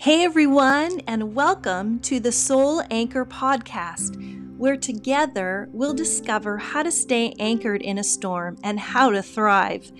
Hey 0.00 0.24
everyone, 0.24 1.02
and 1.06 1.34
welcome 1.34 1.98
to 1.98 2.20
the 2.20 2.32
Soul 2.32 2.82
Anchor 2.90 3.26
Podcast, 3.26 4.16
where 4.56 4.78
together 4.78 5.68
we'll 5.72 5.92
discover 5.92 6.56
how 6.56 6.82
to 6.82 6.90
stay 6.90 7.34
anchored 7.38 7.82
in 7.82 7.98
a 7.98 8.02
storm 8.02 8.56
and 8.64 8.80
how 8.80 9.10
to 9.10 9.22
thrive. 9.22 9.92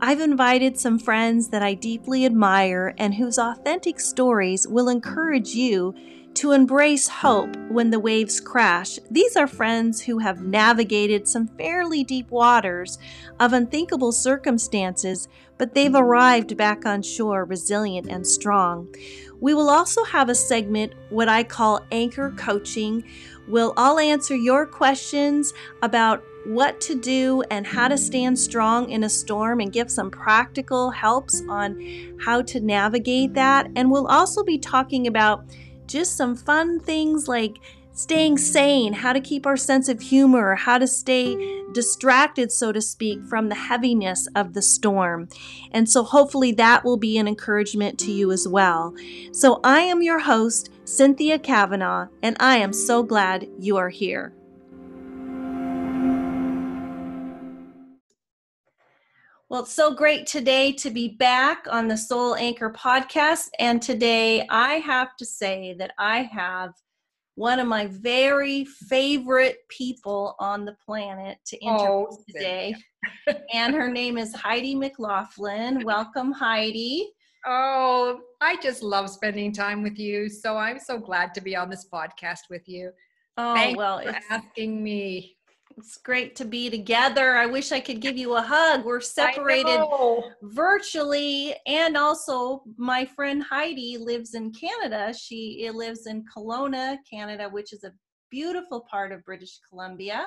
I've 0.00 0.20
invited 0.20 0.78
some 0.78 0.98
friends 0.98 1.48
that 1.48 1.62
I 1.62 1.74
deeply 1.74 2.24
admire 2.24 2.94
and 2.96 3.12
whose 3.12 3.38
authentic 3.38 4.00
stories 4.00 4.66
will 4.66 4.88
encourage 4.88 5.50
you 5.50 5.94
to 6.34 6.50
embrace 6.50 7.06
hope 7.06 7.54
when 7.68 7.90
the 7.90 8.00
waves 8.00 8.40
crash. 8.40 8.98
These 9.10 9.36
are 9.36 9.46
friends 9.46 10.00
who 10.00 10.18
have 10.18 10.42
navigated 10.42 11.28
some 11.28 11.46
fairly 11.46 12.02
deep 12.02 12.30
waters 12.30 12.98
of 13.38 13.52
unthinkable 13.52 14.10
circumstances, 14.10 15.28
but 15.58 15.74
they've 15.74 15.94
arrived 15.94 16.56
back 16.56 16.84
on 16.86 17.02
shore 17.02 17.44
resilient 17.44 18.08
and 18.08 18.26
strong. 18.26 18.92
We 19.44 19.52
will 19.52 19.68
also 19.68 20.04
have 20.04 20.30
a 20.30 20.34
segment, 20.34 20.94
what 21.10 21.28
I 21.28 21.44
call 21.44 21.84
anchor 21.92 22.30
coaching. 22.30 23.04
We'll 23.46 23.74
all 23.76 23.98
answer 23.98 24.34
your 24.34 24.64
questions 24.64 25.52
about 25.82 26.24
what 26.46 26.80
to 26.80 26.94
do 26.94 27.42
and 27.50 27.66
how 27.66 27.88
to 27.88 27.98
stand 27.98 28.38
strong 28.38 28.88
in 28.88 29.04
a 29.04 29.08
storm 29.10 29.60
and 29.60 29.70
give 29.70 29.90
some 29.90 30.10
practical 30.10 30.90
helps 30.90 31.42
on 31.46 32.16
how 32.24 32.40
to 32.40 32.58
navigate 32.58 33.34
that. 33.34 33.68
And 33.76 33.90
we'll 33.90 34.06
also 34.06 34.42
be 34.42 34.56
talking 34.56 35.08
about 35.08 35.44
just 35.86 36.16
some 36.16 36.34
fun 36.34 36.80
things 36.80 37.28
like 37.28 37.58
staying 37.94 38.36
sane, 38.38 38.92
how 38.92 39.12
to 39.12 39.20
keep 39.20 39.46
our 39.46 39.56
sense 39.56 39.88
of 39.88 40.00
humor, 40.00 40.56
how 40.56 40.78
to 40.78 40.86
stay 40.86 41.62
distracted, 41.72 42.50
so 42.52 42.72
to 42.72 42.80
speak, 42.80 43.22
from 43.24 43.48
the 43.48 43.54
heaviness 43.54 44.26
of 44.34 44.52
the 44.52 44.62
storm. 44.62 45.28
And 45.70 45.88
so 45.88 46.02
hopefully 46.02 46.52
that 46.52 46.84
will 46.84 46.96
be 46.96 47.16
an 47.18 47.28
encouragement 47.28 47.98
to 48.00 48.12
you 48.12 48.32
as 48.32 48.46
well. 48.46 48.94
So 49.32 49.60
I 49.64 49.80
am 49.80 50.02
your 50.02 50.18
host, 50.18 50.70
Cynthia 50.84 51.38
Cavanaugh, 51.38 52.08
and 52.22 52.36
I 52.40 52.58
am 52.58 52.72
so 52.72 53.02
glad 53.02 53.48
you 53.58 53.76
are 53.76 53.88
here. 53.88 54.34
Well, 59.48 59.62
it's 59.62 59.72
so 59.72 59.94
great 59.94 60.26
today 60.26 60.72
to 60.72 60.90
be 60.90 61.06
back 61.06 61.66
on 61.70 61.86
the 61.86 61.96
Soul 61.96 62.34
Anchor 62.34 62.70
podcast. 62.70 63.50
And 63.60 63.80
today 63.80 64.44
I 64.50 64.74
have 64.74 65.14
to 65.16 65.24
say 65.24 65.76
that 65.78 65.92
I 65.96 66.22
have 66.22 66.74
one 67.36 67.58
of 67.58 67.66
my 67.66 67.86
very 67.86 68.64
favorite 68.64 69.58
people 69.68 70.36
on 70.38 70.64
the 70.64 70.76
planet 70.84 71.38
to 71.46 71.56
interview 71.58 71.86
oh, 71.86 72.18
today. 72.28 72.74
and 73.52 73.74
her 73.74 73.90
name 73.90 74.18
is 74.18 74.34
Heidi 74.34 74.74
McLaughlin. 74.74 75.84
Welcome, 75.84 76.32
Heidi. 76.32 77.10
Oh, 77.46 78.20
I 78.40 78.56
just 78.56 78.82
love 78.82 79.10
spending 79.10 79.52
time 79.52 79.82
with 79.82 79.98
you. 79.98 80.28
So 80.28 80.56
I'm 80.56 80.78
so 80.78 80.98
glad 80.98 81.34
to 81.34 81.40
be 81.40 81.56
on 81.56 81.68
this 81.68 81.86
podcast 81.92 82.40
with 82.48 82.68
you. 82.68 82.90
Oh, 83.36 83.54
Thanks 83.54 83.76
well, 83.76 84.00
for 84.00 84.16
asking 84.30 84.82
me. 84.82 85.33
It's 85.76 85.96
great 85.96 86.36
to 86.36 86.44
be 86.44 86.70
together. 86.70 87.36
I 87.36 87.46
wish 87.46 87.72
I 87.72 87.80
could 87.80 88.00
give 88.00 88.16
you 88.16 88.36
a 88.36 88.42
hug. 88.42 88.84
We're 88.84 89.00
separated 89.00 89.84
virtually, 90.42 91.54
and 91.66 91.96
also 91.96 92.62
my 92.76 93.04
friend 93.04 93.42
Heidi 93.42 93.98
lives 93.98 94.34
in 94.34 94.52
Canada. 94.52 95.12
She 95.12 95.68
lives 95.74 96.06
in 96.06 96.24
Kelowna, 96.24 96.98
Canada, 97.10 97.48
which 97.48 97.72
is 97.72 97.82
a 97.82 97.92
beautiful 98.30 98.86
part 98.88 99.10
of 99.10 99.24
British 99.24 99.58
Columbia. 99.68 100.26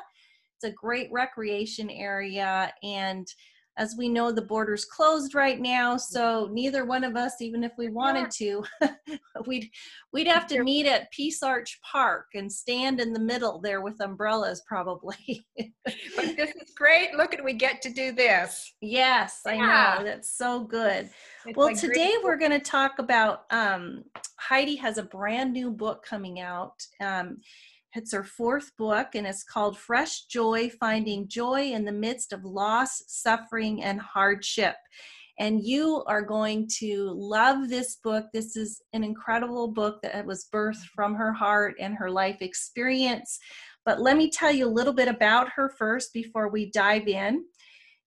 It's 0.55 0.65
a 0.65 0.75
great 0.75 1.09
recreation 1.11 1.89
area, 1.89 2.73
and 2.83 3.27
as 3.77 3.95
we 3.97 4.09
know 4.09 4.31
the 4.31 4.41
border's 4.41 4.85
closed 4.85 5.35
right 5.35 5.59
now 5.59 5.95
so 5.97 6.49
neither 6.51 6.85
one 6.85 7.03
of 7.03 7.15
us 7.15 7.41
even 7.41 7.63
if 7.63 7.71
we 7.77 7.89
wanted 7.89 8.29
to 8.31 8.63
we'd 9.45 9.69
we'd 10.13 10.27
have 10.27 10.47
to 10.47 10.63
meet 10.63 10.85
at 10.85 11.11
peace 11.11 11.43
arch 11.43 11.79
park 11.89 12.25
and 12.33 12.51
stand 12.51 12.99
in 12.99 13.13
the 13.13 13.19
middle 13.19 13.59
there 13.59 13.81
with 13.81 13.99
umbrellas 14.01 14.63
probably. 14.67 15.45
But 16.17 16.35
this 16.35 16.49
is 16.49 16.73
great. 16.75 17.13
Look 17.15 17.33
at 17.33 17.43
we 17.43 17.53
get 17.53 17.81
to 17.83 17.89
do 17.89 18.11
this. 18.11 18.73
Yes 18.81 19.41
i 19.45 19.53
yeah. 19.53 19.95
know. 19.97 20.03
That's 20.03 20.37
so 20.37 20.61
good. 20.61 21.09
It's 21.45 21.55
well 21.55 21.73
today 21.75 22.13
we're 22.23 22.37
going 22.37 22.51
to 22.51 22.59
talk 22.59 22.99
about 22.99 23.43
um, 23.51 24.03
heidi 24.37 24.75
has 24.75 24.97
a 24.97 25.03
brand 25.03 25.53
new 25.53 25.71
book 25.71 26.03
coming 26.03 26.39
out 26.39 26.73
um, 27.01 27.37
it's 27.97 28.13
her 28.13 28.23
fourth 28.23 28.71
book, 28.77 29.15
and 29.15 29.25
it's 29.25 29.43
called 29.43 29.77
Fresh 29.77 30.25
Joy 30.25 30.69
Finding 30.69 31.27
Joy 31.27 31.71
in 31.71 31.85
the 31.85 31.91
Midst 31.91 32.31
of 32.31 32.45
Loss, 32.45 33.03
Suffering, 33.07 33.83
and 33.83 33.99
Hardship. 33.99 34.75
And 35.39 35.63
you 35.63 36.03
are 36.07 36.23
going 36.23 36.67
to 36.79 37.11
love 37.15 37.69
this 37.69 37.97
book. 38.03 38.25
This 38.33 38.55
is 38.55 38.81
an 38.93 39.03
incredible 39.03 39.67
book 39.67 40.01
that 40.01 40.25
was 40.25 40.47
birthed 40.53 40.85
from 40.95 41.13
her 41.15 41.31
heart 41.31 41.75
and 41.79 41.95
her 41.95 42.09
life 42.09 42.41
experience. 42.41 43.39
But 43.85 44.01
let 44.01 44.17
me 44.17 44.29
tell 44.29 44.51
you 44.51 44.67
a 44.67 44.69
little 44.69 44.93
bit 44.93 45.07
about 45.07 45.49
her 45.55 45.69
first 45.69 46.13
before 46.13 46.49
we 46.49 46.71
dive 46.71 47.07
in. 47.07 47.45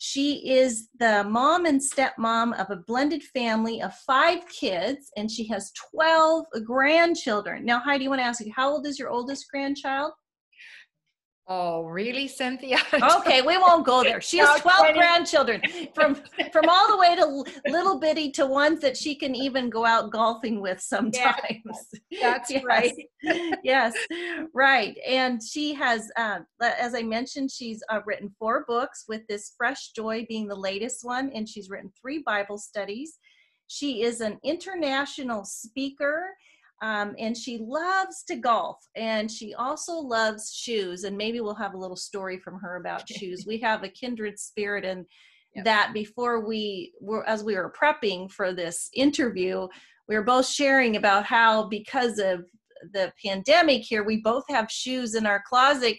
She 0.02 0.50
is 0.50 0.88
the 0.98 1.24
mom 1.24 1.66
and 1.66 1.78
stepmom 1.78 2.58
of 2.58 2.70
a 2.70 2.82
blended 2.86 3.22
family 3.22 3.82
of 3.82 3.94
five 3.94 4.48
kids, 4.48 5.12
and 5.18 5.30
she 5.30 5.46
has 5.48 5.72
12 5.92 6.46
grandchildren. 6.64 7.66
Now, 7.66 7.80
Heidi, 7.80 8.06
I 8.06 8.08
want 8.08 8.20
to 8.20 8.24
ask 8.24 8.40
you, 8.42 8.50
how 8.56 8.70
old 8.70 8.86
is 8.86 8.98
your 8.98 9.10
oldest 9.10 9.50
grandchild? 9.50 10.12
Oh, 11.52 11.84
really, 11.84 12.28
Cynthia? 12.28 12.78
okay, 13.16 13.42
we 13.42 13.58
won't 13.58 13.84
go 13.84 14.04
there. 14.04 14.20
She 14.20 14.38
has 14.38 14.60
12 14.60 14.94
grandchildren 14.94 15.60
from 15.94 16.14
from 16.52 16.68
all 16.68 16.88
the 16.88 16.96
way 16.96 17.16
to 17.16 17.44
little 17.68 17.98
bitty 17.98 18.30
to 18.32 18.46
ones 18.46 18.80
that 18.82 18.96
she 18.96 19.16
can 19.16 19.34
even 19.34 19.68
go 19.68 19.84
out 19.84 20.12
golfing 20.12 20.60
with 20.60 20.80
sometimes. 20.80 21.42
Yes, 22.08 22.20
that's 22.20 22.50
yes. 22.52 22.64
right. 22.64 22.92
yes, 23.64 23.94
right. 24.54 24.96
And 25.04 25.42
she 25.42 25.74
has, 25.74 26.08
um, 26.16 26.46
as 26.62 26.94
I 26.94 27.02
mentioned, 27.02 27.50
she's 27.50 27.82
uh, 27.90 27.98
written 28.06 28.32
four 28.38 28.64
books, 28.68 29.04
with 29.08 29.22
this 29.28 29.52
Fresh 29.56 29.90
Joy 29.96 30.24
being 30.28 30.46
the 30.46 30.54
latest 30.54 31.00
one, 31.02 31.32
and 31.34 31.48
she's 31.48 31.68
written 31.68 31.90
three 32.00 32.22
Bible 32.24 32.58
studies. 32.58 33.18
She 33.66 34.02
is 34.02 34.20
an 34.20 34.38
international 34.44 35.44
speaker 35.44 36.28
um, 36.82 37.14
and 37.18 37.36
she 37.36 37.58
loves 37.58 38.22
to 38.24 38.36
golf 38.36 38.78
and 38.96 39.30
she 39.30 39.54
also 39.54 39.94
loves 39.94 40.52
shoes 40.54 41.04
and 41.04 41.16
maybe 41.16 41.40
we'll 41.40 41.54
have 41.54 41.74
a 41.74 41.78
little 41.78 41.96
story 41.96 42.38
from 42.38 42.58
her 42.58 42.76
about 42.76 43.08
shoes. 43.08 43.44
We 43.46 43.58
have 43.58 43.84
a 43.84 43.88
kindred 43.88 44.38
spirit 44.38 44.84
and 44.84 45.04
yep. 45.54 45.64
that 45.64 45.90
before 45.92 46.46
we 46.46 46.92
were 47.00 47.26
as 47.26 47.44
we 47.44 47.54
were 47.54 47.72
prepping 47.78 48.30
for 48.30 48.52
this 48.52 48.88
interview 48.94 49.66
we 50.08 50.16
were 50.16 50.24
both 50.24 50.46
sharing 50.46 50.96
about 50.96 51.24
how 51.24 51.68
because 51.68 52.18
of 52.18 52.44
the 52.92 53.12
pandemic 53.24 53.82
here 53.82 54.02
we 54.02 54.20
both 54.22 54.44
have 54.48 54.70
shoes 54.70 55.14
in 55.14 55.26
our 55.26 55.42
closet 55.46 55.96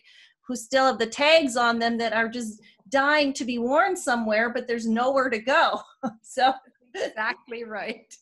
who 0.48 0.56
still 0.56 0.88
have 0.88 1.00
the 1.00 1.06
tags 1.06 1.56
on 1.56 1.80
them 1.80 1.98
that 1.98 2.14
are 2.14 2.28
just 2.28 2.60
dying 2.90 3.32
to 3.34 3.46
be 3.46 3.58
worn 3.58 3.96
somewhere 3.96 4.52
but 4.52 4.68
there's 4.68 4.88
nowhere 4.88 5.30
to 5.30 5.40
go. 5.40 5.80
So 6.24 6.52
exactly 6.94 7.64
right. 7.64 8.14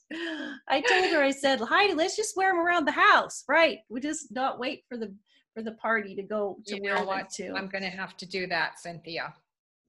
I 0.68 0.82
told 0.82 1.12
her, 1.12 1.24
I 1.24 1.32
said, 1.32 1.60
Heidi, 1.60 1.94
let's 1.94 2.16
just 2.16 2.36
wear 2.38 2.52
them 2.52 2.60
around 2.60 2.86
the 2.86 2.92
house. 2.92 3.44
Right. 3.48 3.80
We 3.90 4.00
just 4.00 4.32
not 4.32 4.60
wait 4.60 4.84
for 4.88 4.98
the 4.98 5.14
for 5.54 5.64
the 5.64 5.72
party 5.74 6.16
to 6.16 6.22
go 6.22 6.58
to 6.68 6.76
you 6.76 6.82
wear 6.84 7.04
what? 7.04 7.30
to. 7.32 7.54
I'm 7.54 7.68
gonna 7.68 7.90
have 7.90 8.16
to 8.18 8.26
do 8.26 8.48
that, 8.48 8.80
Cynthia. 8.80 9.34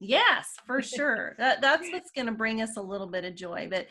Yes, 0.03 0.55
for 0.65 0.81
sure. 0.81 1.35
that, 1.37 1.61
that's 1.61 1.87
what's 1.91 2.09
going 2.09 2.25
to 2.25 2.31
bring 2.31 2.63
us 2.63 2.75
a 2.75 2.81
little 2.81 3.05
bit 3.05 3.23
of 3.23 3.35
joy. 3.35 3.67
But 3.69 3.85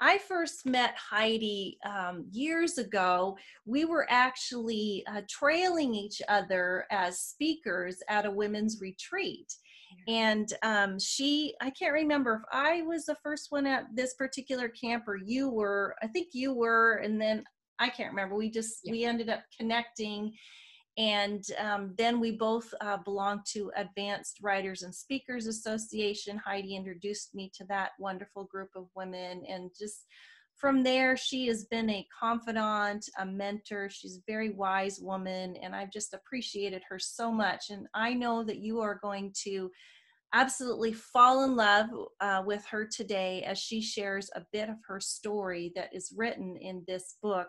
I 0.00 0.16
first 0.16 0.64
met 0.64 0.94
Heidi 0.96 1.78
um, 1.84 2.24
years 2.32 2.78
ago. 2.78 3.36
We 3.66 3.84
were 3.84 4.06
actually 4.08 5.04
uh, 5.06 5.20
trailing 5.28 5.94
each 5.94 6.22
other 6.28 6.86
as 6.90 7.20
speakers 7.20 7.98
at 8.08 8.24
a 8.24 8.30
women's 8.30 8.80
retreat 8.80 9.54
and 10.08 10.54
um, 10.62 10.98
she 10.98 11.54
i 11.60 11.70
can't 11.70 11.92
remember 11.92 12.34
if 12.34 12.42
i 12.52 12.82
was 12.82 13.04
the 13.04 13.16
first 13.22 13.48
one 13.50 13.66
at 13.66 13.84
this 13.94 14.14
particular 14.14 14.68
camp 14.68 15.04
or 15.06 15.16
you 15.16 15.48
were 15.48 15.94
i 16.02 16.06
think 16.06 16.28
you 16.32 16.52
were 16.52 16.96
and 16.96 17.20
then 17.20 17.44
i 17.78 17.88
can't 17.88 18.10
remember 18.10 18.34
we 18.34 18.50
just 18.50 18.80
yeah. 18.84 18.92
we 18.92 19.04
ended 19.04 19.28
up 19.28 19.40
connecting 19.58 20.32
and 20.98 21.44
um, 21.58 21.94
then 21.96 22.18
we 22.18 22.32
both 22.32 22.74
uh, 22.80 22.96
belonged 22.96 23.46
to 23.46 23.70
advanced 23.76 24.38
writers 24.42 24.82
and 24.82 24.94
speakers 24.94 25.46
association 25.46 26.40
heidi 26.44 26.76
introduced 26.76 27.34
me 27.34 27.50
to 27.54 27.64
that 27.64 27.90
wonderful 27.98 28.44
group 28.44 28.70
of 28.76 28.86
women 28.94 29.42
and 29.48 29.70
just 29.78 30.06
from 30.60 30.82
there, 30.82 31.16
she 31.16 31.46
has 31.46 31.64
been 31.64 31.88
a 31.88 32.06
confidant, 32.18 33.08
a 33.18 33.24
mentor. 33.24 33.88
She's 33.88 34.18
a 34.18 34.30
very 34.30 34.50
wise 34.50 35.00
woman, 35.00 35.56
and 35.62 35.74
I've 35.74 35.90
just 35.90 36.12
appreciated 36.12 36.82
her 36.88 36.98
so 36.98 37.32
much. 37.32 37.70
And 37.70 37.86
I 37.94 38.12
know 38.12 38.44
that 38.44 38.58
you 38.58 38.80
are 38.80 39.00
going 39.02 39.32
to 39.44 39.70
absolutely 40.34 40.92
fall 40.92 41.44
in 41.44 41.56
love 41.56 41.86
uh, 42.20 42.42
with 42.44 42.64
her 42.66 42.86
today 42.86 43.42
as 43.44 43.58
she 43.58 43.80
shares 43.80 44.30
a 44.36 44.42
bit 44.52 44.68
of 44.68 44.76
her 44.86 45.00
story 45.00 45.72
that 45.74 45.88
is 45.94 46.12
written 46.14 46.56
in 46.56 46.84
this 46.86 47.16
book, 47.22 47.48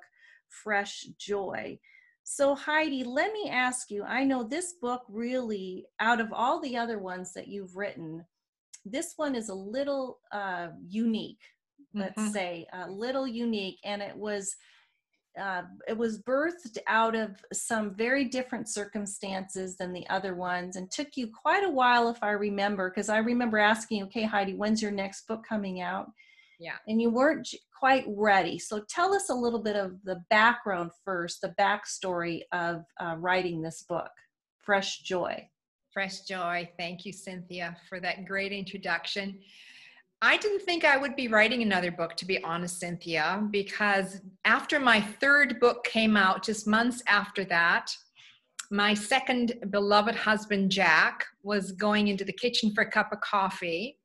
Fresh 0.64 1.08
Joy. 1.20 1.78
So, 2.24 2.56
Heidi, 2.56 3.04
let 3.04 3.34
me 3.34 3.50
ask 3.50 3.92
you 3.92 4.04
I 4.04 4.24
know 4.24 4.44
this 4.44 4.76
book 4.82 5.02
really, 5.10 5.86
out 6.00 6.22
of 6.22 6.32
all 6.32 6.62
the 6.62 6.78
other 6.78 6.98
ones 6.98 7.34
that 7.34 7.50
you've 7.50 7.76
written, 7.76 8.24
this 8.86 9.14
one 9.18 9.36
is 9.36 9.50
a 9.50 9.54
little 9.54 10.20
uh, 10.32 10.70
unique 10.88 11.42
let's 11.94 12.22
mm-hmm. 12.22 12.32
say 12.32 12.68
a 12.74 12.90
little 12.90 13.28
unique 13.28 13.80
and 13.84 14.02
it 14.02 14.16
was 14.16 14.56
uh, 15.40 15.62
it 15.88 15.98
was 15.98 16.22
birthed 16.24 16.78
out 16.88 17.16
of 17.16 17.38
some 17.54 17.96
very 17.96 18.26
different 18.26 18.68
circumstances 18.68 19.78
than 19.78 19.94
the 19.94 20.06
other 20.10 20.36
ones 20.36 20.76
and 20.76 20.92
took 20.92 21.16
you 21.16 21.30
quite 21.42 21.64
a 21.64 21.70
while 21.70 22.10
if 22.10 22.22
i 22.22 22.32
remember 22.32 22.90
because 22.90 23.08
i 23.08 23.18
remember 23.18 23.58
asking 23.58 24.04
okay 24.04 24.24
heidi 24.24 24.54
when's 24.54 24.82
your 24.82 24.92
next 24.92 25.28
book 25.28 25.44
coming 25.48 25.82
out? 25.82 26.08
Yeah. 26.62 26.76
And 26.88 27.02
you 27.02 27.10
weren't 27.10 27.50
quite 27.78 28.06
ready. 28.08 28.60
So 28.60 28.84
tell 28.88 29.16
us 29.16 29.30
a 29.30 29.34
little 29.34 29.62
bit 29.62 29.76
of 29.76 29.94
the 30.04 30.24
background 30.30 30.92
first 31.04 31.42
the 31.42 31.56
backstory 31.60 32.42
of 32.52 32.84
uh, 33.00 33.16
writing 33.18 33.62
this 33.62 33.84
book 33.90 34.12
fresh 34.60 35.00
joy. 35.00 35.44
Fresh 35.92 36.22
joy. 36.22 36.70
Thank 36.78 37.04
you 37.04 37.12
cynthia 37.12 37.76
for 37.90 38.00
that 38.00 38.26
great 38.26 38.52
introduction 38.52 39.40
I 40.24 40.38
didn't 40.38 40.62
think 40.62 40.86
I 40.86 40.98
would 40.98 41.16
be 41.16 41.28
writing 41.28 41.64
another 41.64 41.92
book, 41.92 42.16
to 42.18 42.26
be 42.26 42.44
honest, 42.44 42.80
Cynthia, 42.80 43.48
because 43.50 44.22
after 44.46 44.80
my 44.80 45.02
third 45.02 45.60
book 45.60 45.84
came 45.84 46.16
out, 46.16 46.44
just 46.44 46.68
months 46.68 47.02
after 47.08 47.44
that, 47.46 47.92
my 48.70 48.94
second 48.94 49.54
beloved 49.72 50.16
husband, 50.16 50.72
Jack, 50.72 51.26
was 51.42 51.72
going 51.72 52.08
into 52.08 52.24
the 52.24 52.32
kitchen 52.34 52.72
for 52.74 52.84
a 52.84 52.92
cup 52.92 53.12
of 53.12 53.20
coffee 53.22 53.98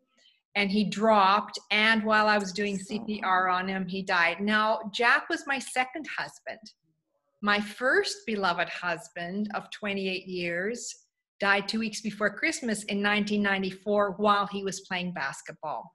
and 0.54 0.70
he 0.70 0.84
dropped. 0.84 1.58
And 1.70 2.02
while 2.02 2.28
I 2.28 2.38
was 2.38 2.50
doing 2.50 2.78
CPR 2.78 3.52
on 3.52 3.68
him, 3.68 3.86
he 3.86 4.02
died. 4.02 4.40
Now, 4.40 4.90
Jack 4.94 5.28
was 5.28 5.46
my 5.46 5.58
second 5.58 6.06
husband. 6.18 6.58
My 7.42 7.60
first 7.60 8.16
beloved 8.26 8.70
husband 8.70 9.50
of 9.54 9.70
28 9.70 10.26
years 10.26 11.04
died 11.40 11.68
two 11.68 11.78
weeks 11.78 12.00
before 12.00 12.30
Christmas 12.30 12.84
in 12.84 13.02
1994 13.02 14.12
while 14.12 14.46
he 14.46 14.64
was 14.64 14.80
playing 14.80 15.12
basketball. 15.12 15.92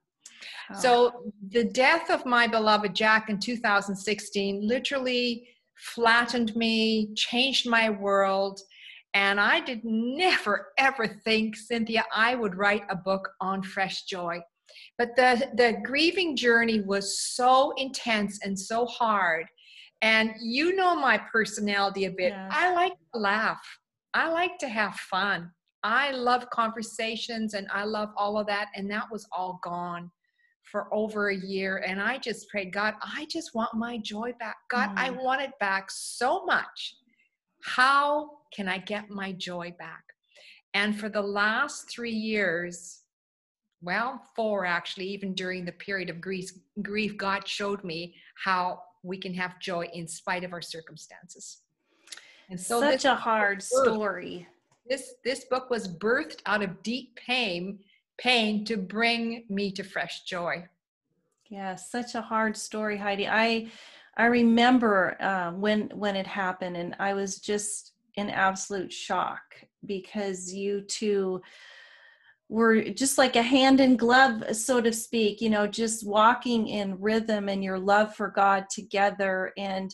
So 0.80 1.14
oh. 1.16 1.32
the 1.50 1.66
death 1.66 2.10
of 2.10 2.26
my 2.26 2.48
beloved 2.48 2.96
Jack 2.96 3.30
in 3.30 3.40
2016 3.40 4.68
literally 4.68 5.48
flattened 5.76 6.56
me, 6.56 7.14
changed 7.16 7.68
my 7.68 7.90
world. 7.90 8.60
And 9.14 9.40
I 9.40 9.60
did 9.60 9.82
never 9.84 10.70
ever 10.78 11.08
think, 11.08 11.58
Cynthia, 11.58 12.06
I 12.16 12.36
would 12.36 12.56
write 12.56 12.84
a 12.90 12.96
book 12.96 13.30
on 13.42 13.62
fresh 13.62 14.04
joy. 14.04 14.40
But 14.98 15.16
the, 15.16 15.50
the 15.56 15.78
grieving 15.84 16.36
journey 16.36 16.82
was 16.82 17.20
so 17.20 17.74
intense 17.78 18.40
and 18.44 18.58
so 18.58 18.86
hard. 18.86 19.46
And 20.02 20.32
you 20.42 20.76
know 20.76 20.96
my 20.96 21.18
personality 21.32 22.06
a 22.06 22.12
bit. 22.12 22.32
Yeah. 22.32 22.50
I 22.52 22.74
like 22.74 22.94
to 23.14 23.20
laugh, 23.20 23.62
I 24.14 24.30
like 24.30 24.58
to 24.60 24.70
have 24.70 24.96
fun. 24.96 25.52
I 25.84 26.12
love 26.12 26.50
conversations 26.52 27.54
and 27.56 27.68
I 27.74 27.86
love 27.86 28.10
all 28.16 28.38
of 28.38 28.46
that. 28.48 28.68
And 28.76 28.90
that 28.92 29.06
was 29.12 29.28
all 29.32 29.60
gone 29.64 30.12
for 30.72 30.88
over 30.94 31.30
a 31.30 31.36
year 31.36 31.84
and 31.86 32.02
I 32.02 32.18
just 32.18 32.48
prayed, 32.50 32.72
God, 32.72 32.96
I 33.02 33.28
just 33.30 33.54
want 33.54 33.74
my 33.74 33.98
joy 33.98 34.34
back. 34.40 34.56
God, 34.70 34.90
mm. 34.90 34.98
I 34.98 35.10
want 35.12 35.42
it 35.42 35.52
back 35.60 35.92
so 35.92 36.46
much. 36.46 36.96
How 37.64 38.30
can 38.56 38.68
I 38.68 38.78
get 38.78 39.10
my 39.10 39.34
joy 39.34 39.76
back? 39.78 40.04
And 40.74 40.98
for 40.98 41.10
the 41.10 41.22
last 41.22 41.90
three 41.90 42.14
years, 42.14 43.02
well, 43.82 44.22
four 44.36 44.66
actually, 44.66 45.08
even 45.08 45.34
during 45.34 45.66
the 45.66 45.74
period 45.74 46.10
of 46.10 46.22
grief, 46.22 46.52
grief, 46.82 47.18
God 47.18 47.48
showed 47.48 47.84
me 47.84 48.16
how 48.36 48.82
we 49.04 49.18
can 49.18 49.34
have 49.34 49.60
joy 49.60 49.88
in 49.94 50.08
spite 50.08 50.44
of 50.44 50.54
our 50.54 50.62
circumstances. 50.62 51.64
And 52.50 52.60
so 52.60 52.80
such 52.80 53.06
a 53.06 53.16
hard 53.16 53.62
story. 53.62 54.48
This 54.88 55.16
this 55.24 55.46
book 55.46 55.70
was 55.70 55.88
birthed 55.88 56.42
out 56.46 56.62
of 56.62 56.84
deep 56.84 57.16
pain 57.16 57.80
pain 58.22 58.64
to 58.66 58.78
bring 58.78 59.46
me 59.50 59.72
to 59.72 59.84
fresh 59.84 60.24
joy. 60.24 60.64
Yeah, 61.50 61.76
such 61.76 62.16
a 62.16 62.22
hard 62.22 62.56
story, 62.56 62.96
Heidi. 62.96 63.28
I 63.28 63.68
I 64.16 64.26
remember 64.26 65.18
uh, 65.22 65.52
when 65.52 65.90
when 65.96 66.16
it 66.16 66.28
happened, 66.28 66.78
and 66.78 66.96
I 67.00 67.14
was 67.14 67.40
just 67.40 67.94
in 68.16 68.30
absolute 68.30 68.94
shock 68.94 69.42
because 69.86 70.54
you 70.54 70.82
two 70.82 71.42
were 72.48 72.84
just 72.84 73.18
like 73.18 73.36
a 73.36 73.42
hand 73.42 73.80
in 73.80 73.98
glove, 73.98 74.56
so 74.56 74.82
to 74.82 74.94
speak. 74.94 75.42
You 75.42 75.50
know, 75.50 75.66
just 75.66 76.06
walking 76.06 76.68
in 76.68 77.00
rhythm 77.00 77.50
and 77.50 77.64
your 77.64 77.80
love 77.80 78.16
for 78.16 78.30
God 78.30 78.66
together, 78.70 79.52
and 79.58 79.94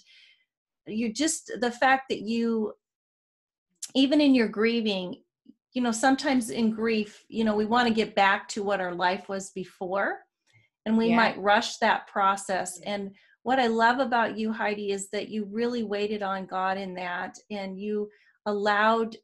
you 0.85 1.13
just 1.13 1.51
the 1.59 1.71
fact 1.71 2.09
that 2.09 2.21
you 2.21 2.73
even 3.95 4.19
in 4.19 4.35
your 4.35 4.49
grieving 4.49 5.21
you 5.73 5.81
know 5.81 5.91
sometimes 5.91 6.49
in 6.49 6.71
grief 6.71 7.23
you 7.29 7.43
know 7.43 7.55
we 7.55 7.65
want 7.65 7.87
to 7.87 7.93
get 7.93 8.15
back 8.15 8.47
to 8.47 8.63
what 8.63 8.81
our 8.81 8.93
life 8.93 9.29
was 9.29 9.51
before 9.51 10.19
and 10.85 10.97
we 10.97 11.09
yeah. 11.09 11.17
might 11.17 11.37
rush 11.37 11.77
that 11.77 12.07
process. 12.07 12.79
And 12.85 13.11
what 13.43 13.59
i 13.59 13.67
love 13.67 13.99
about 13.99 14.37
you 14.37 14.51
heidi 14.51 14.91
is 14.91 15.09
that 15.11 15.29
you 15.29 15.45
really 15.51 15.83
waited 15.83 16.21
on 16.21 16.45
god 16.45 16.77
in 16.77 16.93
that 16.95 17.37
and 17.49 17.79
you 17.79 18.09
allowed 18.45 19.15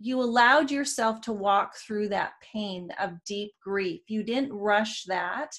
you 0.00 0.20
allowed 0.20 0.70
yourself 0.70 1.20
to 1.20 1.32
walk 1.32 1.76
through 1.76 2.08
that 2.08 2.32
pain 2.40 2.88
of 2.98 3.22
deep 3.26 3.52
grief. 3.62 4.00
You 4.08 4.22
didn't 4.22 4.52
rush 4.52 5.04
that 5.04 5.52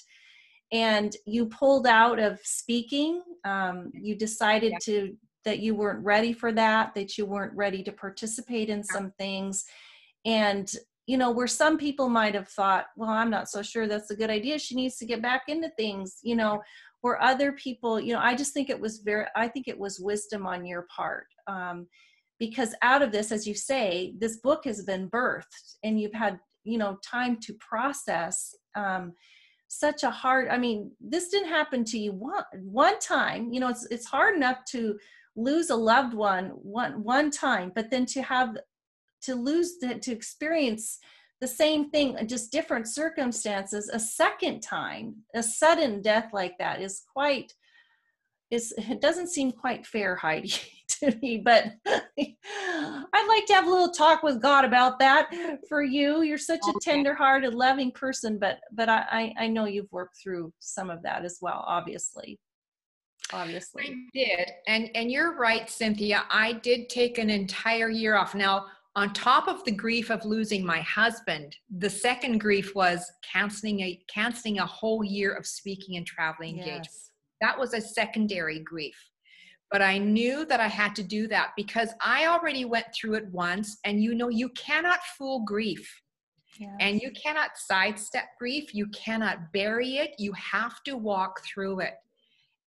and 0.72 1.14
you 1.26 1.46
pulled 1.46 1.86
out 1.86 2.18
of 2.18 2.40
speaking. 2.42 3.22
Um, 3.44 3.92
you 3.94 4.16
decided 4.16 4.72
yeah. 4.72 4.78
to 4.82 5.16
that 5.44 5.60
you 5.60 5.74
weren't 5.74 6.04
ready 6.04 6.32
for 6.32 6.52
that 6.52 6.94
that 6.94 7.16
you 7.16 7.26
weren't 7.26 7.54
ready 7.56 7.82
to 7.82 7.92
participate 7.92 8.68
in 8.68 8.82
some 8.82 9.12
things 9.18 9.64
and 10.24 10.74
you 11.06 11.18
know 11.18 11.30
where 11.30 11.46
some 11.46 11.76
people 11.76 12.08
might 12.08 12.34
have 12.34 12.48
thought 12.48 12.86
well 12.96 13.10
i'm 13.10 13.30
not 13.30 13.48
so 13.48 13.62
sure 13.62 13.86
that's 13.86 14.10
a 14.10 14.16
good 14.16 14.30
idea. 14.30 14.58
She 14.58 14.74
needs 14.74 14.96
to 14.98 15.06
get 15.06 15.22
back 15.22 15.42
into 15.48 15.70
things 15.76 16.18
you 16.22 16.36
know 16.36 16.62
where 17.00 17.20
other 17.20 17.52
people 17.52 18.00
you 18.00 18.12
know 18.12 18.20
i 18.20 18.34
just 18.34 18.54
think 18.54 18.70
it 18.70 18.80
was 18.80 18.98
very 18.98 19.26
i 19.36 19.48
think 19.48 19.68
it 19.68 19.78
was 19.78 20.00
wisdom 20.00 20.46
on 20.46 20.64
your 20.64 20.86
part 20.94 21.26
um, 21.48 21.86
because 22.38 22.74
out 22.82 23.02
of 23.02 23.12
this 23.12 23.32
as 23.32 23.46
you 23.46 23.54
say 23.54 24.14
this 24.18 24.38
book 24.38 24.64
has 24.64 24.82
been 24.84 25.10
birthed 25.10 25.76
and 25.82 26.00
you've 26.00 26.14
had 26.14 26.38
you 26.64 26.78
know 26.78 26.98
time 27.04 27.36
to 27.40 27.54
process 27.54 28.54
um, 28.76 29.12
such 29.68 30.04
a 30.04 30.10
hard 30.10 30.48
i 30.48 30.56
mean 30.58 30.90
this 31.00 31.28
didn't 31.28 31.48
happen 31.48 31.84
to 31.84 31.98
you 31.98 32.12
one 32.12 32.44
one 32.62 32.98
time 33.00 33.52
you 33.52 33.58
know 33.58 33.68
it's 33.68 33.86
it's 33.90 34.06
hard 34.06 34.36
enough 34.36 34.58
to 34.66 34.96
lose 35.34 35.70
a 35.70 35.74
loved 35.74 36.14
one 36.14 36.46
one 36.62 37.02
one 37.02 37.30
time 37.30 37.72
but 37.74 37.90
then 37.90 38.04
to 38.04 38.22
have 38.22 38.56
to 39.22 39.34
lose 39.34 39.78
the, 39.80 39.94
to 39.96 40.12
experience 40.12 40.98
the 41.42 41.48
same 41.48 41.90
thing 41.90 42.16
uh, 42.16 42.22
just 42.22 42.52
different 42.52 42.86
circumstances 42.86 43.90
a 43.92 43.98
second 43.98 44.60
time 44.60 45.16
a 45.34 45.42
sudden 45.42 46.00
death 46.00 46.30
like 46.32 46.56
that 46.58 46.80
is 46.80 47.02
quite 47.12 47.52
is 48.52 48.72
it 48.76 49.00
doesn't 49.00 49.28
seem 49.28 49.50
quite 49.50 49.84
fair 49.84 50.14
heidi 50.14 50.52
to 50.88 51.12
me 51.20 51.42
but 51.44 51.72
i'd 51.88 53.26
like 53.28 53.44
to 53.44 53.54
have 53.54 53.66
a 53.66 53.70
little 53.70 53.90
talk 53.90 54.22
with 54.22 54.40
god 54.40 54.64
about 54.64 54.98
that 55.00 55.28
for 55.68 55.82
you. 55.82 56.22
You're 56.22 56.38
such 56.38 56.60
a 56.68 56.78
tender-hearted 56.80 57.54
loving 57.54 57.90
person 57.90 58.38
but 58.38 58.60
but 58.72 58.88
i 58.88 59.34
i 59.36 59.48
know 59.48 59.64
you've 59.64 59.90
worked 59.90 60.18
through 60.22 60.52
some 60.60 60.90
of 60.90 61.02
that 61.02 61.24
as 61.24 61.38
well 61.40 61.64
obviously 61.66 62.38
obviously. 63.32 63.84
I 63.84 63.94
did 64.12 64.50
and 64.68 64.90
and 64.94 65.10
you're 65.10 65.36
right 65.36 65.68
cynthia 65.68 66.24
i 66.30 66.52
did 66.52 66.88
take 66.88 67.18
an 67.18 67.30
entire 67.30 67.88
year 67.88 68.14
off. 68.16 68.34
Now 68.34 68.66
on 68.94 69.12
top 69.12 69.48
of 69.48 69.64
the 69.64 69.72
grief 69.72 70.10
of 70.10 70.24
losing 70.24 70.64
my 70.64 70.80
husband 70.80 71.56
the 71.78 71.88
second 71.88 72.38
grief 72.38 72.74
was 72.74 73.10
canceling 73.22 73.80
a 73.80 74.00
canceling 74.12 74.58
a 74.58 74.66
whole 74.66 75.02
year 75.02 75.32
of 75.32 75.46
speaking 75.46 75.96
and 75.96 76.06
traveling 76.06 76.56
yes. 76.56 76.66
engagement 76.66 77.02
that 77.42 77.58
was 77.58 77.74
a 77.74 77.80
secondary 77.80 78.60
grief. 78.60 78.96
But 79.70 79.82
i 79.82 79.98
knew 79.98 80.44
that 80.46 80.60
i 80.60 80.68
had 80.68 80.94
to 80.96 81.02
do 81.02 81.26
that 81.28 81.52
because 81.56 81.90
i 82.04 82.26
already 82.26 82.64
went 82.64 82.86
through 82.94 83.14
it 83.14 83.26
once 83.32 83.78
and 83.84 84.02
you 84.02 84.14
know 84.14 84.28
you 84.28 84.48
cannot 84.50 85.00
fool 85.18 85.40
grief. 85.44 86.00
Yes. 86.58 86.70
and 86.80 87.00
you 87.00 87.10
cannot 87.12 87.52
sidestep 87.56 88.24
grief. 88.38 88.74
You 88.74 88.86
cannot 88.88 89.54
bury 89.54 89.96
it. 89.96 90.10
You 90.18 90.34
have 90.34 90.82
to 90.84 90.98
walk 90.98 91.40
through 91.46 91.80
it 91.80 91.94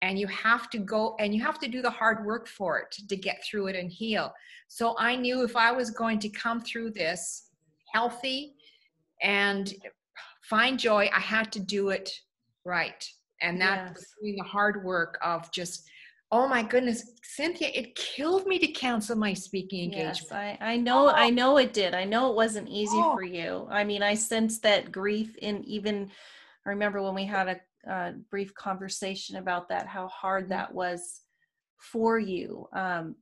and 0.02 0.20
you 0.20 0.28
have 0.28 0.70
to 0.70 0.78
go 0.78 1.16
and 1.20 1.34
you 1.34 1.42
have 1.42 1.60
to 1.60 1.68
do 1.68 1.82
the 1.82 1.90
hard 1.90 2.26
work 2.26 2.48
for 2.48 2.80
it 2.80 2.96
to 3.08 3.16
get 3.16 3.44
through 3.44 3.68
it 3.68 3.76
and 3.76 3.92
heal. 3.92 4.34
So 4.68 4.96
I 5.00 5.16
knew 5.16 5.44
if 5.44 5.56
I 5.56 5.72
was 5.72 5.90
going 5.90 6.20
to 6.20 6.30
come 6.30 6.62
through 6.62 6.92
this 6.92 7.50
healthy 7.94 8.54
and 9.22 9.74
find 10.44 10.78
joy, 10.80 11.10
I 11.14 11.20
had 11.20 11.52
to 11.54 11.60
do 11.60 11.90
it 11.90 12.12
right. 12.66 13.08
And 13.42 13.60
that 13.62 13.88
yes. 13.88 13.96
was 13.96 14.08
doing 14.22 14.36
the 14.38 14.44
hard 14.44 14.84
work 14.84 15.18
of 15.24 15.52
just 15.52 15.88
oh 16.32 16.48
my 16.48 16.64
goodness 16.64 17.12
cynthia 17.24 17.70
it 17.74 17.96
killed 17.96 18.48
me 18.48 18.58
to 18.58 18.68
cancel 18.68 19.16
my 19.16 19.34
speaking 19.34 19.84
engagement 19.86 20.18
yes, 20.22 20.32
I, 20.32 20.58
I 20.60 20.78
know 20.78 21.08
oh. 21.08 21.14
i 21.14 21.30
know 21.30 21.58
it 21.58 21.72
did 21.72 21.94
i 21.94 22.04
know 22.04 22.32
it 22.32 22.36
wasn't 22.36 22.68
easy 22.68 22.98
oh. 22.98 23.14
for 23.14 23.24
you 23.24 23.68
i 23.70 23.84
mean 23.84 24.02
i 24.02 24.16
sensed 24.16 24.64
that 24.64 24.92
grief 24.92 25.36
in 25.38 25.64
even 25.66 26.10
i 26.66 26.70
remember 26.70 27.02
when 27.02 27.14
we 27.14 27.26
had 27.26 27.48
a 27.48 27.62
uh, 27.90 28.12
brief 28.30 28.54
conversation 28.54 29.38
about 29.38 29.70
that, 29.70 29.88
how 29.88 30.08
hard 30.08 30.46
mm-hmm. 30.46 30.54
that 30.54 30.74
was 30.74 31.22
for 31.78 32.20
you. 32.20 32.68
Um, 32.74 33.16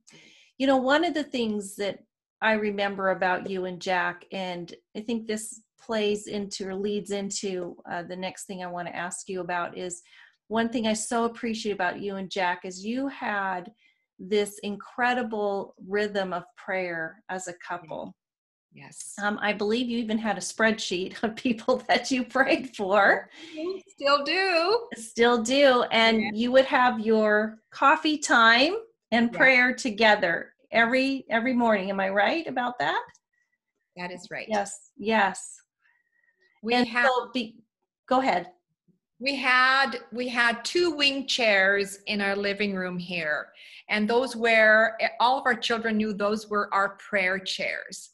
you 0.58 0.66
know, 0.66 0.76
one 0.76 1.04
of 1.04 1.14
the 1.14 1.24
things 1.24 1.76
that 1.76 1.98
I 2.40 2.52
remember 2.52 3.10
about 3.10 3.48
you 3.48 3.64
and 3.64 3.80
Jack, 3.80 4.24
and 4.32 4.72
I 4.96 5.00
think 5.00 5.26
this 5.26 5.62
plays 5.80 6.26
into 6.26 6.68
or 6.68 6.74
leads 6.74 7.10
into 7.10 7.76
uh, 7.90 8.02
the 8.02 8.16
next 8.16 8.44
thing 8.44 8.62
I 8.62 8.68
want 8.68 8.88
to 8.88 8.96
ask 8.96 9.28
you 9.28 9.40
about 9.40 9.76
is 9.76 10.02
one 10.48 10.68
thing 10.68 10.86
I 10.86 10.92
so 10.92 11.24
appreciate 11.24 11.72
about 11.72 12.00
you 12.00 12.16
and 12.16 12.30
Jack 12.30 12.60
is 12.64 12.84
you 12.84 13.08
had 13.08 13.70
this 14.18 14.58
incredible 14.62 15.74
rhythm 15.86 16.32
of 16.32 16.44
prayer 16.56 17.22
as 17.28 17.48
a 17.48 17.54
couple. 17.66 18.14
Yes. 18.74 19.14
Um, 19.22 19.38
I 19.40 19.52
believe 19.52 19.88
you 19.88 19.98
even 19.98 20.18
had 20.18 20.36
a 20.36 20.40
spreadsheet 20.40 21.14
of 21.22 21.36
people 21.36 21.82
that 21.88 22.10
you 22.10 22.24
prayed 22.24 22.76
for. 22.76 23.30
Still 23.88 24.24
do. 24.24 24.86
Still 24.96 25.42
do. 25.42 25.84
And 25.92 26.20
yeah. 26.20 26.30
you 26.34 26.52
would 26.52 26.64
have 26.66 27.00
your 27.00 27.58
coffee 27.70 28.18
time 28.18 28.74
and 29.12 29.30
yeah. 29.32 29.38
prayer 29.38 29.74
together 29.74 30.52
every 30.72 31.24
every 31.30 31.52
morning. 31.52 31.90
Am 31.90 32.00
I 32.00 32.08
right 32.08 32.46
about 32.48 32.78
that? 32.80 33.02
That 33.96 34.10
is 34.10 34.28
right. 34.30 34.46
Yes. 34.48 34.90
Yes. 34.96 35.54
We 36.64 36.74
and 36.74 36.88
have 36.88 37.06
so 37.06 37.30
be, 37.32 37.56
go 38.08 38.20
ahead. 38.20 38.48
We 39.20 39.36
had 39.36 40.00
we 40.12 40.26
had 40.26 40.64
two 40.64 40.90
wing 40.90 41.28
chairs 41.28 42.00
in 42.08 42.20
our 42.20 42.34
living 42.34 42.74
room 42.74 42.98
here. 42.98 43.48
And 43.88 44.10
those 44.10 44.34
were 44.34 44.98
all 45.20 45.38
of 45.38 45.46
our 45.46 45.54
children 45.54 45.98
knew 45.98 46.12
those 46.12 46.48
were 46.48 46.72
our 46.74 46.96
prayer 46.96 47.38
chairs 47.38 48.13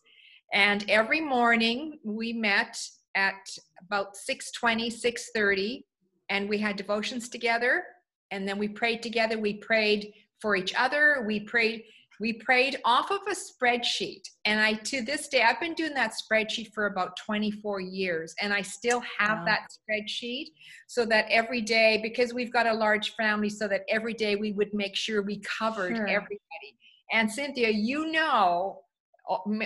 and 0.53 0.85
every 0.89 1.21
morning 1.21 1.99
we 2.05 2.33
met 2.33 2.77
at 3.15 3.49
about 3.81 4.15
6.20, 4.15 4.87
6.30, 4.89 5.85
and 6.29 6.49
we 6.49 6.59
had 6.59 6.77
devotions 6.77 7.29
together. 7.29 7.85
And 8.31 8.47
then 8.47 8.59
we 8.59 8.69
prayed 8.69 9.03
together. 9.03 9.39
We 9.39 9.55
prayed 9.55 10.13
for 10.41 10.57
each 10.57 10.75
other. 10.77 11.25
We 11.27 11.41
prayed 11.41 11.85
we 12.21 12.35
prayed 12.35 12.77
off 12.85 13.11
of 13.11 13.21
a 13.27 13.35
spreadsheet 13.35 14.23
and 14.45 14.61
i 14.61 14.75
to 14.75 15.01
this 15.01 15.27
day 15.27 15.43
i've 15.43 15.59
been 15.59 15.75
doing 15.75 15.95
that 15.95 16.13
spreadsheet 16.13 16.73
for 16.73 16.87
about 16.87 17.17
24 17.17 17.81
years 17.81 18.35
and 18.41 18.53
i 18.53 18.61
still 18.61 19.03
have 19.19 19.39
wow. 19.39 19.45
that 19.47 19.61
spreadsheet 19.71 20.49
so 20.87 21.05
that 21.07 21.25
every 21.31 21.63
day 21.63 21.99
because 22.03 22.35
we've 22.35 22.53
got 22.53 22.67
a 22.67 22.73
large 22.73 23.15
family 23.17 23.49
so 23.49 23.67
that 23.67 23.83
every 23.89 24.13
day 24.13 24.37
we 24.37 24.53
would 24.53 24.73
make 24.75 24.95
sure 24.95 25.23
we 25.23 25.41
covered 25.41 25.97
sure. 25.97 26.07
everybody 26.07 26.77
and 27.13 27.31
cynthia 27.31 27.71
you 27.71 28.13
know 28.13 28.81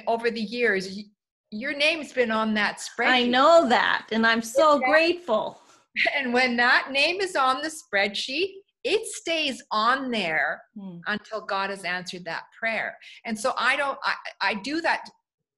over 0.06 0.30
the 0.30 0.40
years 0.40 1.04
your 1.50 1.76
name's 1.76 2.12
been 2.12 2.30
on 2.30 2.54
that 2.54 2.78
spreadsheet. 2.78 3.08
i 3.08 3.26
know 3.26 3.68
that 3.68 4.06
and 4.12 4.26
i'm 4.26 4.42
so 4.42 4.78
grateful. 4.78 5.58
And 6.18 6.34
when 6.34 6.56
that 6.56 6.88
name 6.90 7.20
is 7.20 7.36
on 7.36 7.62
the 7.62 7.70
spreadsheet 7.70 8.54
it 8.82 9.06
stays 9.06 9.62
on 9.70 10.10
there 10.10 10.60
hmm. 10.76 10.98
until 11.06 11.40
god 11.40 11.70
has 11.70 11.84
answered 11.84 12.24
that 12.24 12.42
prayer. 12.58 12.96
And 13.24 13.38
so 13.38 13.54
i 13.56 13.76
don't 13.76 13.98
i, 14.02 14.14
I 14.40 14.54
do 14.54 14.80
that 14.80 15.08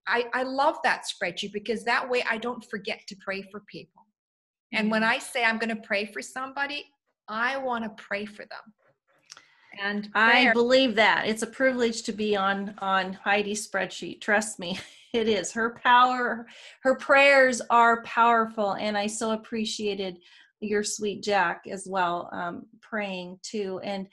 I, 0.07 0.27
I 0.35 0.43
love 0.43 0.77
that 0.85 1.05
spreadsheet 1.05 1.55
because 1.55 1.85
that 1.85 2.09
way 2.09 2.23
i 2.29 2.37
don't 2.37 2.63
forget 2.69 3.01
to 3.09 3.17
pray 3.25 3.43
for 3.51 3.61
people. 3.61 4.03
And 4.75 4.91
when 4.91 5.03
hmm. 5.03 5.09
i 5.09 5.19
say 5.19 5.43
i'm 5.43 5.59
going 5.59 5.75
to 5.75 5.83
pray 5.83 6.05
for 6.05 6.21
somebody 6.21 6.85
i 7.29 7.57
want 7.57 7.85
to 7.85 8.03
pray 8.03 8.27
for 8.27 8.45
them 8.45 8.75
and 9.83 10.11
prayer. 10.13 10.51
I 10.51 10.53
believe 10.53 10.95
that 10.97 11.27
it's 11.27 11.43
a 11.43 11.47
privilege 11.47 12.03
to 12.05 12.13
be 12.13 12.37
on 12.37 12.75
on 12.79 13.13
Heidi's 13.13 13.69
spreadsheet. 13.69 14.21
Trust 14.21 14.59
me, 14.59 14.79
it 15.13 15.29
is. 15.29 15.53
Her 15.53 15.79
power, 15.83 16.47
her 16.83 16.97
prayers 16.97 17.61
are 17.71 18.03
powerful, 18.03 18.73
and 18.73 18.97
I 18.97 19.07
so 19.07 19.33
appreciated 19.33 20.19
your 20.61 20.85
sweet 20.85 21.23
Jack 21.23 21.65
as 21.71 21.87
well, 21.89 22.29
um, 22.33 22.67
praying 22.81 23.39
too. 23.43 23.81
And 23.83 24.09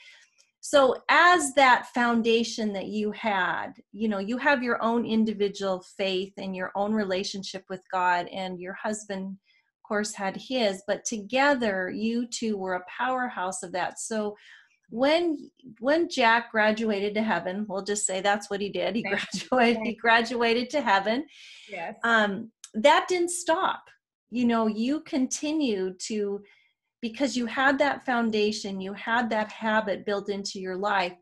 so, 0.65 0.95
as 1.09 1.53
that 1.55 1.87
foundation 1.93 2.71
that 2.71 2.87
you 2.87 3.11
had, 3.11 3.73
you 3.91 4.07
know, 4.07 4.19
you 4.19 4.37
have 4.37 4.63
your 4.63 4.81
own 4.81 5.05
individual 5.05 5.83
faith 5.97 6.33
and 6.37 6.55
your 6.55 6.71
own 6.75 6.93
relationship 6.93 7.65
with 7.69 7.81
God, 7.91 8.27
and 8.31 8.59
your 8.59 8.73
husband, 8.73 9.27
of 9.27 9.87
course, 9.87 10.13
had 10.13 10.37
his, 10.37 10.81
but 10.87 11.03
together 11.03 11.91
you 11.93 12.25
two 12.27 12.57
were 12.57 12.75
a 12.75 12.85
powerhouse 12.87 13.61
of 13.61 13.73
that. 13.73 13.99
So, 13.99 14.37
when 14.89 15.49
when 15.79 16.09
Jack 16.09 16.51
graduated 16.51 17.13
to 17.15 17.23
heaven, 17.23 17.65
we'll 17.67 17.83
just 17.83 18.05
say 18.05 18.21
that's 18.21 18.49
what 18.49 18.61
he 18.61 18.69
did. 18.69 18.95
He 18.95 19.03
graduated. 19.03 19.81
He 19.83 19.95
graduated 19.95 20.69
to 20.71 20.81
heaven. 20.81 21.25
Yes. 21.69 21.95
Um, 22.03 22.51
that 22.75 23.07
didn't 23.07 23.31
stop. 23.31 23.83
You 24.29 24.45
know, 24.45 24.67
you 24.67 25.01
continued 25.01 25.99
to 26.07 26.41
because 27.01 27.35
you 27.35 27.45
had 27.45 27.77
that 27.79 28.05
foundation, 28.05 28.79
you 28.79 28.93
had 28.93 29.29
that 29.29 29.51
habit 29.51 30.05
built 30.05 30.29
into 30.29 30.59
your 30.59 30.77
life. 30.77 31.13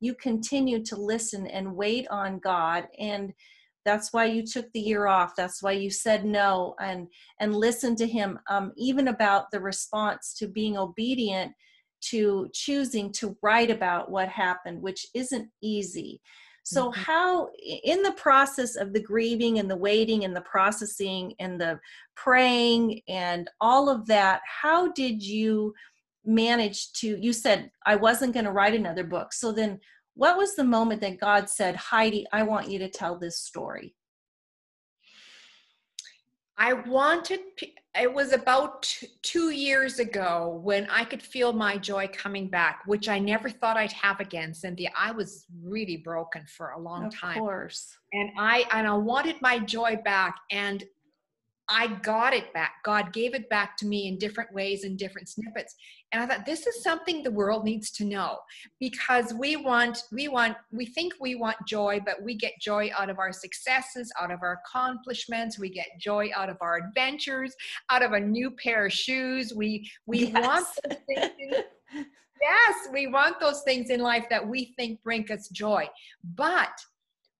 You 0.00 0.14
continued 0.14 0.84
to 0.86 0.96
listen 0.96 1.46
and 1.46 1.74
wait 1.74 2.06
on 2.10 2.38
God, 2.40 2.88
and 2.98 3.32
that's 3.84 4.12
why 4.12 4.26
you 4.26 4.44
took 4.44 4.66
the 4.72 4.80
year 4.80 5.06
off. 5.06 5.34
That's 5.36 5.62
why 5.62 5.72
you 5.72 5.90
said 5.90 6.24
no 6.24 6.74
and 6.80 7.06
and 7.38 7.54
listened 7.54 7.98
to 7.98 8.06
Him, 8.06 8.38
um, 8.48 8.72
even 8.76 9.08
about 9.08 9.50
the 9.50 9.60
response 9.60 10.34
to 10.38 10.48
being 10.48 10.76
obedient 10.76 11.52
to 12.02 12.48
choosing 12.52 13.12
to 13.12 13.36
write 13.42 13.70
about 13.70 14.10
what 14.10 14.28
happened, 14.28 14.80
which 14.80 15.06
isn't 15.14 15.48
easy. 15.62 16.20
So, 16.62 16.90
mm-hmm. 16.90 17.00
how, 17.00 17.48
in 17.84 18.02
the 18.02 18.12
process 18.12 18.76
of 18.76 18.92
the 18.92 19.02
grieving 19.02 19.58
and 19.58 19.70
the 19.70 19.76
waiting 19.76 20.24
and 20.24 20.36
the 20.36 20.42
processing 20.42 21.34
and 21.38 21.60
the 21.60 21.80
praying 22.16 23.00
and 23.08 23.48
all 23.60 23.88
of 23.88 24.06
that, 24.06 24.42
how 24.44 24.92
did 24.92 25.22
you 25.22 25.74
manage 26.24 26.92
to? 26.94 27.18
You 27.18 27.32
said, 27.32 27.70
I 27.86 27.96
wasn't 27.96 28.34
going 28.34 28.44
to 28.44 28.52
write 28.52 28.74
another 28.74 29.04
book. 29.04 29.32
So, 29.32 29.52
then 29.52 29.80
what 30.14 30.36
was 30.36 30.54
the 30.54 30.64
moment 30.64 31.00
that 31.00 31.20
God 31.20 31.48
said, 31.48 31.76
Heidi, 31.76 32.26
I 32.32 32.42
want 32.42 32.70
you 32.70 32.78
to 32.80 32.90
tell 32.90 33.18
this 33.18 33.38
story? 33.38 33.94
I 36.60 36.74
wanted, 36.74 37.40
it 37.98 38.12
was 38.12 38.34
about 38.34 38.94
two 39.22 39.48
years 39.48 39.98
ago 39.98 40.60
when 40.62 40.86
I 40.90 41.04
could 41.04 41.22
feel 41.22 41.54
my 41.54 41.78
joy 41.78 42.10
coming 42.12 42.48
back, 42.48 42.82
which 42.84 43.08
I 43.08 43.18
never 43.18 43.48
thought 43.48 43.78
I'd 43.78 43.92
have 43.92 44.20
again, 44.20 44.52
Cynthia. 44.52 44.90
I 44.94 45.10
was 45.10 45.46
really 45.64 45.96
broken 45.96 46.44
for 46.46 46.72
a 46.72 46.78
long 46.78 47.06
of 47.06 47.18
time. 47.18 47.38
Of 47.38 47.40
course. 47.40 47.96
And 48.12 48.30
I, 48.38 48.66
and 48.72 48.86
I 48.86 48.92
wanted 48.92 49.40
my 49.40 49.58
joy 49.58 49.96
back. 50.04 50.36
And 50.50 50.84
I 51.70 51.86
got 52.02 52.34
it 52.34 52.52
back. 52.52 52.82
God 52.82 53.12
gave 53.12 53.32
it 53.32 53.48
back 53.48 53.76
to 53.76 53.86
me 53.86 54.08
in 54.08 54.18
different 54.18 54.52
ways 54.52 54.82
in 54.82 54.96
different 54.96 55.28
snippets. 55.28 55.76
And 56.10 56.20
I 56.20 56.26
thought 56.26 56.44
this 56.44 56.66
is 56.66 56.82
something 56.82 57.22
the 57.22 57.30
world 57.30 57.64
needs 57.64 57.92
to 57.92 58.04
know 58.04 58.38
because 58.80 59.32
we 59.32 59.54
want, 59.54 60.02
we 60.10 60.26
want, 60.26 60.56
we 60.72 60.86
think 60.86 61.12
we 61.20 61.36
want 61.36 61.56
joy, 61.68 62.00
but 62.04 62.20
we 62.20 62.34
get 62.34 62.54
joy 62.60 62.90
out 62.98 63.08
of 63.08 63.20
our 63.20 63.32
successes, 63.32 64.12
out 64.20 64.32
of 64.32 64.40
our 64.42 64.60
accomplishments. 64.66 65.60
We 65.60 65.70
get 65.70 65.86
joy 66.00 66.30
out 66.34 66.50
of 66.50 66.56
our 66.60 66.78
adventures, 66.78 67.54
out 67.88 68.02
of 68.02 68.12
a 68.12 68.20
new 68.20 68.50
pair 68.50 68.86
of 68.86 68.92
shoes. 68.92 69.54
We 69.54 69.88
we 70.06 70.26
yes. 70.26 70.44
want 70.44 70.66
things. 71.06 71.62
yes, 72.42 72.74
we 72.92 73.06
want 73.06 73.38
those 73.38 73.62
things 73.62 73.90
in 73.90 74.00
life 74.00 74.24
that 74.30 74.46
we 74.46 74.74
think 74.76 75.00
bring 75.04 75.30
us 75.30 75.48
joy. 75.50 75.88
But 76.34 76.72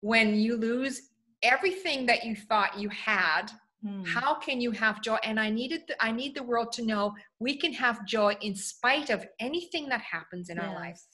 when 0.02 0.36
you 0.36 0.56
lose 0.56 1.10
everything 1.42 2.06
that 2.06 2.24
you 2.24 2.36
thought 2.36 2.78
you 2.78 2.88
had 2.90 3.50
Hmm. 3.82 4.04
How 4.04 4.34
can 4.34 4.60
you 4.60 4.70
have 4.72 5.02
joy? 5.02 5.16
And 5.24 5.40
I 5.40 5.50
needed 5.50 5.82
the, 5.88 6.02
I 6.04 6.12
need 6.12 6.34
the 6.34 6.42
world 6.42 6.72
to 6.72 6.84
know 6.84 7.14
we 7.38 7.56
can 7.56 7.72
have 7.72 8.06
joy 8.06 8.36
in 8.42 8.54
spite 8.54 9.10
of 9.10 9.26
anything 9.40 9.88
that 9.88 10.02
happens 10.02 10.50
in 10.50 10.56
yes. 10.56 10.66
our 10.66 10.74
lives. 10.74 11.06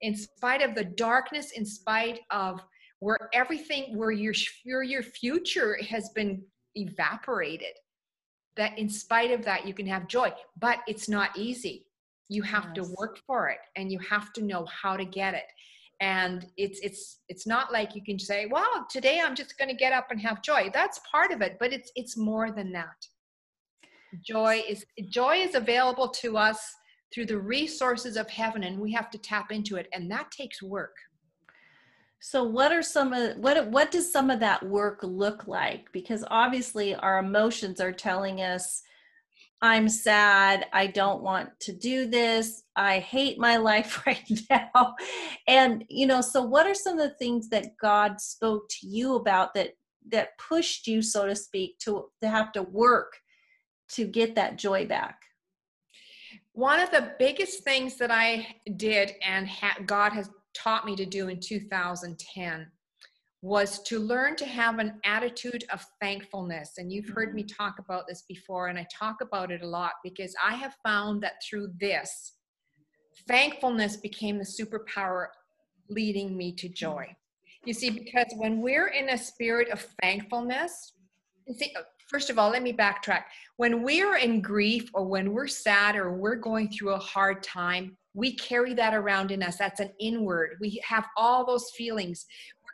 In 0.00 0.16
spite 0.16 0.62
of 0.62 0.74
the 0.74 0.84
darkness, 0.84 1.52
in 1.52 1.64
spite 1.64 2.20
of 2.30 2.60
where 3.00 3.28
everything 3.32 3.96
where 3.96 4.10
your 4.10 4.34
where 4.64 4.82
your 4.82 5.02
future 5.02 5.78
has 5.88 6.08
been 6.10 6.42
evaporated. 6.74 7.74
That 8.56 8.76
in 8.76 8.88
spite 8.88 9.30
of 9.30 9.44
that 9.44 9.66
you 9.66 9.74
can 9.74 9.86
have 9.86 10.08
joy, 10.08 10.32
but 10.58 10.80
it's 10.88 11.08
not 11.08 11.36
easy. 11.36 11.86
You 12.28 12.42
have 12.42 12.72
yes. 12.74 12.88
to 12.88 12.94
work 12.98 13.20
for 13.26 13.48
it 13.48 13.58
and 13.76 13.90
you 13.92 13.98
have 14.00 14.32
to 14.34 14.42
know 14.42 14.66
how 14.66 14.96
to 14.96 15.04
get 15.04 15.34
it 15.34 15.44
and 16.00 16.46
it's 16.56 16.78
it's 16.80 17.20
it's 17.28 17.46
not 17.46 17.72
like 17.72 17.94
you 17.94 18.02
can 18.02 18.18
say 18.18 18.46
well 18.50 18.86
today 18.88 19.20
i'm 19.24 19.34
just 19.34 19.58
going 19.58 19.68
to 19.68 19.74
get 19.74 19.92
up 19.92 20.10
and 20.10 20.20
have 20.20 20.42
joy. 20.42 20.70
That's 20.72 21.00
part 21.10 21.32
of 21.32 21.40
it 21.40 21.56
but 21.58 21.72
it's 21.72 21.90
it's 21.94 22.16
more 22.16 22.50
than 22.50 22.72
that. 22.72 23.06
Joy 24.24 24.62
is 24.68 24.84
joy 25.08 25.36
is 25.36 25.54
available 25.54 26.08
to 26.08 26.36
us 26.36 26.60
through 27.12 27.26
the 27.26 27.38
resources 27.38 28.16
of 28.16 28.28
heaven 28.28 28.64
and 28.64 28.78
we 28.78 28.92
have 28.92 29.10
to 29.10 29.18
tap 29.18 29.50
into 29.50 29.76
it 29.76 29.88
and 29.92 30.10
that 30.10 30.30
takes 30.30 30.62
work. 30.62 30.94
So 32.20 32.42
what 32.42 32.72
are 32.72 32.82
some 32.82 33.12
of 33.12 33.36
what 33.36 33.68
what 33.68 33.90
does 33.90 34.12
some 34.12 34.30
of 34.30 34.40
that 34.40 34.62
work 34.62 35.00
look 35.02 35.46
like? 35.46 35.90
Because 35.92 36.24
obviously 36.30 36.94
our 36.94 37.18
emotions 37.18 37.80
are 37.80 37.92
telling 37.92 38.40
us 38.40 38.82
I'm 39.60 39.88
sad. 39.88 40.66
I 40.72 40.86
don't 40.86 41.22
want 41.22 41.50
to 41.60 41.72
do 41.72 42.06
this. 42.06 42.62
I 42.76 43.00
hate 43.00 43.38
my 43.38 43.56
life 43.70 44.06
right 44.06 44.30
now. 44.50 44.94
And, 45.46 45.84
you 45.88 46.06
know, 46.06 46.20
so 46.20 46.42
what 46.42 46.66
are 46.66 46.74
some 46.74 46.98
of 46.98 47.08
the 47.08 47.16
things 47.16 47.48
that 47.50 47.76
God 47.80 48.20
spoke 48.20 48.68
to 48.68 48.86
you 48.86 49.16
about 49.16 49.54
that 49.54 49.70
that 50.10 50.38
pushed 50.38 50.86
you 50.86 51.02
so 51.02 51.26
to 51.26 51.36
speak 51.36 51.78
to 51.80 52.06
to 52.22 52.28
have 52.28 52.52
to 52.52 52.62
work 52.62 53.18
to 53.90 54.06
get 54.06 54.34
that 54.36 54.56
joy 54.56 54.86
back? 54.86 55.20
One 56.52 56.80
of 56.80 56.90
the 56.90 57.12
biggest 57.18 57.62
things 57.64 57.96
that 57.98 58.10
I 58.10 58.46
did 58.76 59.12
and 59.24 59.48
ha- 59.48 59.78
God 59.86 60.12
has 60.12 60.30
taught 60.54 60.86
me 60.86 60.96
to 60.96 61.06
do 61.06 61.28
in 61.28 61.40
2010 61.40 62.66
was 63.40 63.82
to 63.84 64.00
learn 64.00 64.34
to 64.36 64.44
have 64.44 64.78
an 64.78 65.00
attitude 65.04 65.64
of 65.72 65.84
thankfulness. 66.00 66.72
And 66.78 66.92
you've 66.92 67.08
heard 67.08 67.34
me 67.34 67.42
mm-hmm. 67.42 67.62
talk 67.62 67.78
about 67.78 68.06
this 68.08 68.24
before, 68.28 68.68
and 68.68 68.78
I 68.78 68.86
talk 68.92 69.20
about 69.20 69.50
it 69.52 69.62
a 69.62 69.66
lot 69.66 69.92
because 70.02 70.34
I 70.44 70.54
have 70.54 70.74
found 70.84 71.22
that 71.22 71.34
through 71.48 71.68
this, 71.80 72.34
thankfulness 73.28 73.96
became 73.96 74.38
the 74.38 74.44
superpower 74.44 75.26
leading 75.88 76.36
me 76.36 76.52
to 76.56 76.68
joy. 76.68 77.06
You 77.64 77.74
see, 77.74 77.90
because 77.90 78.26
when 78.36 78.60
we're 78.60 78.88
in 78.88 79.10
a 79.10 79.18
spirit 79.18 79.68
of 79.68 79.86
thankfulness, 80.02 80.94
see, 81.56 81.74
first 82.08 82.30
of 82.30 82.38
all, 82.38 82.50
let 82.50 82.62
me 82.62 82.72
backtrack. 82.72 83.24
When 83.56 83.82
we're 83.82 84.16
in 84.16 84.40
grief 84.40 84.90
or 84.94 85.04
when 85.04 85.32
we're 85.32 85.48
sad 85.48 85.96
or 85.96 86.12
we're 86.12 86.36
going 86.36 86.70
through 86.70 86.94
a 86.94 86.98
hard 86.98 87.42
time, 87.42 87.96
we 88.14 88.34
carry 88.34 88.74
that 88.74 88.94
around 88.94 89.30
in 89.30 89.42
us. 89.42 89.58
That's 89.58 89.80
an 89.80 89.92
inward. 90.00 90.56
We 90.60 90.82
have 90.84 91.06
all 91.16 91.46
those 91.46 91.70
feelings. 91.76 92.26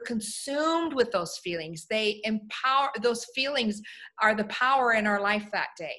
Consumed 0.06 0.94
with 0.94 1.10
those 1.12 1.38
feelings. 1.38 1.86
They 1.88 2.20
empower, 2.24 2.90
those 3.02 3.26
feelings 3.34 3.80
are 4.20 4.34
the 4.34 4.44
power 4.44 4.92
in 4.92 5.06
our 5.06 5.20
life 5.20 5.48
that 5.52 5.68
day. 5.78 5.96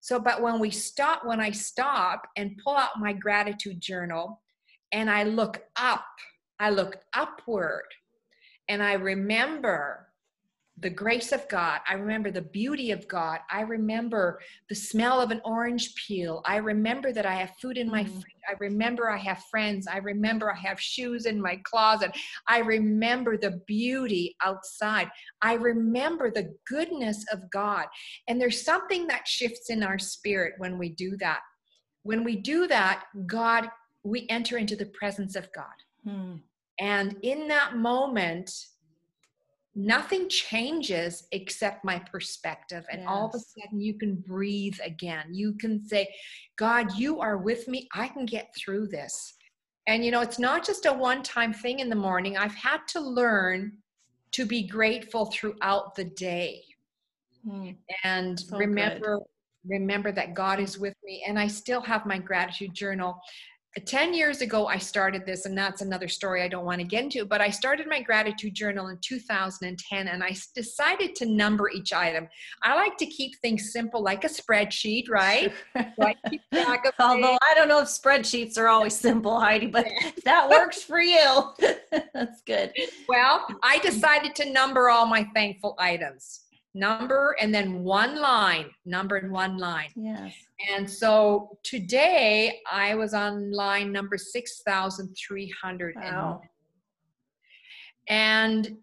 So, 0.00 0.20
but 0.20 0.42
when 0.42 0.60
we 0.60 0.70
stop, 0.70 1.24
when 1.24 1.40
I 1.40 1.50
stop 1.50 2.26
and 2.36 2.60
pull 2.62 2.76
out 2.76 3.00
my 3.00 3.12
gratitude 3.12 3.80
journal 3.80 4.42
and 4.92 5.10
I 5.10 5.22
look 5.22 5.62
up, 5.76 6.04
I 6.60 6.70
look 6.70 6.96
upward 7.14 7.84
and 8.68 8.82
I 8.82 8.94
remember 8.94 10.03
the 10.78 10.90
grace 10.90 11.30
of 11.30 11.48
God. 11.48 11.80
I 11.88 11.94
remember 11.94 12.32
the 12.32 12.42
beauty 12.42 12.90
of 12.90 13.06
God. 13.06 13.38
I 13.50 13.60
remember 13.60 14.40
the 14.68 14.74
smell 14.74 15.20
of 15.20 15.30
an 15.30 15.40
orange 15.44 15.94
peel. 15.94 16.42
I 16.44 16.56
remember 16.56 17.12
that 17.12 17.24
I 17.24 17.34
have 17.34 17.52
food 17.62 17.78
in 17.78 17.88
my 17.88 18.02
mm. 18.02 18.10
fridge. 18.10 18.34
I 18.48 18.54
remember 18.58 19.08
I 19.08 19.16
have 19.18 19.44
friends. 19.50 19.86
I 19.86 19.98
remember 19.98 20.50
I 20.50 20.58
have 20.58 20.80
shoes 20.80 21.26
in 21.26 21.40
my 21.40 21.60
closet. 21.64 22.10
I 22.48 22.58
remember 22.58 23.36
the 23.36 23.62
beauty 23.66 24.36
outside. 24.44 25.10
I 25.42 25.54
remember 25.54 26.30
the 26.30 26.54
goodness 26.66 27.24
of 27.32 27.48
God. 27.50 27.86
And 28.26 28.40
there's 28.40 28.64
something 28.64 29.06
that 29.06 29.28
shifts 29.28 29.70
in 29.70 29.84
our 29.84 29.98
spirit 29.98 30.54
when 30.58 30.76
we 30.76 30.88
do 30.88 31.16
that. 31.18 31.40
When 32.02 32.24
we 32.24 32.36
do 32.36 32.66
that, 32.66 33.04
God, 33.26 33.70
we 34.02 34.26
enter 34.28 34.58
into 34.58 34.76
the 34.76 34.86
presence 34.86 35.36
of 35.36 35.48
God. 35.52 35.66
Mm. 36.06 36.40
And 36.80 37.16
in 37.22 37.46
that 37.48 37.76
moment, 37.76 38.50
nothing 39.74 40.28
changes 40.28 41.26
except 41.32 41.84
my 41.84 41.98
perspective. 41.98 42.84
And 42.90 43.02
yes. 43.02 43.08
all 43.10 43.26
of 43.26 43.34
a 43.34 43.38
sudden, 43.38 43.80
you 43.80 43.94
can 43.94 44.16
breathe 44.16 44.78
again. 44.84 45.26
You 45.32 45.54
can 45.54 45.84
say, 45.86 46.08
God, 46.56 46.94
you 46.94 47.20
are 47.20 47.38
with 47.38 47.66
me. 47.68 47.88
I 47.94 48.08
can 48.08 48.26
get 48.26 48.54
through 48.56 48.88
this. 48.88 49.34
And 49.86 50.04
you 50.04 50.10
know, 50.10 50.22
it's 50.22 50.38
not 50.38 50.64
just 50.64 50.86
a 50.86 50.92
one 50.92 51.22
time 51.22 51.52
thing 51.52 51.80
in 51.80 51.88
the 51.88 51.96
morning. 51.96 52.36
I've 52.36 52.54
had 52.54 52.80
to 52.88 53.00
learn 53.00 53.72
to 54.32 54.46
be 54.46 54.66
grateful 54.66 55.26
throughout 55.26 55.94
the 55.94 56.04
day. 56.04 56.62
Hmm. 57.48 57.70
And 58.04 58.40
so 58.40 58.56
remember 58.56 59.18
good. 59.18 59.74
remember 59.78 60.10
that 60.12 60.34
God 60.34 60.58
is 60.58 60.78
with 60.78 60.94
me 61.04 61.24
and 61.26 61.38
I 61.38 61.46
still 61.46 61.82
have 61.82 62.06
my 62.06 62.18
gratitude 62.18 62.72
journal 62.74 63.20
10 63.80 64.14
years 64.14 64.40
ago 64.40 64.66
i 64.66 64.78
started 64.78 65.26
this 65.26 65.46
and 65.46 65.58
that's 65.58 65.82
another 65.82 66.06
story 66.06 66.42
i 66.42 66.48
don't 66.48 66.64
want 66.64 66.80
to 66.80 66.86
get 66.86 67.02
into 67.02 67.24
but 67.24 67.40
i 67.40 67.50
started 67.50 67.88
my 67.88 68.00
gratitude 68.00 68.54
journal 68.54 68.88
in 68.88 68.98
2010 69.00 70.08
and 70.08 70.22
i 70.22 70.34
decided 70.54 71.14
to 71.16 71.26
number 71.26 71.68
each 71.70 71.92
item. 71.92 72.28
I 72.62 72.76
like 72.76 72.96
to 72.98 73.06
keep 73.06 73.36
things 73.40 73.72
simple 73.72 74.02
like 74.02 74.24
a 74.24 74.28
spreadsheet 74.28 75.08
right? 75.08 75.52
So 76.54 76.62
I 76.62 76.78
although 77.00 77.38
i 77.42 77.54
don't 77.54 77.68
know 77.68 77.80
if 77.80 77.88
spreadsheets 77.88 78.56
are 78.58 78.68
always 78.68 78.94
simple 78.94 79.40
heidi 79.40 79.66
but 79.66 79.86
that 80.24 80.48
works 80.48 80.82
for 80.82 81.00
you. 81.00 81.52
That's 82.14 82.42
good. 82.46 82.72
Well 83.08 83.46
i 83.62 83.78
mm. 83.78 83.82
decided 83.82 84.34
to 84.36 84.50
number 84.50 84.88
all 84.88 85.06
my 85.06 85.26
thankful 85.34 85.74
items 85.78 86.43
number 86.74 87.36
and 87.40 87.54
then 87.54 87.82
one 87.84 88.20
line 88.20 88.70
number 88.84 89.16
and 89.16 89.30
one 89.30 89.56
line 89.58 89.90
yes 89.94 90.32
and 90.72 90.88
so 90.88 91.58
today 91.62 92.60
I 92.70 92.94
was 92.94 93.14
on 93.14 93.52
line 93.52 93.92
number 93.92 94.16
6,300. 94.16 95.96
Wow. 95.96 96.40
And 98.08 98.76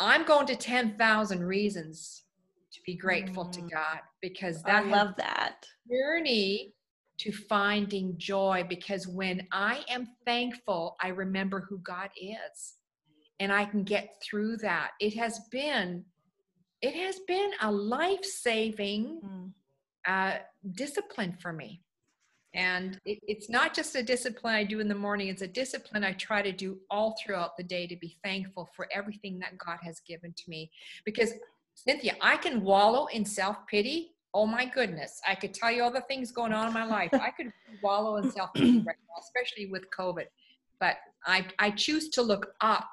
I'm 0.00 0.24
going 0.24 0.46
to 0.46 0.56
10,000 0.56 1.44
reasons 1.44 2.24
to 2.72 2.80
be 2.84 2.94
grateful 2.94 3.46
mm. 3.46 3.52
to 3.52 3.60
God 3.62 4.00
because 4.20 4.62
that 4.62 4.84
I 4.84 4.88
love 4.88 5.14
that 5.16 5.66
journey 5.90 6.74
to 7.18 7.32
finding 7.32 8.16
joy 8.16 8.64
because 8.68 9.08
when 9.08 9.46
I 9.50 9.82
am 9.88 10.06
thankful, 10.24 10.96
I 11.00 11.08
remember 11.08 11.66
who 11.68 11.78
God 11.78 12.10
is 12.16 12.74
and 13.40 13.52
I 13.52 13.64
can 13.64 13.82
get 13.82 14.22
through 14.22 14.58
that. 14.58 14.90
It 15.00 15.16
has 15.16 15.40
been 15.50 16.04
it 16.80 16.94
has 16.94 17.20
been 17.26 17.50
a 17.60 17.70
life-saving 17.70 19.20
mm 19.24 19.52
uh, 20.08 20.38
discipline 20.72 21.36
for 21.40 21.52
me. 21.52 21.82
And 22.54 22.98
it, 23.04 23.18
it's 23.28 23.50
not 23.50 23.74
just 23.74 23.94
a 23.94 24.02
discipline 24.02 24.54
I 24.54 24.64
do 24.64 24.80
in 24.80 24.88
the 24.88 24.94
morning, 24.94 25.28
it's 25.28 25.42
a 25.42 25.48
discipline 25.48 26.02
I 26.02 26.12
try 26.12 26.40
to 26.40 26.50
do 26.50 26.78
all 26.90 27.14
throughout 27.22 27.56
the 27.56 27.62
day 27.62 27.86
to 27.86 27.96
be 27.96 28.16
thankful 28.24 28.70
for 28.74 28.88
everything 28.92 29.38
that 29.40 29.58
God 29.58 29.78
has 29.82 30.00
given 30.00 30.32
to 30.32 30.42
me. 30.48 30.70
Because, 31.04 31.32
Cynthia, 31.74 32.16
I 32.22 32.38
can 32.38 32.62
wallow 32.62 33.06
in 33.06 33.24
self 33.24 33.58
pity. 33.66 34.14
Oh 34.34 34.46
my 34.46 34.64
goodness, 34.64 35.20
I 35.28 35.34
could 35.34 35.54
tell 35.54 35.70
you 35.70 35.82
all 35.82 35.92
the 35.92 36.00
things 36.02 36.32
going 36.32 36.52
on 36.52 36.68
in 36.68 36.72
my 36.72 36.84
life. 36.84 37.10
I 37.12 37.30
could 37.30 37.52
wallow 37.82 38.16
in 38.16 38.30
self 38.30 38.52
pity 38.54 38.78
right 38.78 38.96
now, 38.96 39.20
especially 39.20 39.66
with 39.66 39.84
COVID. 39.96 40.26
But 40.80 40.96
I, 41.26 41.46
I 41.58 41.70
choose 41.70 42.08
to 42.10 42.22
look 42.22 42.54
up 42.60 42.88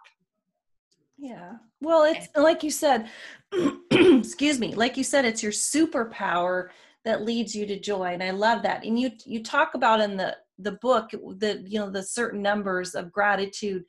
yeah. 1.18 1.54
Well, 1.82 2.04
it's 2.04 2.28
like 2.36 2.64
you 2.64 2.72
said, 2.72 3.10
excuse 3.92 4.60
me, 4.60 4.76
like 4.76 4.98
you 4.98 5.04
said, 5.04 5.26
it's 5.26 5.44
your 5.44 5.52
superpower 5.52 6.70
that 7.06 7.24
leads 7.24 7.56
you 7.56 7.66
to 7.66 7.80
joy 7.80 8.06
and 8.06 8.24
i 8.24 8.32
love 8.32 8.62
that 8.64 8.84
and 8.84 9.00
you 9.00 9.12
you 9.26 9.42
talk 9.42 9.76
about 9.76 10.02
in 10.02 10.18
the 10.18 10.36
the 10.60 10.74
book 10.82 11.10
the 11.38 11.64
you 11.66 11.80
know 11.80 11.90
the 11.90 12.04
certain 12.04 12.42
numbers 12.42 12.96
of 12.96 13.12
gratitude 13.12 13.84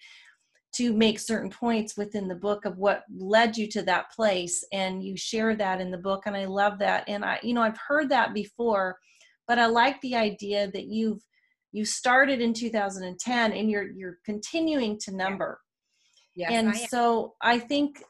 to 0.73 0.93
make 0.93 1.19
certain 1.19 1.49
points 1.49 1.97
within 1.97 2.29
the 2.29 2.35
book 2.35 2.67
of 2.67 2.77
what 2.77 3.05
led 3.17 3.57
you 3.57 3.67
to 3.67 3.83
that 3.83 4.12
place 4.12 4.62
and 4.73 5.03
you 5.03 5.17
share 5.17 5.57
that 5.57 5.81
in 5.81 5.91
the 5.91 5.99
book 5.99 6.25
and 6.27 6.37
i 6.37 6.45
love 6.45 6.79
that 6.79 7.05
and 7.09 7.25
i 7.25 7.39
you 7.43 7.55
know 7.55 7.62
i've 7.62 7.79
heard 7.89 8.09
that 8.09 8.35
before 8.35 8.97
but 9.49 9.59
i 9.59 9.67
like 9.67 10.01
the 10.03 10.15
idea 10.15 10.71
that 10.71 10.87
you've 10.87 11.23
you 11.73 11.85
started 11.85 12.41
in 12.41 12.53
2010 12.53 13.53
and 13.53 13.71
you're 13.71 13.91
you're 13.93 14.19
continuing 14.25 14.99
to 14.99 15.15
number 15.15 15.59
yes, 16.37 16.51
and 16.53 16.68
I 16.68 16.75
so 16.75 17.35
i 17.40 17.59
think 17.59 18.03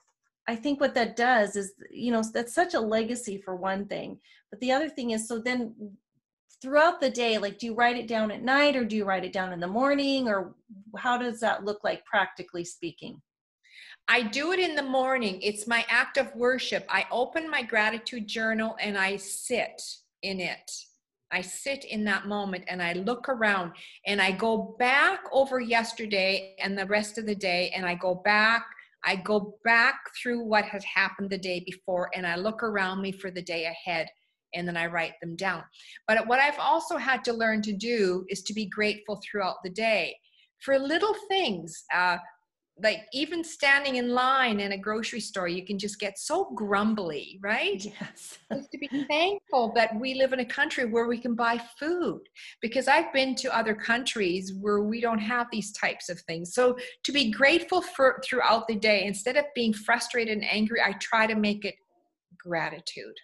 I 0.48 0.54
think 0.54 0.80
what 0.80 0.94
that 0.94 1.16
does 1.16 1.56
is, 1.56 1.72
you 1.90 2.12
know, 2.12 2.22
that's 2.22 2.54
such 2.54 2.74
a 2.74 2.80
legacy 2.80 3.38
for 3.38 3.56
one 3.56 3.86
thing. 3.86 4.18
But 4.50 4.60
the 4.60 4.72
other 4.72 4.88
thing 4.88 5.10
is, 5.10 5.26
so 5.26 5.38
then 5.38 5.74
throughout 6.62 7.00
the 7.00 7.10
day, 7.10 7.38
like, 7.38 7.58
do 7.58 7.66
you 7.66 7.74
write 7.74 7.96
it 7.96 8.06
down 8.06 8.30
at 8.30 8.42
night 8.42 8.76
or 8.76 8.84
do 8.84 8.96
you 8.96 9.04
write 9.04 9.24
it 9.24 9.32
down 9.32 9.52
in 9.52 9.60
the 9.60 9.66
morning 9.66 10.28
or 10.28 10.54
how 10.96 11.18
does 11.18 11.40
that 11.40 11.64
look 11.64 11.82
like 11.82 12.04
practically 12.04 12.64
speaking? 12.64 13.20
I 14.08 14.22
do 14.22 14.52
it 14.52 14.60
in 14.60 14.76
the 14.76 14.82
morning. 14.82 15.40
It's 15.42 15.66
my 15.66 15.84
act 15.88 16.16
of 16.16 16.34
worship. 16.36 16.86
I 16.88 17.06
open 17.10 17.50
my 17.50 17.62
gratitude 17.62 18.28
journal 18.28 18.76
and 18.80 18.96
I 18.96 19.16
sit 19.16 19.82
in 20.22 20.38
it. 20.38 20.70
I 21.32 21.40
sit 21.40 21.84
in 21.84 22.04
that 22.04 22.26
moment 22.26 22.64
and 22.68 22.82
I 22.82 22.92
look 22.92 23.28
around 23.28 23.72
and 24.06 24.20
I 24.20 24.30
go 24.30 24.76
back 24.78 25.20
over 25.32 25.60
yesterday 25.60 26.54
and 26.60 26.78
the 26.78 26.86
rest 26.86 27.18
of 27.18 27.26
the 27.26 27.34
day 27.34 27.72
and 27.74 27.84
I 27.84 27.94
go 27.94 28.14
back 28.14 28.64
I 29.06 29.14
go 29.14 29.56
back 29.62 30.00
through 30.20 30.42
what 30.42 30.64
has 30.64 30.82
happened 30.84 31.30
the 31.30 31.38
day 31.38 31.62
before 31.64 32.10
and 32.14 32.26
I 32.26 32.34
look 32.34 32.64
around 32.64 33.00
me 33.00 33.12
for 33.12 33.30
the 33.30 33.40
day 33.40 33.66
ahead 33.66 34.08
and 34.52 34.66
then 34.66 34.76
I 34.76 34.86
write 34.86 35.12
them 35.20 35.36
down. 35.36 35.62
But 36.08 36.26
what 36.26 36.40
I've 36.40 36.58
also 36.58 36.96
had 36.96 37.24
to 37.24 37.32
learn 37.32 37.62
to 37.62 37.72
do 37.72 38.24
is 38.28 38.42
to 38.42 38.54
be 38.54 38.66
grateful 38.66 39.20
throughout 39.22 39.56
the 39.62 39.70
day 39.70 40.16
for 40.60 40.78
little 40.78 41.14
things. 41.28 41.84
Uh, 41.94 42.16
like 42.82 43.06
even 43.12 43.42
standing 43.42 43.96
in 43.96 44.10
line 44.10 44.60
in 44.60 44.72
a 44.72 44.78
grocery 44.78 45.20
store 45.20 45.48
you 45.48 45.64
can 45.64 45.78
just 45.78 45.98
get 45.98 46.18
so 46.18 46.50
grumbly 46.54 47.38
right? 47.42 47.84
Yes. 47.84 48.38
Just 48.52 48.70
to 48.72 48.78
be 48.78 48.88
thankful 49.08 49.72
that 49.74 49.98
we 49.98 50.14
live 50.14 50.32
in 50.32 50.40
a 50.40 50.44
country 50.44 50.84
where 50.84 51.06
we 51.06 51.18
can 51.18 51.34
buy 51.34 51.60
food 51.78 52.20
because 52.60 52.88
i've 52.88 53.12
been 53.12 53.34
to 53.34 53.56
other 53.56 53.74
countries 53.74 54.52
where 54.60 54.82
we 54.82 55.00
don't 55.00 55.18
have 55.18 55.46
these 55.50 55.72
types 55.72 56.08
of 56.08 56.20
things. 56.22 56.54
So 56.54 56.76
to 57.04 57.12
be 57.12 57.30
grateful 57.30 57.80
for 57.80 58.20
throughout 58.24 58.68
the 58.68 58.76
day 58.76 59.04
instead 59.04 59.36
of 59.36 59.44
being 59.54 59.72
frustrated 59.72 60.36
and 60.36 60.46
angry 60.50 60.80
i 60.82 60.92
try 60.92 61.26
to 61.26 61.34
make 61.34 61.64
it 61.64 61.74
gratitude 62.38 63.14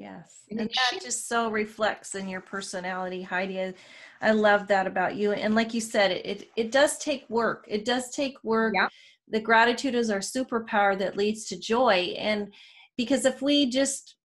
yes 0.00 0.40
and, 0.50 0.60
and 0.60 0.70
that 0.70 1.02
just 1.02 1.28
so 1.28 1.50
reflects 1.50 2.14
in 2.14 2.28
your 2.28 2.40
personality 2.40 3.22
heidi 3.22 3.74
I 4.20 4.32
love 4.32 4.66
that 4.68 4.86
about 4.86 5.16
you. 5.16 5.32
And 5.32 5.54
like 5.54 5.72
you 5.72 5.80
said, 5.80 6.10
it, 6.10 6.26
it, 6.26 6.50
it 6.56 6.72
does 6.72 6.98
take 6.98 7.28
work. 7.30 7.64
It 7.68 7.84
does 7.84 8.10
take 8.10 8.36
work. 8.44 8.74
Yeah. 8.76 8.88
The 9.28 9.40
gratitude 9.40 9.94
is 9.94 10.10
our 10.10 10.18
superpower 10.18 10.98
that 10.98 11.16
leads 11.16 11.46
to 11.46 11.58
joy. 11.58 12.14
And 12.18 12.52
because 12.96 13.24
if 13.24 13.40
we 13.40 13.70
just 13.70 14.16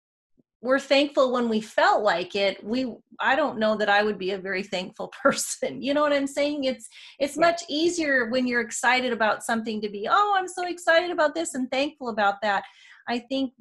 were 0.63 0.81
thankful 0.81 1.31
when 1.31 1.49
we 1.49 1.61
felt 1.61 2.03
like 2.03 2.35
it, 2.35 2.65
we 2.65 2.93
I 3.21 3.37
don't 3.37 3.59
know 3.59 3.77
that 3.77 3.91
I 3.91 4.03
would 4.03 4.19
be 4.19 4.31
a 4.31 4.39
very 4.39 4.63
thankful 4.63 5.13
person. 5.23 5.81
You 5.81 5.95
know 5.95 6.01
what 6.01 6.13
I'm 6.13 6.27
saying? 6.27 6.65
It's 6.65 6.89
it's 7.21 7.37
yeah. 7.37 7.43
much 7.43 7.63
easier 7.69 8.31
when 8.31 8.47
you're 8.47 8.63
excited 8.63 9.13
about 9.13 9.45
something 9.45 9.81
to 9.83 9.89
be, 9.89 10.09
oh, 10.11 10.35
I'm 10.37 10.49
so 10.49 10.67
excited 10.67 11.11
about 11.11 11.35
this 11.35 11.55
and 11.55 11.71
thankful 11.71 12.09
about 12.09 12.41
that. 12.43 12.65
I 13.09 13.19
think 13.19 13.53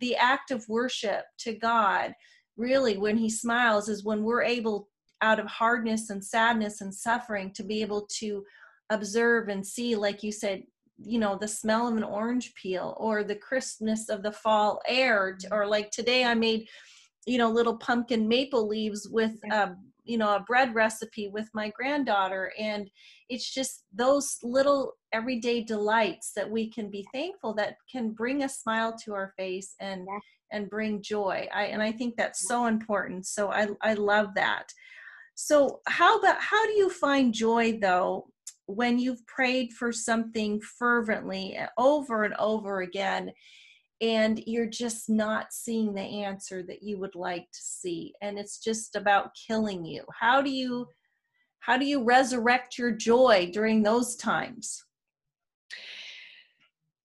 the 0.00 0.16
act 0.16 0.50
of 0.50 0.68
worship 0.68 1.24
to 1.38 1.54
God 1.54 2.12
really 2.56 2.96
when 2.96 3.16
he 3.16 3.30
smiles 3.30 3.88
is 3.88 4.04
when 4.04 4.22
we're 4.22 4.42
able 4.42 4.88
out 5.20 5.38
of 5.38 5.46
hardness 5.46 6.10
and 6.10 6.24
sadness 6.24 6.80
and 6.80 6.94
suffering 6.94 7.52
to 7.54 7.62
be 7.62 7.80
able 7.80 8.06
to 8.18 8.44
observe 8.90 9.48
and 9.48 9.66
see 9.66 9.94
like 9.96 10.22
you 10.22 10.32
said 10.32 10.62
you 10.98 11.18
know 11.18 11.36
the 11.40 11.48
smell 11.48 11.88
of 11.88 11.96
an 11.96 12.04
orange 12.04 12.54
peel 12.54 12.94
or 12.98 13.24
the 13.24 13.34
crispness 13.34 14.08
of 14.08 14.22
the 14.22 14.32
fall 14.32 14.80
air. 14.86 15.38
Or 15.50 15.66
like 15.66 15.90
today 15.90 16.24
i 16.24 16.34
made 16.34 16.68
you 17.26 17.38
know 17.38 17.50
little 17.50 17.76
pumpkin 17.76 18.28
maple 18.28 18.66
leaves 18.66 19.08
with 19.10 19.32
a 19.50 19.62
um, 19.64 19.91
you 20.04 20.18
know 20.18 20.34
a 20.34 20.44
bread 20.46 20.74
recipe 20.74 21.28
with 21.28 21.48
my 21.54 21.70
granddaughter 21.70 22.52
and 22.58 22.90
it's 23.28 23.52
just 23.52 23.84
those 23.92 24.38
little 24.42 24.94
everyday 25.12 25.62
delights 25.62 26.32
that 26.34 26.50
we 26.50 26.70
can 26.70 26.90
be 26.90 27.06
thankful 27.12 27.54
that 27.54 27.76
can 27.90 28.10
bring 28.10 28.42
a 28.42 28.48
smile 28.48 28.94
to 29.04 29.14
our 29.14 29.32
face 29.36 29.74
and 29.80 30.06
yeah. 30.08 30.18
and 30.50 30.70
bring 30.70 31.02
joy. 31.02 31.48
I 31.54 31.64
and 31.64 31.82
i 31.82 31.92
think 31.92 32.16
that's 32.16 32.46
so 32.46 32.66
important 32.66 33.26
so 33.26 33.50
i 33.50 33.68
i 33.82 33.94
love 33.94 34.28
that. 34.36 34.64
So 35.34 35.80
how 35.88 36.18
about 36.18 36.40
how 36.40 36.66
do 36.66 36.72
you 36.72 36.90
find 36.90 37.32
joy 37.32 37.78
though 37.80 38.28
when 38.66 38.98
you've 38.98 39.26
prayed 39.26 39.72
for 39.72 39.92
something 39.92 40.60
fervently 40.78 41.58
over 41.78 42.24
and 42.24 42.34
over 42.38 42.82
again 42.82 43.32
and 44.02 44.42
you're 44.46 44.66
just 44.66 45.08
not 45.08 45.52
seeing 45.52 45.94
the 45.94 46.02
answer 46.02 46.62
that 46.64 46.82
you 46.82 46.98
would 46.98 47.14
like 47.14 47.48
to 47.52 47.60
see 47.62 48.12
and 48.20 48.36
it's 48.36 48.58
just 48.58 48.96
about 48.96 49.30
killing 49.46 49.84
you. 49.84 50.04
How 50.20 50.42
do 50.42 50.50
you 50.50 50.88
how 51.60 51.78
do 51.78 51.86
you 51.86 52.02
resurrect 52.02 52.76
your 52.76 52.90
joy 52.90 53.48
during 53.52 53.84
those 53.84 54.16
times? 54.16 54.84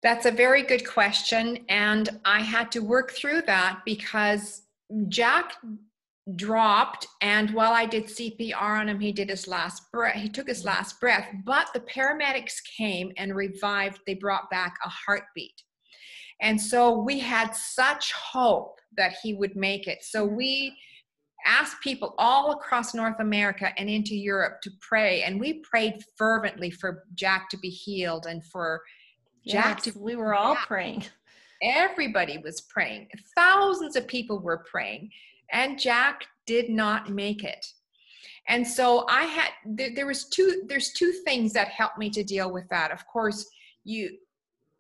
That's 0.01 0.25
a 0.25 0.31
very 0.31 0.61
good 0.61 0.87
question 0.87 1.65
and 1.67 2.09
i 2.23 2.39
had 2.39 2.71
to 2.73 2.79
work 2.79 3.11
through 3.11 3.41
that 3.47 3.79
because 3.85 4.61
jack 5.09 5.53
dropped 6.35 7.07
and 7.21 7.49
while 7.51 7.71
i 7.73 7.87
did 7.87 8.05
cpr 8.05 8.79
on 8.79 8.87
him 8.87 8.99
he 8.99 9.11
did 9.11 9.29
his 9.29 9.47
last 9.47 9.91
breath 9.91 10.15
he 10.15 10.29
took 10.29 10.47
his 10.47 10.63
last 10.63 10.99
breath 10.99 11.27
but 11.43 11.69
the 11.73 11.79
paramedics 11.79 12.57
came 12.77 13.11
and 13.17 13.35
revived 13.35 13.99
they 14.05 14.13
brought 14.13 14.47
back 14.51 14.75
a 14.85 14.89
heartbeat 14.89 15.63
and 16.41 16.59
so 16.59 16.97
we 16.97 17.19
had 17.19 17.55
such 17.55 18.11
hope 18.13 18.79
that 18.97 19.15
he 19.21 19.33
would 19.33 19.55
make 19.55 19.87
it. 19.87 20.03
So 20.03 20.25
we 20.25 20.75
asked 21.45 21.81
people 21.81 22.15
all 22.17 22.51
across 22.51 22.93
North 22.93 23.19
America 23.19 23.71
and 23.77 23.89
into 23.89 24.15
Europe 24.15 24.61
to 24.63 24.71
pray. 24.81 25.23
And 25.23 25.39
we 25.39 25.59
prayed 25.59 26.03
fervently 26.17 26.71
for 26.71 27.03
Jack 27.13 27.49
to 27.49 27.57
be 27.57 27.69
healed 27.69 28.25
and 28.25 28.43
for 28.45 28.81
Jack 29.47 29.85
yes, 29.85 29.93
to. 29.93 29.99
We 29.99 30.15
were 30.15 30.33
all 30.33 30.55
praying. 30.55 31.05
Everybody 31.61 32.37
was 32.39 32.61
praying. 32.61 33.07
Thousands 33.35 33.95
of 33.95 34.07
people 34.07 34.39
were 34.39 34.65
praying. 34.69 35.11
And 35.51 35.79
Jack 35.79 36.25
did 36.45 36.69
not 36.69 37.09
make 37.09 37.43
it. 37.43 37.65
And 38.47 38.67
so 38.67 39.05
I 39.07 39.23
had 39.23 39.49
there, 39.65 39.89
there 39.95 40.05
was 40.05 40.25
two 40.25 40.63
there's 40.67 40.91
two 40.91 41.11
things 41.25 41.53
that 41.53 41.69
helped 41.69 41.97
me 41.97 42.09
to 42.11 42.23
deal 42.23 42.51
with 42.51 42.67
that. 42.69 42.91
Of 42.91 43.07
course, 43.07 43.47
you 43.83 44.17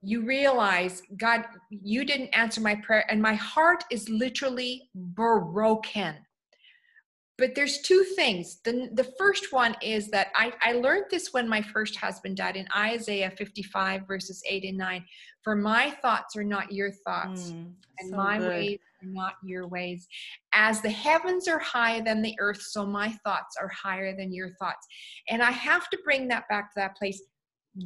you 0.05 0.21
realize, 0.21 1.01
God, 1.17 1.45
you 1.69 2.05
didn't 2.05 2.27
answer 2.27 2.61
my 2.61 2.75
prayer, 2.75 3.05
and 3.09 3.21
my 3.21 3.33
heart 3.33 3.83
is 3.91 4.07
literally 4.07 4.89
broken. 4.93 6.15
But 7.37 7.53
there's 7.53 7.79
two 7.79 8.03
things. 8.15 8.59
The, 8.63 8.89
the 8.93 9.11
first 9.17 9.51
one 9.51 9.75
is 9.81 10.09
that 10.11 10.27
I, 10.35 10.53
I 10.61 10.73
learned 10.73 11.05
this 11.09 11.33
when 11.33 11.49
my 11.49 11.61
first 11.61 11.97
husband 11.97 12.37
died 12.37 12.55
in 12.55 12.65
Isaiah 12.77 13.31
55, 13.31 14.07
verses 14.07 14.41
8 14.47 14.63
and 14.63 14.77
9. 14.77 15.05
For 15.43 15.55
my 15.55 15.91
thoughts 16.01 16.37
are 16.37 16.45
not 16.45 16.71
your 16.71 16.91
thoughts, 17.05 17.51
mm, 17.51 17.73
and 17.99 18.09
so 18.11 18.15
my 18.15 18.37
good. 18.37 18.47
ways 18.47 18.79
are 19.03 19.09
not 19.09 19.33
your 19.43 19.67
ways. 19.67 20.07
As 20.53 20.81
the 20.81 20.89
heavens 20.89 21.47
are 21.49 21.59
higher 21.59 22.01
than 22.01 22.21
the 22.21 22.35
earth, 22.39 22.61
so 22.61 22.85
my 22.85 23.09
thoughts 23.25 23.57
are 23.59 23.69
higher 23.69 24.15
than 24.15 24.31
your 24.31 24.51
thoughts. 24.51 24.87
And 25.29 25.43
I 25.43 25.51
have 25.51 25.89
to 25.89 25.97
bring 26.05 26.29
that 26.29 26.47
back 26.47 26.71
to 26.73 26.79
that 26.79 26.95
place 26.95 27.21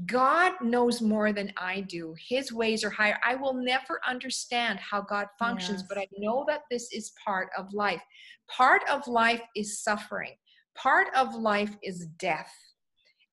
God 0.05 0.53
knows 0.61 1.01
more 1.01 1.33
than 1.33 1.51
I 1.57 1.81
do. 1.81 2.15
His 2.27 2.53
ways 2.53 2.83
are 2.83 2.91
higher. 2.91 3.17
I 3.25 3.35
will 3.35 3.55
never 3.55 3.99
understand 4.07 4.79
how 4.79 5.01
God 5.01 5.27
functions, 5.39 5.81
yes. 5.81 5.87
but 5.89 5.97
I 5.97 6.07
know 6.17 6.45
that 6.47 6.61
this 6.69 6.91
is 6.93 7.13
part 7.23 7.49
of 7.57 7.73
life. 7.73 8.01
Part 8.47 8.83
of 8.89 9.07
life 9.07 9.41
is 9.55 9.81
suffering, 9.81 10.35
part 10.75 11.07
of 11.15 11.33
life 11.33 11.75
is 11.83 12.05
death. 12.19 12.53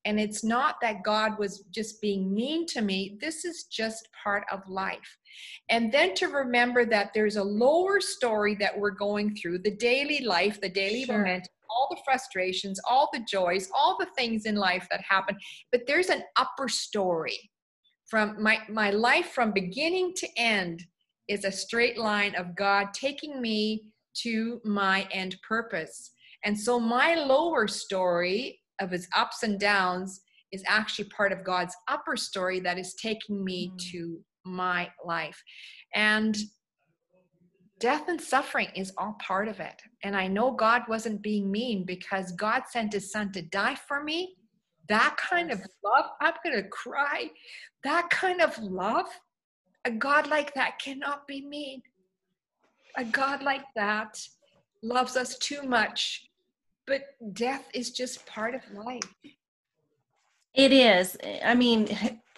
And 0.07 0.21
it's 0.21 0.45
not 0.45 0.77
that 0.83 1.03
God 1.03 1.37
was 1.37 1.65
just 1.75 2.01
being 2.01 2.33
mean 2.33 2.65
to 2.67 2.81
me. 2.81 3.19
This 3.21 3.45
is 3.45 3.65
just 3.65 4.09
part 4.23 4.45
of 4.53 4.61
life. 4.69 5.19
And 5.69 5.93
then 5.93 6.15
to 6.15 6.29
remember 6.29 6.85
that 6.85 7.11
there's 7.13 7.35
a 7.35 7.43
lower 7.43 8.01
story 8.01 8.55
that 8.61 8.79
we're 8.79 8.93
going 8.93 9.35
through 9.35 9.59
the 9.59 9.75
daily 9.75 10.21
life, 10.21 10.61
the 10.61 10.69
daily 10.69 11.05
sure. 11.05 11.19
momentum 11.19 11.56
all 11.71 11.89
the 11.91 12.01
frustrations, 12.05 12.81
all 12.89 13.09
the 13.13 13.25
joys, 13.29 13.69
all 13.75 13.97
the 13.99 14.09
things 14.17 14.47
in 14.47 14.57
life 14.57 14.87
that 14.91 15.01
happen. 15.09 15.37
But 15.73 15.83
there's 15.87 16.09
an 16.09 16.23
upper 16.37 16.69
story. 16.69 17.39
From 18.09 18.41
my, 18.41 18.59
my 18.69 18.91
life 18.91 19.31
from 19.33 19.53
beginning 19.53 20.13
to 20.17 20.29
end 20.37 20.85
is 21.29 21.45
a 21.45 21.51
straight 21.51 21.99
line 21.99 22.35
of 22.37 22.55
God 22.55 22.95
taking 22.95 23.41
me 23.41 23.85
to 24.23 24.61
my 24.65 25.09
end 25.11 25.37
purpose. 25.47 26.13
And 26.45 26.59
so 26.59 26.79
my 26.79 27.15
lower 27.15 27.67
story 27.67 28.61
of 28.81 28.91
his 28.91 29.09
ups 29.17 29.43
and 29.43 29.59
downs 29.59 30.21
is 30.53 30.63
actually 30.69 31.09
part 31.09 31.33
of 31.33 31.45
God's 31.45 31.75
upper 31.89 32.17
story 32.17 32.61
that 32.61 32.79
is 32.79 32.95
taking 32.95 33.45
me 33.45 33.71
mm. 33.71 33.79
to 33.91 34.21
my 34.45 34.89
life. 35.05 35.43
And 35.95 36.37
death 37.79 38.09
and 38.09 38.21
suffering 38.21 38.69
is 38.75 38.93
all 38.97 39.17
part 39.21 39.49
of 39.49 39.61
it. 39.61 39.83
And 40.03 40.17
I 40.17 40.27
know 40.27 40.51
God 40.51 40.83
wasn't 40.89 41.23
being 41.23 41.51
mean 41.51 41.85
because 41.85 42.33
God 42.33 42.63
sent 42.69 42.93
his 42.93 43.11
son 43.11 43.33
to 43.33 43.43
die 43.43 43.75
for 43.75 44.03
me. 44.03 44.37
That 44.89 45.17
kind 45.17 45.51
of 45.51 45.61
love, 45.85 46.07
I'm 46.21 46.35
going 46.45 46.63
to 46.63 46.69
cry. 46.69 47.31
That 47.85 48.09
kind 48.11 48.41
of 48.41 48.57
love, 48.59 49.07
a 49.85 49.91
God 49.91 50.29
like 50.29 50.55
that 50.55 50.79
cannot 50.79 51.27
be 51.27 51.45
mean. 51.45 51.83
A 52.97 53.05
God 53.05 53.43
like 53.43 53.65
that 53.75 54.19
loves 54.83 55.17
us 55.17 55.37
too 55.39 55.63
much. 55.63 56.29
But 56.87 57.03
death 57.33 57.69
is 57.75 57.91
just 57.91 58.25
part 58.27 58.55
of 58.55 58.63
life. 58.73 59.03
It 60.55 60.73
is. 60.73 61.17
I 61.45 61.55
mean, 61.55 61.89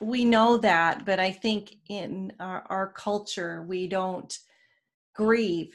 we 0.01 0.25
know 0.25 0.57
that, 0.59 1.05
but 1.05 1.21
I 1.21 1.31
think 1.31 1.77
in 1.89 2.33
our, 2.41 2.65
our 2.69 2.89
culture, 2.89 3.65
we 3.69 3.87
don't 3.87 4.37
grieve 5.19 5.75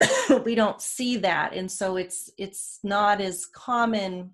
we 0.44 0.54
don't 0.54 0.80
see 0.80 1.16
that. 1.18 1.54
And 1.54 1.70
so 1.70 1.96
it's 1.96 2.30
it's 2.38 2.78
not 2.82 3.20
as 3.20 3.46
common. 3.46 4.30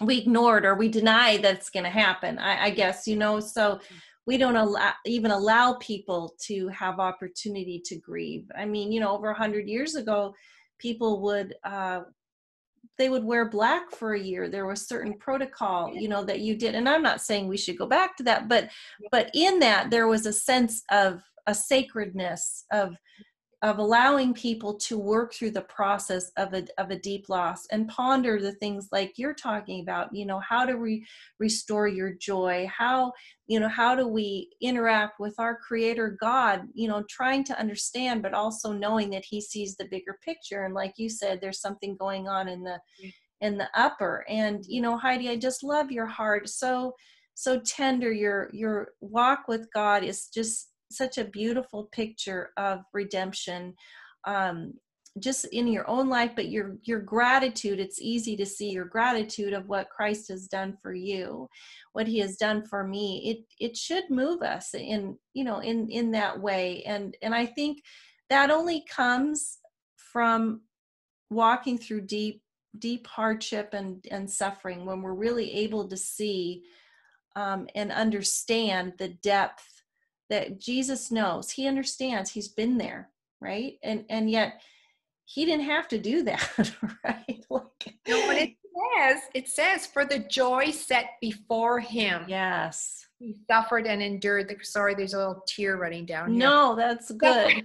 We 0.00 0.18
ignore 0.18 0.58
it 0.58 0.64
or 0.64 0.74
we 0.76 0.88
deny 0.88 1.36
that 1.38 1.56
it's 1.56 1.68
going 1.68 1.84
to 1.84 1.90
happen 1.90 2.38
I, 2.38 2.66
I, 2.66 2.70
guess 2.70 3.06
you 3.06 3.16
know? 3.16 3.38
So 3.38 3.80
we 4.26 4.38
don't 4.38 4.56
allow 4.56 4.92
even 5.04 5.30
allow 5.30 5.74
people 5.74 6.34
to 6.46 6.68
have 6.68 6.98
opportunity 6.98 7.82
to 7.84 7.96
grieve. 7.96 8.50
I 8.56 8.64
mean 8.64 8.92
you 8.92 9.00
know 9.00 9.14
over 9.14 9.30
a 9.30 9.36
hundred 9.36 9.68
years 9.68 9.96
ago 9.96 10.34
people 10.78 11.20
would 11.20 11.54
uh 11.64 12.02
they 12.96 13.10
would 13.10 13.24
wear 13.24 13.48
black 13.48 13.90
for 13.90 14.14
a 14.14 14.20
year. 14.20 14.48
There 14.48 14.66
was 14.66 14.88
certain 14.88 15.14
protocol 15.18 15.92
you 15.94 16.08
know 16.08 16.24
that 16.24 16.40
you 16.40 16.56
did 16.56 16.74
and 16.74 16.88
i'm 16.88 17.02
not 17.02 17.20
saying 17.20 17.46
we 17.46 17.58
should 17.58 17.76
go 17.76 17.86
back 17.86 18.16
to 18.16 18.22
that 18.22 18.48
but 18.48 18.70
but 19.10 19.30
in 19.34 19.58
that 19.58 19.90
there 19.90 20.08
was 20.08 20.24
a 20.24 20.32
sense 20.32 20.82
of 20.90 21.22
a 21.50 21.54
sacredness 21.54 22.64
of 22.72 22.94
of 23.62 23.76
allowing 23.76 24.32
people 24.32 24.72
to 24.78 24.96
work 24.96 25.34
through 25.34 25.50
the 25.50 25.60
process 25.60 26.32
of 26.38 26.54
a, 26.54 26.64
of 26.78 26.90
a 26.90 26.98
deep 26.98 27.28
loss 27.28 27.66
and 27.70 27.88
ponder 27.88 28.40
the 28.40 28.52
things 28.52 28.88
like 28.90 29.12
you're 29.16 29.34
talking 29.34 29.82
about 29.82 30.08
you 30.14 30.24
know 30.24 30.40
how 30.40 30.64
do 30.64 30.78
we 30.78 31.04
restore 31.38 31.86
your 31.86 32.14
joy 32.14 32.66
how 32.74 33.12
you 33.48 33.60
know 33.60 33.68
how 33.68 33.94
do 33.94 34.08
we 34.08 34.48
interact 34.62 35.20
with 35.20 35.34
our 35.38 35.56
creator 35.56 36.16
god 36.20 36.62
you 36.72 36.88
know 36.88 37.04
trying 37.10 37.44
to 37.44 37.58
understand 37.60 38.22
but 38.22 38.32
also 38.32 38.72
knowing 38.72 39.10
that 39.10 39.24
he 39.28 39.40
sees 39.40 39.76
the 39.76 39.84
bigger 39.86 40.18
picture. 40.24 40.64
And 40.64 40.74
like 40.74 40.94
you 40.96 41.08
said 41.08 41.40
there's 41.40 41.60
something 41.60 41.96
going 41.96 42.28
on 42.28 42.48
in 42.48 42.62
the 42.62 42.78
in 43.40 43.58
the 43.58 43.68
upper. 43.74 44.24
And 44.28 44.64
you 44.66 44.80
know 44.80 44.96
heidi 44.96 45.28
i 45.28 45.36
just 45.36 45.62
love 45.62 45.90
your 45.90 46.06
heart. 46.06 46.48
So 46.48 46.94
so 47.34 47.60
tender. 47.60 48.12
Your 48.12 48.50
your 48.52 48.92
walk 49.00 49.48
with 49.48 49.66
god 49.72 50.04
is 50.04 50.28
just 50.28 50.69
such 50.90 51.18
a 51.18 51.24
beautiful 51.24 51.88
picture 51.92 52.50
of 52.56 52.80
redemption 52.92 53.74
um, 54.26 54.72
just 55.18 55.44
in 55.46 55.66
your 55.66 55.88
own 55.90 56.08
life 56.08 56.32
but 56.36 56.48
your 56.50 56.76
your 56.84 57.00
gratitude 57.00 57.80
it's 57.80 58.00
easy 58.00 58.36
to 58.36 58.46
see 58.46 58.70
your 58.70 58.84
gratitude 58.84 59.52
of 59.52 59.66
what 59.66 59.90
christ 59.90 60.28
has 60.28 60.46
done 60.46 60.76
for 60.80 60.94
you 60.94 61.48
what 61.92 62.06
he 62.06 62.18
has 62.18 62.36
done 62.36 62.64
for 62.64 62.86
me. 62.86 63.22
It 63.24 63.70
it 63.70 63.76
should 63.76 64.04
move 64.10 64.42
us 64.42 64.74
in 64.74 65.16
you 65.34 65.44
know 65.44 65.58
in 65.58 65.88
in 65.90 66.10
that 66.12 66.40
way. 66.40 66.82
And 66.84 67.16
and 67.22 67.34
i 67.34 67.46
think 67.46 67.82
that 68.28 68.50
only 68.50 68.84
comes 68.94 69.58
from 70.12 70.62
walking 71.30 71.78
through 71.78 72.02
deep 72.02 72.42
deep 72.78 73.06
hardship 73.06 73.70
and 73.72 74.04
and 74.10 74.30
suffering 74.30 74.86
when 74.86 75.02
we're 75.02 75.14
really 75.14 75.52
able 75.52 75.88
to 75.88 75.96
see 75.96 76.62
um, 77.36 77.68
and 77.74 77.92
understand 77.92 78.94
the 78.98 79.08
depth 79.08 79.79
that 80.30 80.60
Jesus 80.60 81.10
knows. 81.10 81.50
He 81.50 81.66
understands. 81.66 82.30
He's 82.30 82.48
been 82.48 82.78
there, 82.78 83.10
right? 83.40 83.74
And 83.82 84.04
and 84.08 84.30
yet 84.30 84.62
he 85.26 85.44
didn't 85.44 85.66
have 85.66 85.86
to 85.88 85.98
do 85.98 86.22
that, 86.24 86.48
right? 87.04 87.26
Like, 87.50 87.96
no, 88.06 88.26
but 88.26 88.36
it, 88.36 88.54
says, 88.96 89.22
it 89.34 89.48
says, 89.48 89.86
for 89.86 90.04
the 90.04 90.20
joy 90.20 90.70
set 90.70 91.12
before 91.20 91.80
him. 91.80 92.24
Yes. 92.28 93.06
He 93.18 93.36
suffered 93.50 93.86
and 93.86 94.02
endured 94.02 94.48
the 94.48 94.56
sorry, 94.64 94.94
there's 94.94 95.14
a 95.14 95.18
little 95.18 95.42
tear 95.46 95.76
running 95.76 96.06
down 96.06 96.30
here. 96.30 96.38
No, 96.38 96.76
that's 96.76 97.10
good. 97.10 97.64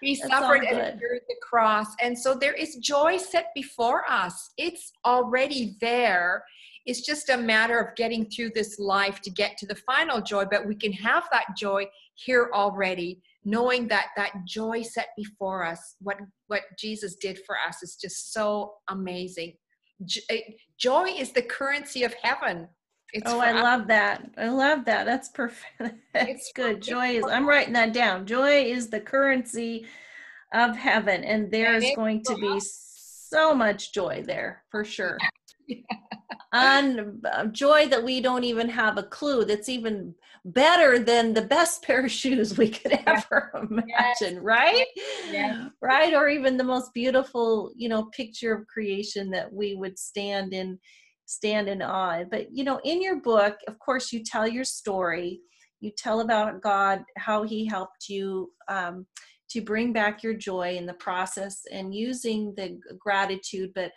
He 0.00 0.16
That's 0.16 0.28
suffered 0.28 0.64
and 0.64 0.78
endured 0.78 1.22
the 1.28 1.36
cross. 1.42 1.86
And 2.00 2.18
so 2.18 2.34
there 2.34 2.52
is 2.52 2.76
joy 2.76 3.16
set 3.16 3.48
before 3.54 4.04
us. 4.08 4.50
It's 4.58 4.92
already 5.04 5.76
there. 5.80 6.44
It's 6.86 7.00
just 7.00 7.30
a 7.30 7.36
matter 7.36 7.78
of 7.78 7.94
getting 7.96 8.28
through 8.28 8.50
this 8.54 8.78
life 8.78 9.20
to 9.22 9.30
get 9.30 9.56
to 9.58 9.66
the 9.66 9.74
final 9.74 10.20
joy, 10.20 10.44
but 10.50 10.66
we 10.66 10.74
can 10.74 10.92
have 10.92 11.24
that 11.32 11.46
joy 11.56 11.86
here 12.14 12.50
already, 12.52 13.22
knowing 13.44 13.88
that 13.88 14.08
that 14.16 14.32
joy 14.46 14.82
set 14.82 15.08
before 15.16 15.64
us, 15.64 15.96
what 16.00 16.18
what 16.48 16.62
Jesus 16.78 17.16
did 17.16 17.38
for 17.46 17.56
us 17.66 17.82
is 17.82 17.96
just 17.96 18.32
so 18.32 18.74
amazing. 18.88 19.54
Eh, 20.30 20.40
Joy 20.78 21.06
is 21.06 21.32
the 21.32 21.42
currency 21.42 22.02
of 22.02 22.12
heaven. 22.22 22.68
It's 23.12 23.30
oh, 23.30 23.38
I 23.40 23.52
us. 23.54 23.62
love 23.62 23.86
that. 23.86 24.28
I 24.36 24.48
love 24.48 24.84
that. 24.86 25.06
That's 25.06 25.28
perfect. 25.28 25.64
That's 25.78 26.28
It's- 26.28 26.52
good. 26.54 26.82
Joy 26.82 27.16
is, 27.16 27.24
I'm 27.24 27.48
writing 27.48 27.72
that 27.74 27.92
down. 27.92 28.26
Joy 28.26 28.64
is 28.64 28.90
the 28.90 29.00
currency 29.00 29.86
of 30.52 30.76
heaven, 30.76 31.24
and 31.24 31.50
there 31.50 31.74
And 31.74 31.76
is 31.78 31.84
it's 31.84 31.96
going 31.96 32.22
to 32.24 32.34
be 32.36 32.60
so 32.60 33.54
much 33.54 33.92
joy 33.94 34.22
there 34.26 34.64
for 34.70 34.84
sure. 34.84 35.16
And 36.52 37.26
uh, 37.32 37.46
joy 37.46 37.88
that 37.88 38.04
we 38.04 38.20
don't 38.20 38.44
even 38.44 38.68
have 38.68 38.96
a 38.96 39.02
clue. 39.02 39.44
That's 39.44 39.68
even 39.68 40.14
better 40.44 40.98
than 40.98 41.32
the 41.32 41.42
best 41.42 41.82
pair 41.82 42.04
of 42.04 42.10
shoes 42.10 42.56
we 42.56 42.68
could 42.68 42.92
ever 43.06 43.50
imagine, 43.70 44.40
right? 44.40 44.86
Yes. 45.30 45.70
Right? 45.82 46.14
Or 46.14 46.28
even 46.28 46.56
the 46.56 46.64
most 46.64 46.92
beautiful, 46.94 47.72
you 47.74 47.88
know, 47.88 48.04
picture 48.16 48.54
of 48.54 48.66
creation 48.66 49.30
that 49.30 49.52
we 49.52 49.74
would 49.74 49.98
stand 49.98 50.52
in 50.52 50.78
stand 51.26 51.68
in 51.68 51.82
awe. 51.82 52.24
But 52.30 52.48
you 52.52 52.64
know, 52.64 52.80
in 52.84 53.02
your 53.02 53.20
book, 53.20 53.56
of 53.66 53.78
course, 53.78 54.12
you 54.12 54.22
tell 54.22 54.46
your 54.46 54.64
story. 54.64 55.40
You 55.80 55.90
tell 55.96 56.20
about 56.20 56.62
God, 56.62 57.02
how 57.16 57.42
He 57.42 57.66
helped 57.66 58.08
you 58.08 58.52
um, 58.68 59.06
to 59.50 59.60
bring 59.60 59.92
back 59.92 60.22
your 60.22 60.34
joy 60.34 60.76
in 60.76 60.86
the 60.86 60.94
process, 60.94 61.62
and 61.70 61.94
using 61.94 62.54
the 62.56 62.78
gratitude. 62.98 63.72
But 63.74 63.92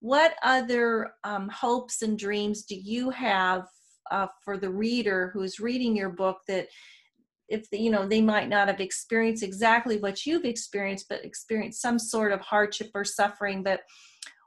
what 0.00 0.34
other 0.42 1.12
um, 1.24 1.48
hopes 1.48 2.02
and 2.02 2.18
dreams 2.18 2.62
do 2.62 2.76
you 2.76 3.10
have 3.10 3.66
uh, 4.10 4.26
for 4.44 4.56
the 4.56 4.70
reader 4.70 5.30
who's 5.34 5.60
reading 5.60 5.96
your 5.96 6.10
book 6.10 6.38
that 6.48 6.66
if 7.48 7.66
you 7.72 7.90
know 7.90 8.06
they 8.06 8.20
might 8.20 8.48
not 8.48 8.68
have 8.68 8.80
experienced 8.80 9.42
exactly 9.42 9.98
what 9.98 10.24
you've 10.26 10.44
experienced 10.44 11.06
but 11.08 11.24
experienced 11.24 11.80
some 11.80 11.98
sort 11.98 12.32
of 12.32 12.40
hardship 12.40 12.90
or 12.94 13.04
suffering 13.04 13.62
but 13.62 13.80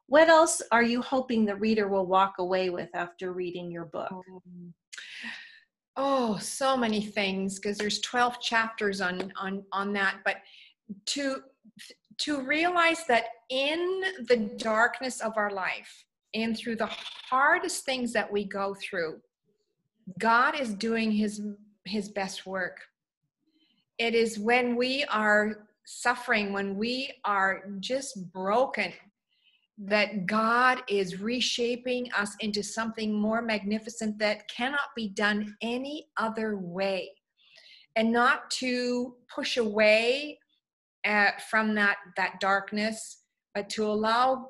what 0.07 0.29
else 0.29 0.61
are 0.71 0.83
you 0.83 1.01
hoping 1.01 1.45
the 1.45 1.55
reader 1.55 1.87
will 1.87 2.05
walk 2.05 2.35
away 2.39 2.69
with 2.69 2.89
after 2.93 3.31
reading 3.31 3.71
your 3.71 3.85
book? 3.85 4.11
Um, 4.11 4.73
oh 5.97 6.37
so 6.37 6.77
many 6.77 7.01
things 7.01 7.59
because 7.59 7.77
there's 7.77 7.99
12 8.01 8.39
chapters 8.39 9.01
on 9.01 9.31
on 9.35 9.63
on 9.73 9.93
that 9.93 10.17
but 10.23 10.37
to 11.05 11.41
to 12.21 12.41
realize 12.41 13.05
that 13.07 13.25
in 13.49 14.03
the 14.27 14.51
darkness 14.57 15.21
of 15.21 15.33
our 15.37 15.51
life 15.51 16.05
and 16.33 16.57
through 16.57 16.75
the 16.75 16.89
hardest 17.29 17.85
things 17.85 18.13
that 18.13 18.31
we 18.31 18.45
go 18.45 18.75
through 18.75 19.19
god 20.19 20.59
is 20.59 20.73
doing 20.75 21.11
his 21.11 21.41
his 21.85 22.09
best 22.09 22.45
work 22.45 22.79
it 23.97 24.15
is 24.15 24.39
when 24.39 24.75
we 24.75 25.03
are 25.05 25.67
suffering 25.85 26.53
when 26.53 26.75
we 26.75 27.11
are 27.25 27.63
just 27.79 28.31
broken 28.31 28.93
that 29.83 30.27
God 30.27 30.83
is 30.87 31.21
reshaping 31.21 32.11
us 32.13 32.35
into 32.39 32.61
something 32.61 33.13
more 33.13 33.41
magnificent 33.41 34.19
that 34.19 34.47
cannot 34.47 34.93
be 34.95 35.09
done 35.09 35.55
any 35.61 36.07
other 36.17 36.57
way. 36.57 37.09
And 37.95 38.11
not 38.11 38.49
to 38.51 39.15
push 39.33 39.57
away 39.57 40.37
uh, 41.05 41.31
from 41.49 41.75
that, 41.75 41.97
that 42.17 42.39
darkness, 42.39 43.23
but 43.53 43.69
to 43.69 43.85
allow, 43.85 44.47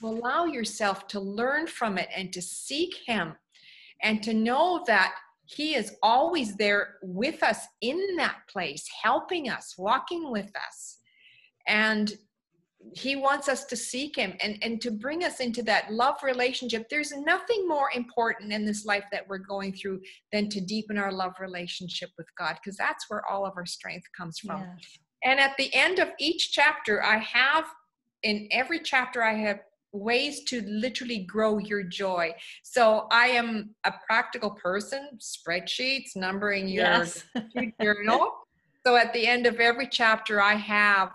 to 0.00 0.06
allow 0.06 0.44
yourself 0.46 1.06
to 1.08 1.20
learn 1.20 1.66
from 1.66 1.98
it 1.98 2.08
and 2.14 2.32
to 2.32 2.42
seek 2.42 2.94
Him 3.06 3.34
and 4.02 4.22
to 4.22 4.34
know 4.34 4.82
that 4.86 5.14
He 5.46 5.74
is 5.74 5.96
always 6.02 6.56
there 6.56 6.96
with 7.02 7.42
us 7.42 7.58
in 7.80 8.16
that 8.16 8.36
place, 8.48 8.84
helping 9.02 9.48
us, 9.48 9.74
walking 9.78 10.30
with 10.30 10.50
us. 10.56 10.98
And 11.66 12.12
he 12.94 13.16
wants 13.16 13.48
us 13.48 13.64
to 13.66 13.76
seek 13.76 14.16
him 14.16 14.34
and, 14.42 14.58
and 14.62 14.80
to 14.80 14.90
bring 14.90 15.24
us 15.24 15.40
into 15.40 15.62
that 15.62 15.92
love 15.92 16.16
relationship 16.22 16.88
there's 16.90 17.12
nothing 17.12 17.66
more 17.68 17.90
important 17.94 18.52
in 18.52 18.64
this 18.64 18.84
life 18.84 19.04
that 19.12 19.26
we're 19.28 19.38
going 19.38 19.72
through 19.72 20.00
than 20.32 20.48
to 20.48 20.60
deepen 20.60 20.98
our 20.98 21.12
love 21.12 21.32
relationship 21.40 22.10
with 22.18 22.26
god 22.36 22.56
because 22.62 22.76
that's 22.76 23.08
where 23.08 23.22
all 23.30 23.46
of 23.46 23.52
our 23.56 23.66
strength 23.66 24.06
comes 24.16 24.38
from 24.38 24.60
Yes. 24.60 24.98
And 25.24 25.40
at 25.40 25.56
the 25.56 25.72
end 25.74 25.98
of 25.98 26.08
each 26.18 26.52
chapter 26.52 27.02
i 27.02 27.18
have 27.18 27.64
in 28.22 28.48
every 28.50 28.80
chapter 28.80 29.22
i 29.22 29.32
have 29.32 29.60
ways 29.94 30.44
to 30.44 30.62
literally 30.62 31.18
grow 31.18 31.58
your 31.58 31.82
joy 31.82 32.32
so 32.62 33.06
i 33.10 33.26
am 33.26 33.74
a 33.84 33.92
practical 34.06 34.50
person 34.50 35.08
spreadsheets 35.18 36.16
numbering 36.16 36.66
your 36.66 36.84
yes 36.84 37.24
your 37.54 37.72
journal. 37.80 38.32
So 38.84 38.96
at 38.96 39.12
the 39.12 39.26
end 39.26 39.46
of 39.46 39.60
every 39.60 39.86
chapter, 39.86 40.40
I 40.40 40.54
have 40.54 41.12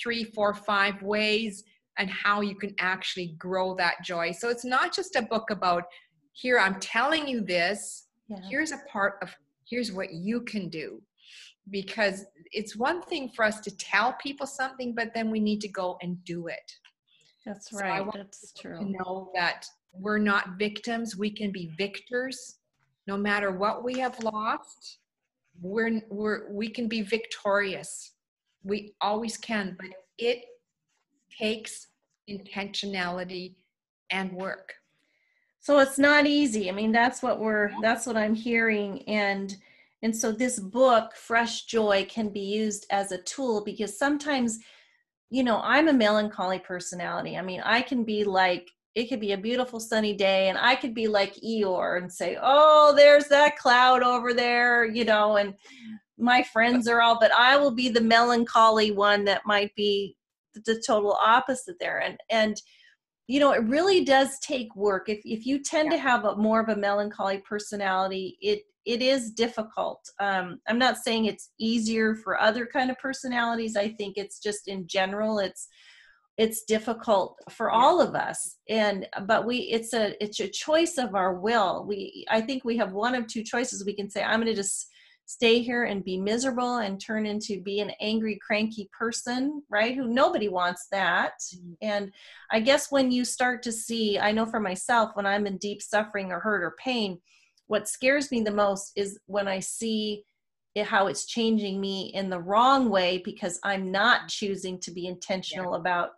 three, 0.00 0.24
four, 0.24 0.54
five 0.54 1.02
ways 1.02 1.64
and 1.98 2.10
how 2.10 2.40
you 2.40 2.56
can 2.56 2.74
actually 2.80 3.36
grow 3.38 3.74
that 3.76 4.02
joy. 4.02 4.32
So 4.32 4.48
it's 4.48 4.64
not 4.64 4.94
just 4.94 5.14
a 5.14 5.22
book 5.22 5.50
about 5.50 5.84
here, 6.32 6.58
I'm 6.58 6.80
telling 6.80 7.28
you 7.28 7.42
this, 7.42 8.06
yeah. 8.28 8.38
here's 8.50 8.72
a 8.72 8.80
part 8.90 9.14
of 9.22 9.34
here's 9.68 9.92
what 9.92 10.12
you 10.12 10.40
can 10.40 10.68
do. 10.68 11.00
Because 11.70 12.26
it's 12.52 12.76
one 12.76 13.02
thing 13.02 13.30
for 13.30 13.44
us 13.44 13.60
to 13.60 13.70
tell 13.76 14.12
people 14.14 14.46
something, 14.46 14.94
but 14.94 15.12
then 15.14 15.30
we 15.30 15.40
need 15.40 15.60
to 15.62 15.68
go 15.68 15.98
and 16.02 16.22
do 16.24 16.48
it. 16.48 16.72
that's 17.44 17.70
So 17.70 17.78
right 17.78 18.06
that's 18.14 18.52
To 18.52 18.62
true 18.62 18.80
know 18.80 19.30
that 19.34 19.66
we're 19.92 20.18
not 20.18 20.58
victims, 20.58 21.16
we 21.16 21.30
can 21.30 21.50
be 21.52 21.72
victors 21.78 22.56
no 23.06 23.16
matter 23.16 23.50
what 23.50 23.84
we 23.84 23.98
have 23.98 24.18
lost. 24.22 24.98
We're, 25.60 26.00
we're 26.10 26.50
we 26.50 26.68
can 26.68 26.88
be 26.88 27.02
victorious. 27.02 28.12
We 28.62 28.94
always 29.00 29.36
can, 29.36 29.76
but 29.78 29.90
it 30.18 30.44
takes 31.38 31.88
intentionality 32.30 33.54
and 34.10 34.32
work. 34.32 34.74
so 35.60 35.78
it's 35.78 35.98
not 35.98 36.26
easy 36.26 36.68
i 36.70 36.72
mean 36.72 36.92
that's 36.92 37.22
what 37.22 37.38
we're 37.40 37.70
that's 37.82 38.06
what 38.06 38.16
i'm 38.16 38.34
hearing 38.34 39.02
and 39.08 39.56
and 40.04 40.16
so 40.16 40.30
this 40.30 40.60
book 40.60 41.16
fresh 41.16 41.64
joy 41.64 42.06
can 42.08 42.28
be 42.28 42.40
used 42.40 42.86
as 42.90 43.10
a 43.10 43.22
tool 43.22 43.64
because 43.64 43.98
sometimes 43.98 44.58
you 45.30 45.42
know 45.42 45.60
i'm 45.64 45.88
a 45.88 45.92
melancholy 45.92 46.60
personality. 46.60 47.36
I 47.36 47.42
mean 47.42 47.60
i 47.64 47.82
can 47.82 48.04
be 48.04 48.22
like 48.22 48.70
it 48.94 49.08
could 49.08 49.20
be 49.20 49.32
a 49.32 49.38
beautiful 49.38 49.80
sunny 49.80 50.14
day 50.14 50.48
and 50.48 50.56
i 50.56 50.76
could 50.76 50.94
be 50.94 51.08
like 51.08 51.34
eeyore 51.36 51.98
and 51.98 52.12
say 52.12 52.38
oh 52.40 52.94
there's 52.96 53.26
that 53.28 53.56
cloud 53.56 54.04
over 54.04 54.32
there 54.32 54.84
you 54.84 55.04
know 55.04 55.36
and 55.36 55.54
my 56.16 56.44
friends 56.44 56.86
are 56.86 57.00
all 57.02 57.18
but 57.18 57.32
i 57.32 57.56
will 57.56 57.74
be 57.74 57.88
the 57.88 58.00
melancholy 58.00 58.92
one 58.92 59.24
that 59.24 59.42
might 59.44 59.74
be 59.74 60.16
the 60.64 60.82
total 60.86 61.12
opposite 61.12 61.76
there. 61.80 62.00
And 62.00 62.18
and 62.30 62.60
you 63.26 63.40
know 63.40 63.52
it 63.52 63.64
really 63.64 64.04
does 64.04 64.38
take 64.40 64.74
work. 64.76 65.08
If 65.08 65.20
if 65.24 65.46
you 65.46 65.62
tend 65.62 65.90
to 65.90 65.98
have 65.98 66.24
a 66.24 66.36
more 66.36 66.60
of 66.60 66.68
a 66.68 66.76
melancholy 66.76 67.38
personality 67.38 68.38
it 68.40 68.62
it 68.86 69.00
is 69.02 69.30
difficult. 69.32 70.00
Um 70.20 70.60
i'm 70.68 70.78
not 70.78 70.98
saying 70.98 71.24
it's 71.26 71.50
easier 71.58 72.14
for 72.14 72.40
other 72.40 72.66
kind 72.66 72.90
of 72.90 72.98
personalities. 72.98 73.76
I 73.76 73.88
think 73.88 74.16
it's 74.16 74.38
just 74.38 74.68
in 74.68 74.86
general 74.86 75.38
it's 75.38 75.68
it's 76.36 76.64
difficult 76.64 77.38
for 77.50 77.70
all 77.70 78.00
of 78.00 78.14
us. 78.16 78.56
And 78.68 79.06
but 79.26 79.46
we 79.46 79.58
it's 79.58 79.92
a 79.94 80.22
it's 80.22 80.40
a 80.40 80.48
choice 80.48 80.98
of 80.98 81.14
our 81.14 81.34
will. 81.34 81.84
We 81.86 82.24
i 82.30 82.40
think 82.40 82.64
we 82.64 82.76
have 82.78 82.92
one 82.92 83.14
of 83.14 83.26
two 83.26 83.42
choices. 83.44 83.84
We 83.84 83.94
can 83.94 84.10
say 84.10 84.22
i'm 84.22 84.40
going 84.40 84.46
to 84.54 84.54
just 84.54 84.88
stay 85.26 85.60
here 85.62 85.84
and 85.84 86.04
be 86.04 86.18
miserable 86.18 86.76
and 86.78 87.00
turn 87.00 87.24
into 87.24 87.62
be 87.62 87.80
an 87.80 87.90
angry 88.00 88.38
cranky 88.46 88.90
person 88.98 89.62
right? 89.70 89.94
Who 89.96 90.06
nobody 90.08 90.48
wants 90.48 90.86
that. 90.92 91.32
Mhm. 91.54 91.76
and 91.82 92.12
i 92.50 92.60
guess 92.60 92.90
when 92.92 93.10
you 93.10 93.24
start 93.24 93.62
to 93.62 93.72
see 93.72 94.18
i 94.18 94.32
know 94.32 94.44
for 94.46 94.60
myself 94.60 95.10
when 95.14 95.26
i'm 95.26 95.46
in 95.46 95.56
deep 95.58 95.80
suffering 95.80 96.30
or 96.32 96.40
hurt 96.40 96.62
or 96.62 96.74
pain 96.78 97.18
what 97.66 97.88
scares 97.88 98.30
me 98.30 98.42
the 98.42 98.50
most 98.50 98.92
is 98.96 99.18
when 99.26 99.48
i 99.48 99.58
see 99.58 100.24
it, 100.74 100.86
how 100.86 101.06
it's 101.06 101.26
changing 101.26 101.80
me 101.80 102.10
in 102.14 102.28
the 102.28 102.40
wrong 102.40 102.90
way 102.90 103.22
because 103.24 103.58
i'm 103.64 103.90
not 103.90 104.28
choosing 104.28 104.78
to 104.80 104.90
be 104.90 105.06
intentional 105.06 105.74
about 105.74 106.10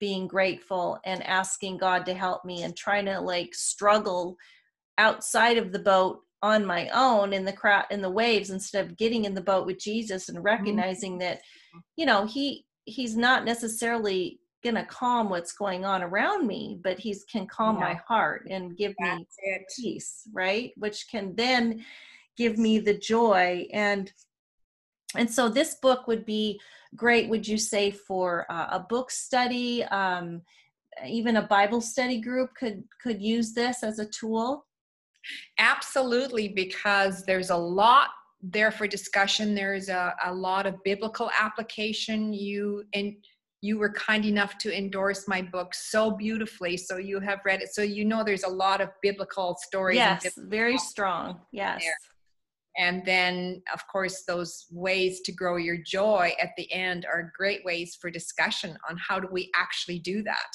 being 0.00 0.26
grateful 0.26 0.98
and 1.04 1.22
asking 1.26 1.76
god 1.76 2.06
to 2.06 2.14
help 2.14 2.44
me 2.44 2.62
and 2.62 2.76
trying 2.76 3.04
to 3.04 3.20
like 3.20 3.54
struggle 3.54 4.36
outside 4.98 5.56
of 5.56 5.72
the 5.72 5.78
boat 5.78 6.20
on 6.42 6.64
my 6.64 6.88
own 6.94 7.32
in 7.32 7.44
the 7.44 7.52
crowd 7.52 7.84
in 7.90 8.00
the 8.00 8.10
waves 8.10 8.50
instead 8.50 8.86
of 8.86 8.96
getting 8.96 9.24
in 9.24 9.34
the 9.34 9.40
boat 9.40 9.66
with 9.66 9.78
jesus 9.78 10.28
and 10.28 10.38
mm-hmm. 10.38 10.46
recognizing 10.46 11.18
that 11.18 11.40
you 11.96 12.06
know 12.06 12.24
he 12.26 12.64
he's 12.84 13.16
not 13.16 13.44
necessarily 13.44 14.40
gonna 14.64 14.84
calm 14.86 15.28
what's 15.30 15.52
going 15.52 15.84
on 15.84 16.02
around 16.02 16.46
me 16.46 16.80
but 16.82 16.98
he's 16.98 17.24
can 17.24 17.46
calm 17.46 17.76
yeah. 17.76 17.84
my 17.84 17.94
heart 17.94 18.46
and 18.50 18.76
give 18.76 18.94
That's 18.98 19.18
me 19.18 19.26
it. 19.42 19.62
peace 19.76 20.22
right? 20.32 20.72
Which 20.76 21.06
can 21.10 21.34
then 21.36 21.84
give 22.38 22.56
me 22.56 22.78
the 22.78 22.94
joy. 22.96 23.66
And 23.72 24.10
and 25.16 25.30
so 25.30 25.48
this 25.48 25.74
book 25.82 26.06
would 26.06 26.24
be 26.24 26.60
great 26.94 27.28
would 27.28 27.46
you 27.46 27.58
say 27.58 27.90
for 27.90 28.46
uh, 28.50 28.68
a 28.72 28.80
book 28.80 29.10
study 29.10 29.84
um, 29.84 30.42
even 31.06 31.36
a 31.36 31.42
bible 31.42 31.80
study 31.80 32.20
group 32.20 32.50
could 32.54 32.84
could 33.02 33.20
use 33.20 33.52
this 33.52 33.82
as 33.82 33.98
a 33.98 34.06
tool? 34.06 34.64
Absolutely 35.58 36.48
because 36.48 37.24
there's 37.24 37.50
a 37.50 37.56
lot 37.56 38.08
there 38.40 38.70
for 38.70 38.86
discussion. 38.86 39.54
There's 39.54 39.88
a, 39.88 40.14
a 40.24 40.32
lot 40.32 40.64
of 40.64 40.82
biblical 40.84 41.28
application 41.38 42.32
you 42.32 42.84
and 42.94 43.16
you 43.60 43.78
were 43.78 43.92
kind 43.92 44.24
enough 44.24 44.56
to 44.58 44.76
endorse 44.76 45.26
my 45.26 45.42
book 45.42 45.74
so 45.74 46.12
beautifully 46.12 46.76
so 46.76 46.96
you 46.96 47.18
have 47.20 47.40
read 47.44 47.60
it 47.60 47.68
so 47.74 47.82
you 47.82 48.04
know 48.04 48.22
there's 48.22 48.44
a 48.44 48.48
lot 48.48 48.80
of 48.80 48.90
biblical 49.02 49.56
stories 49.60 49.96
yes 49.96 50.26
very 50.36 50.78
strong 50.78 51.40
yes 51.52 51.82
there. 51.82 52.86
and 52.86 53.04
then 53.04 53.60
of 53.72 53.80
course 53.88 54.24
those 54.26 54.66
ways 54.70 55.20
to 55.20 55.32
grow 55.32 55.56
your 55.56 55.78
joy 55.78 56.32
at 56.40 56.50
the 56.56 56.70
end 56.72 57.04
are 57.06 57.32
great 57.36 57.64
ways 57.64 57.98
for 58.00 58.10
discussion 58.10 58.76
on 58.88 58.96
how 58.96 59.18
do 59.18 59.28
we 59.30 59.50
actually 59.56 59.98
do 59.98 60.22
that 60.22 60.50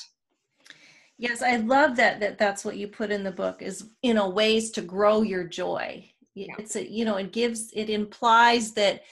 yes 1.18 1.42
i 1.42 1.58
love 1.58 1.96
that 1.98 2.20
that 2.20 2.38
that's 2.38 2.64
what 2.64 2.78
you 2.78 2.88
put 2.88 3.12
in 3.12 3.24
the 3.24 3.32
book 3.32 3.62
is 3.62 3.90
you 4.02 4.14
know 4.14 4.30
ways 4.30 4.72
to 4.72 4.82
grow 4.82 5.22
your 5.22 5.44
joy 5.44 6.04
yeah. 6.36 6.54
it's 6.58 6.76
a 6.78 6.90
you 6.90 7.04
know 7.04 7.18
it 7.18 7.34
gives 7.34 7.70
it 7.74 7.90
implies 7.90 8.72
that 8.72 9.04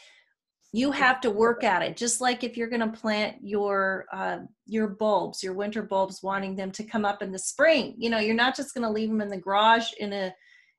you 0.74 0.92
have 0.92 1.20
to 1.20 1.30
work 1.30 1.64
at 1.64 1.82
it 1.82 1.98
just 1.98 2.22
like 2.22 2.44
if 2.44 2.56
you're 2.56 2.70
going 2.70 2.80
to 2.92 3.00
plant 3.00 3.36
your 3.42 4.06
uh, 4.14 4.40
your 4.66 4.88
bulbs 4.88 5.44
your 5.44 5.54
winter 5.54 5.82
bulbs 5.82 6.24
wanting 6.24 6.56
them 6.56 6.72
to 6.72 6.84
come 6.84 7.06
up 7.06 7.22
in 7.22 7.32
the 7.32 7.40
spring. 7.40 7.94
You 7.98 8.10
know 8.10 8.20
you're 8.20 8.36
not 8.36 8.56
just 8.56 8.74
going 8.74 8.86
to 8.86 8.92
leave 8.92 9.10
them 9.10 9.22
in 9.22 9.30
the 9.30 9.38
garage 9.38 9.92
in 10.00 10.14
a 10.14 10.34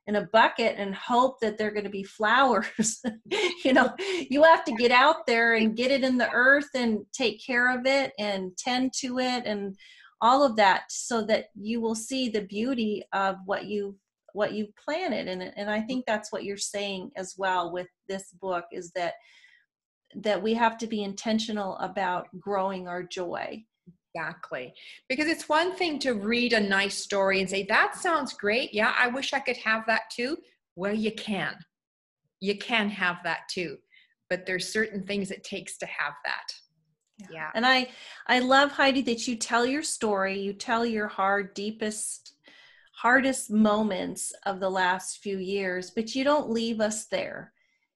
in 0.08 0.16
a 0.16 0.26
bucket 0.32 0.74
and 0.78 0.94
hope 0.94 1.38
that 1.40 1.56
they're 1.56 1.70
going 1.70 1.84
to 1.84 1.90
be 1.90 2.02
flowers. 2.18 3.02
You 3.64 3.72
know 3.72 3.92
you 4.30 4.42
have 4.42 4.64
to 4.64 4.72
get 4.72 4.90
out 4.90 5.26
there 5.26 5.54
and 5.54 5.76
get 5.76 5.90
it 5.90 6.04
in 6.04 6.18
the 6.18 6.30
earth 6.30 6.68
and 6.74 7.00
take 7.12 7.44
care 7.44 7.76
of 7.76 7.86
it 7.86 8.12
and 8.18 8.56
tend 8.56 8.92
to 9.00 9.18
it 9.18 9.44
and 9.46 9.76
all 10.22 10.44
of 10.44 10.56
that 10.56 10.84
so 10.88 11.22
that 11.26 11.46
you 11.54 11.80
will 11.80 11.96
see 11.96 12.28
the 12.28 12.42
beauty 12.42 13.02
of 13.12 13.36
what 13.44 13.66
you 13.66 13.96
what 14.32 14.54
you've 14.54 14.74
planted. 14.76 15.28
And 15.28 15.52
and 15.56 15.70
I 15.70 15.82
think 15.82 16.06
that's 16.06 16.32
what 16.32 16.44
you're 16.44 16.56
saying 16.56 17.10
as 17.16 17.34
well 17.36 17.70
with 17.70 17.88
this 18.08 18.32
book 18.40 18.64
is 18.72 18.90
that 18.92 19.14
that 20.16 20.42
we 20.42 20.54
have 20.54 20.78
to 20.78 20.86
be 20.86 21.02
intentional 21.02 21.76
about 21.78 22.28
growing 22.38 22.88
our 22.88 23.02
joy. 23.02 23.64
Exactly. 24.14 24.74
Because 25.08 25.26
it's 25.26 25.48
one 25.48 25.74
thing 25.74 25.98
to 26.00 26.12
read 26.12 26.52
a 26.52 26.60
nice 26.60 26.98
story 26.98 27.40
and 27.40 27.48
say, 27.48 27.64
that 27.64 27.96
sounds 27.96 28.34
great. 28.34 28.74
Yeah, 28.74 28.94
I 28.98 29.08
wish 29.08 29.32
I 29.32 29.40
could 29.40 29.56
have 29.58 29.84
that 29.86 30.02
too. 30.10 30.36
Well, 30.76 30.94
you 30.94 31.12
can. 31.12 31.54
You 32.40 32.58
can 32.58 32.90
have 32.90 33.18
that 33.24 33.48
too. 33.50 33.78
But 34.28 34.46
there's 34.46 34.72
certain 34.72 35.02
things 35.06 35.30
it 35.30 35.44
takes 35.44 35.78
to 35.78 35.86
have 35.86 36.14
that. 36.24 36.52
Yeah. 37.18 37.26
yeah. 37.32 37.50
And 37.54 37.66
I 37.66 37.88
I 38.26 38.40
love 38.40 38.72
Heidi 38.72 39.02
that 39.02 39.26
you 39.28 39.36
tell 39.36 39.64
your 39.64 39.82
story, 39.82 40.40
you 40.40 40.52
tell 40.52 40.84
your 40.84 41.08
hard, 41.08 41.54
deepest, 41.54 42.34
hardest 42.94 43.50
moments 43.50 44.32
of 44.44 44.60
the 44.60 44.70
last 44.70 45.18
few 45.18 45.38
years, 45.38 45.90
but 45.90 46.14
you 46.14 46.24
don't 46.24 46.50
leave 46.50 46.80
us 46.80 47.06
there 47.06 47.52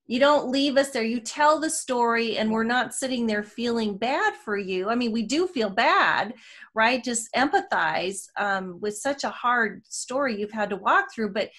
you 0.06 0.20
don't 0.20 0.50
leave 0.50 0.76
us 0.76 0.90
there. 0.90 1.02
You 1.02 1.20
tell 1.20 1.58
the 1.58 1.70
story 1.70 2.38
and 2.38 2.50
we're 2.50 2.64
not 2.64 2.94
sitting 2.94 3.26
there 3.26 3.42
feeling 3.42 3.98
bad 3.98 4.34
for 4.36 4.56
you. 4.56 4.88
I 4.88 4.94
mean 4.94 5.12
we 5.12 5.22
do 5.22 5.46
feel 5.46 5.70
bad 5.70 6.34
right? 6.76 7.02
Just 7.02 7.32
empathize 7.34 8.28
um, 8.38 8.78
with 8.80 8.98
such 8.98 9.24
a 9.24 9.30
hard 9.30 9.82
story 9.88 10.38
you've 10.38 10.52
had 10.52 10.70
to 10.70 10.76
walk 10.76 11.06
through. 11.12 11.32
But 11.32 11.50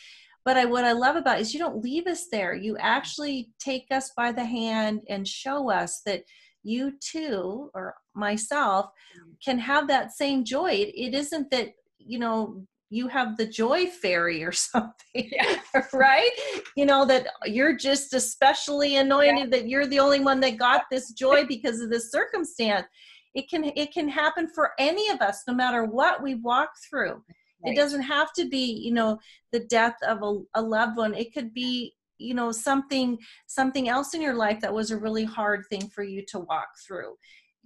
but 0.46 0.56
I, 0.56 0.64
what 0.64 0.86
i 0.86 0.94
love 0.94 1.18
about 1.18 1.42
is 1.42 1.54
you 1.54 1.60
don't 1.60 1.84
leave 1.84 2.08
us 2.08 2.28
there. 2.32 2.56
You 2.56 2.78
actually 2.78 3.50
take 3.60 3.88
us 3.92 4.12
by 4.16 4.32
the 4.32 4.46
hand 4.46 5.02
and 5.10 5.28
show 5.28 5.70
us 5.70 6.02
that 6.06 6.24
you 6.64 6.94
too 7.02 7.70
or 7.74 7.96
myself 8.16 8.86
mm. 9.20 9.34
can 9.44 9.60
have 9.60 9.90
that 9.90 10.14
same 10.14 10.46
joy. 10.46 10.72
It, 10.72 10.94
it 10.96 11.14
isn't 11.14 11.52
that 11.52 11.72
you 11.98 12.20
know 12.20 12.64
you 12.90 13.08
have 13.08 13.36
the 13.38 13.46
joy 13.46 13.88
fairy 13.88 14.44
or 14.44 14.52
something 14.54 14.94
yeah. 15.14 15.58
right 15.94 16.32
you 16.76 16.86
know 16.86 17.06
that 17.06 17.28
you're 17.46 17.76
just 17.76 18.14
especially 18.14 18.98
anointed 18.98 19.52
yeah. 19.52 19.58
that 19.58 19.68
you're 19.68 19.88
the 19.88 20.00
only 20.00 20.20
one 20.20 20.40
that 20.40 20.58
got 20.58 20.84
this 20.92 21.12
joy 21.12 21.46
because 21.46 21.82
of 21.82 21.90
this 21.90 22.12
circumstance 22.12 22.86
it 23.34 23.50
can 23.50 23.64
it 23.76 23.94
can 23.94 24.08
happen 24.08 24.48
for 24.48 24.72
any 24.80 25.10
of 25.10 25.22
us 25.22 25.44
no 25.48 25.54
matter 25.54 25.84
what 25.84 26.22
we 26.22 26.36
walk 26.36 26.70
through 26.90 27.22
right. 27.64 27.74
it 27.74 27.76
doesn't 27.76 28.02
have 28.02 28.34
to 28.34 28.48
be 28.50 28.66
you 28.84 28.94
know 28.94 29.18
the 29.52 29.60
death 29.62 29.96
of 30.08 30.24
a, 30.24 30.60
a 30.60 30.62
loved 30.62 30.98
one 30.98 31.14
it 31.14 31.34
could 31.34 31.54
be 31.54 31.94
you 32.18 32.34
know 32.34 32.52
something 32.52 33.18
something 33.46 33.90
else 33.90 34.14
in 34.14 34.22
your 34.22 34.34
life 34.34 34.60
that 34.60 34.74
was 34.74 34.92
a 34.92 34.98
really 34.98 35.24
hard 35.24 35.64
thing 35.70 35.88
for 35.90 36.04
you 36.04 36.24
to 36.28 36.40
walk 36.40 36.70
through 36.86 37.16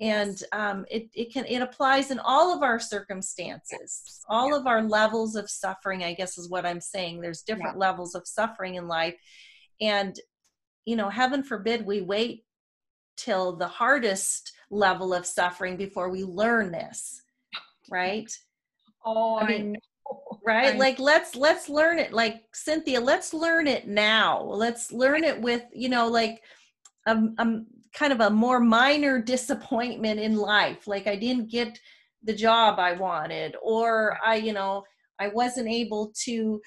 and 0.02 0.42
um, 0.52 0.84
it, 0.90 1.10
it 1.14 1.32
can 1.32 1.46
it 1.46 1.62
applies 1.62 2.10
in 2.10 2.20
all 2.20 2.54
of 2.54 2.64
our 2.64 2.80
circumstances. 2.80 4.20
All 4.28 4.50
yeah. 4.50 4.58
of 4.58 4.68
our 4.68 4.82
levels 4.82 5.36
of 5.36 5.50
suffering 5.50 6.04
i 6.04 6.14
guess 6.14 6.38
is 6.38 6.50
what 6.50 6.66
i'm 6.66 6.82
saying. 6.82 7.22
There's 7.22 7.44
different 7.44 7.76
yeah. 7.76 7.88
levels 7.88 8.16
of 8.16 8.28
suffering 8.28 8.76
in 8.76 8.88
life. 8.88 9.16
And 9.80 10.20
you 10.86 10.96
know 10.96 11.10
heaven 11.10 11.44
forbid 11.44 11.86
we 11.86 12.02
wait 12.02 12.44
till 13.16 13.56
the 13.56 13.68
hardest 13.68 14.54
level 14.72 15.14
of 15.14 15.26
suffering 15.26 15.78
before 15.78 16.10
we 16.10 16.24
learn 16.24 16.72
this 16.72 17.22
right? 17.90 18.32
Oh 19.04 19.40
i 19.40 19.48
mean 19.48 19.76
right? 20.46 20.78
like 20.78 21.00
let's 21.00 21.36
let's 21.36 21.70
learn 21.70 21.98
it. 21.98 22.14
Like 22.14 22.44
cynthia 22.54 23.02
let's 23.02 23.34
learn 23.34 23.66
it 23.66 23.88
now. 23.88 24.42
Let's 24.44 24.92
learn 24.92 25.24
it 25.24 25.42
with 25.42 25.64
you 25.74 25.90
know 25.90 26.08
like 26.08 26.44
um, 27.08 27.34
um 27.40 27.66
kind 27.93 28.13
of 28.13 28.21
a 28.21 28.30
more 28.30 28.60
minor 28.60 29.21
disappointment 29.21 30.19
in 30.19 30.36
life 30.36 30.88
like 30.88 31.08
i 31.08 31.15
didn't 31.15 31.49
get 31.49 31.77
the 32.23 32.34
job 32.34 32.80
i 32.80 32.93
wanted 32.93 33.56
or 33.62 34.17
i 34.23 34.36
you 34.36 34.54
know 34.54 34.84
i 35.19 35.27
wasn't 35.27 35.67
able 35.67 36.12
to 36.15 36.62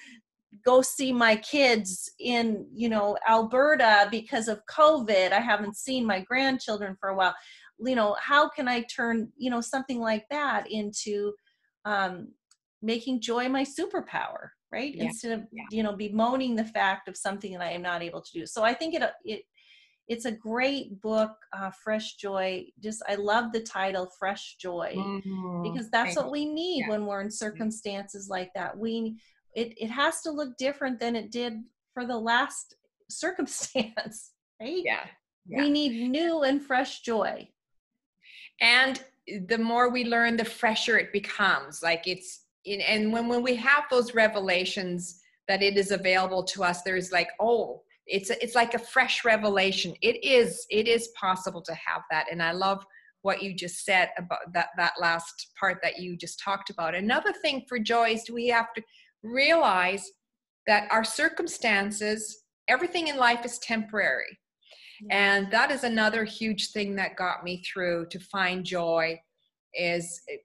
go 0.63 0.81
see 0.81 1.11
my 1.11 1.35
kids 1.37 2.09
in 2.19 2.65
you 2.73 2.89
know 2.89 3.17
alberta 3.27 4.07
because 4.11 4.47
of 4.47 4.61
covid 4.69 5.31
i 5.31 5.39
haven't 5.39 5.75
seen 5.75 6.05
my 6.05 6.21
grandchildren 6.21 6.95
for 6.99 7.09
a 7.09 7.15
while 7.15 7.35
you 7.79 7.95
know 7.95 8.15
how 8.19 8.47
can 8.47 8.67
i 8.67 8.81
turn 8.83 9.29
you 9.37 9.49
know 9.49 9.61
something 9.61 9.99
like 9.99 10.25
that 10.29 10.69
into 10.69 11.33
um, 11.85 12.29
making 12.81 13.21
joy 13.21 13.49
my 13.49 13.63
superpower 13.63 14.49
right 14.71 14.95
yeah. 14.95 15.05
instead 15.05 15.31
of 15.31 15.45
yeah. 15.51 15.63
you 15.71 15.83
know 15.83 15.95
bemoaning 15.95 16.55
the 16.55 16.65
fact 16.65 17.07
of 17.07 17.17
something 17.17 17.51
that 17.53 17.61
i 17.61 17.71
am 17.71 17.81
not 17.81 18.01
able 18.01 18.21
to 18.21 18.31
do 18.33 18.45
so 18.45 18.63
i 18.63 18.73
think 18.73 18.93
it 18.93 19.03
it 19.23 19.41
it's 20.07 20.25
a 20.25 20.31
great 20.31 21.01
book 21.01 21.31
uh, 21.53 21.71
fresh 21.71 22.15
joy 22.15 22.63
just 22.81 23.01
i 23.07 23.15
love 23.15 23.51
the 23.51 23.59
title 23.61 24.09
fresh 24.19 24.55
joy 24.59 24.93
mm-hmm. 24.95 25.63
because 25.63 25.89
that's 25.89 26.15
what 26.15 26.31
we 26.31 26.45
need 26.45 26.81
yeah. 26.81 26.89
when 26.89 27.05
we're 27.05 27.21
in 27.21 27.31
circumstances 27.31 28.29
like 28.29 28.51
that 28.53 28.77
we 28.77 29.15
it, 29.55 29.73
it 29.77 29.89
has 29.89 30.21
to 30.21 30.31
look 30.31 30.57
different 30.57 30.99
than 30.99 31.15
it 31.15 31.31
did 31.31 31.53
for 31.93 32.05
the 32.05 32.17
last 32.17 32.75
circumstance 33.09 34.31
right 34.61 34.83
yeah. 34.83 35.05
yeah. 35.47 35.61
we 35.61 35.69
need 35.69 36.09
new 36.09 36.43
and 36.43 36.61
fresh 36.61 37.01
joy 37.01 37.47
and 38.61 39.03
the 39.47 39.57
more 39.57 39.89
we 39.89 40.05
learn 40.05 40.37
the 40.37 40.45
fresher 40.45 40.97
it 40.97 41.11
becomes 41.11 41.81
like 41.81 42.07
it's 42.07 42.45
in, 42.65 42.81
and 42.81 43.11
when 43.11 43.27
when 43.27 43.43
we 43.43 43.55
have 43.55 43.85
those 43.89 44.13
revelations 44.13 45.19
that 45.47 45.61
it 45.61 45.77
is 45.77 45.91
available 45.91 46.43
to 46.43 46.63
us 46.63 46.81
there's 46.83 47.11
like 47.11 47.29
oh 47.39 47.81
it's 48.07 48.29
it's 48.29 48.55
like 48.55 48.73
a 48.73 48.79
fresh 48.79 49.25
revelation. 49.25 49.93
It 50.01 50.23
is 50.23 50.65
it 50.69 50.87
is 50.87 51.09
possible 51.19 51.61
to 51.63 51.73
have 51.73 52.01
that. 52.11 52.27
And 52.31 52.41
i 52.41 52.51
love 52.51 52.83
what 53.21 53.41
you 53.41 53.55
just 53.55 53.83
said 53.83 54.09
about 54.17 54.39
that 54.53 54.69
that 54.77 54.93
last 54.99 55.51
part 55.59 55.79
that 55.81 55.99
you 55.99 56.15
just 56.15 56.39
talked 56.39 56.69
about. 56.69 56.95
Another 56.95 57.33
thing 57.33 57.63
for 57.67 57.79
joy 57.79 58.11
is 58.11 58.29
we 58.29 58.47
have 58.47 58.73
to 58.75 58.83
realize 59.23 60.11
that 60.67 60.87
our 60.91 61.03
circumstances 61.03 62.43
everything 62.67 63.07
in 63.07 63.17
life 63.17 63.45
is 63.45 63.59
temporary. 63.59 64.37
And 65.11 65.51
that 65.51 65.71
is 65.71 65.83
another 65.83 66.23
huge 66.23 66.71
thing 66.71 66.95
that 66.95 67.17
got 67.17 67.43
me 67.43 67.61
through 67.61 68.07
to 68.11 68.19
find 68.19 68.63
joy 68.63 69.19
is 69.77 70.21
eh, 70.31 70.37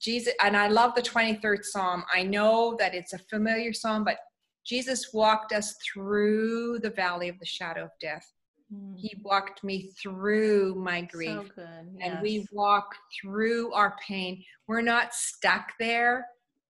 jesus 0.00 0.32
and 0.44 0.56
i 0.56 0.68
love 0.68 0.94
the 0.94 1.02
23rd 1.02 1.64
psalm. 1.64 2.04
I 2.14 2.22
know 2.22 2.76
that 2.78 2.94
it's 2.94 3.14
a 3.14 3.18
familiar 3.18 3.72
psalm 3.72 4.04
but 4.04 4.18
Jesus 4.66 5.12
walked 5.12 5.52
us 5.52 5.76
through 5.84 6.80
the 6.80 6.90
valley 6.90 7.28
of 7.28 7.38
the 7.38 7.46
shadow 7.46 7.84
of 7.84 7.90
death. 8.00 8.32
Mm. 8.74 8.94
He 8.96 9.16
walked 9.22 9.62
me 9.62 9.90
through 10.02 10.74
my 10.74 11.02
grief. 11.02 11.50
So. 11.54 11.62
Yes. 11.98 12.02
And 12.02 12.20
we 12.20 12.46
walk 12.52 12.94
through 13.20 13.72
our 13.72 13.94
pain. 14.06 14.42
We're 14.66 14.82
not 14.82 15.14
stuck 15.14 15.72
there. 15.78 16.26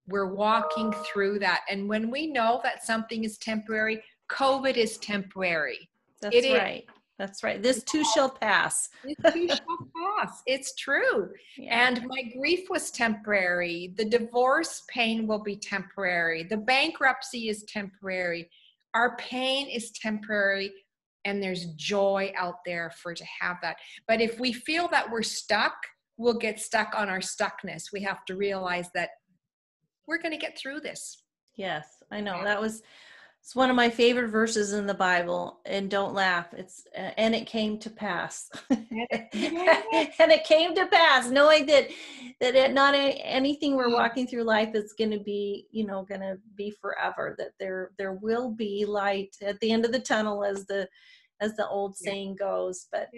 We're 0.08 0.34
walking 0.34 0.92
through 1.10 1.38
that. 1.40 1.62
And 1.70 1.88
when 1.88 2.10
we 2.10 2.26
know 2.26 2.60
that 2.62 2.84
something 2.84 3.24
is 3.24 3.38
temporary, 3.38 4.02
COVID 4.30 4.76
is 4.76 4.98
temporary. 4.98 5.88
That's 6.20 6.36
it 6.36 6.58
right. 6.58 6.84
Is. 6.88 6.95
That's 7.18 7.42
right. 7.42 7.62
This 7.62 7.82
too 7.82 8.04
shall 8.14 8.28
pass. 8.28 8.90
this 9.04 9.32
too 9.32 9.48
shall 9.48 10.16
pass. 10.18 10.42
It's 10.46 10.74
true. 10.74 11.30
Yeah. 11.58 11.88
And 11.88 12.06
my 12.06 12.22
grief 12.38 12.68
was 12.68 12.90
temporary. 12.90 13.94
The 13.96 14.04
divorce 14.04 14.82
pain 14.88 15.26
will 15.26 15.42
be 15.42 15.56
temporary. 15.56 16.42
The 16.42 16.58
bankruptcy 16.58 17.48
is 17.48 17.64
temporary. 17.64 18.50
Our 18.92 19.16
pain 19.16 19.68
is 19.68 19.90
temporary. 19.92 20.70
And 21.24 21.42
there's 21.42 21.64
joy 21.76 22.30
out 22.36 22.56
there 22.66 22.92
for 23.02 23.14
to 23.14 23.24
have 23.40 23.56
that. 23.62 23.76
But 24.06 24.20
if 24.20 24.38
we 24.38 24.52
feel 24.52 24.86
that 24.88 25.10
we're 25.10 25.22
stuck, 25.22 25.74
we'll 26.18 26.38
get 26.38 26.60
stuck 26.60 26.94
on 26.94 27.08
our 27.08 27.20
stuckness. 27.20 27.84
We 27.90 28.02
have 28.02 28.24
to 28.26 28.36
realize 28.36 28.90
that 28.94 29.10
we're 30.06 30.20
going 30.20 30.32
to 30.32 30.38
get 30.38 30.58
through 30.58 30.80
this. 30.80 31.22
Yes, 31.56 32.02
I 32.10 32.20
know. 32.20 32.44
That 32.44 32.60
was 32.60 32.82
it's 33.46 33.54
one 33.54 33.70
of 33.70 33.76
my 33.76 33.88
favorite 33.88 34.26
verses 34.26 34.72
in 34.72 34.88
the 34.88 34.94
Bible. 34.94 35.60
And 35.64 35.88
don't 35.88 36.14
laugh. 36.14 36.48
It's 36.52 36.84
uh, 36.98 37.12
and 37.16 37.32
it 37.32 37.46
came 37.46 37.78
to 37.78 37.88
pass. 37.88 38.50
and 38.70 38.82
it 39.32 40.42
came 40.42 40.74
to 40.74 40.86
pass, 40.86 41.30
knowing 41.30 41.64
that 41.66 41.86
that 42.40 42.56
it, 42.56 42.72
not 42.72 42.96
anything 42.96 43.76
we're 43.76 43.86
mm. 43.86 43.92
walking 43.92 44.26
through 44.26 44.42
life 44.42 44.74
is 44.74 44.94
going 44.94 45.12
to 45.12 45.20
be, 45.20 45.68
you 45.70 45.86
know, 45.86 46.02
going 46.02 46.22
to 46.22 46.40
be 46.56 46.72
forever. 46.72 47.36
That 47.38 47.52
there 47.60 47.92
there 47.98 48.14
will 48.14 48.50
be 48.50 48.84
light 48.84 49.36
at 49.40 49.60
the 49.60 49.70
end 49.70 49.84
of 49.84 49.92
the 49.92 50.00
tunnel, 50.00 50.42
as 50.42 50.66
the 50.66 50.88
as 51.40 51.54
the 51.54 51.68
old 51.68 51.96
saying 51.96 52.36
goes. 52.38 52.86
But 52.90 53.08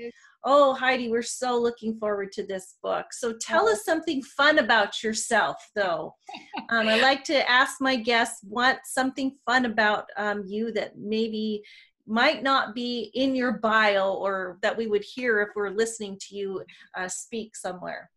oh, 0.45 0.75
Heidi, 0.75 1.09
we're 1.09 1.23
so 1.23 1.59
looking 1.59 1.99
forward 1.99 2.33
to 2.33 2.47
this 2.47 2.77
book. 2.83 3.12
So 3.12 3.35
tell 3.41 3.69
us 3.69 3.85
something 3.85 4.23
fun 4.23 4.59
about 4.59 5.03
yourself, 5.03 5.57
though. 5.75 6.14
um, 6.71 6.89
I 6.89 7.01
like 7.01 7.25
to 7.25 7.49
ask 7.51 7.81
my 7.81 7.97
guests 7.97 8.41
what 8.43 8.81
something 8.85 9.37
fun 9.47 9.64
about 9.64 10.07
um, 10.16 10.45
you 10.47 10.73
that 10.73 10.99
maybe 10.99 11.62
might 12.07 12.43
not 12.43 12.75
be 12.75 13.11
in 13.14 13.35
your 13.35 13.53
bio 13.53 14.14
or 14.14 14.59
that 14.62 14.77
we 14.77 14.87
would 14.87 15.05
hear 15.05 15.43
if 15.43 15.51
we're 15.55 15.71
listening 15.71 16.16
to 16.19 16.35
you 16.35 16.64
uh, 16.97 17.07
speak 17.07 17.55
somewhere. 17.55 18.11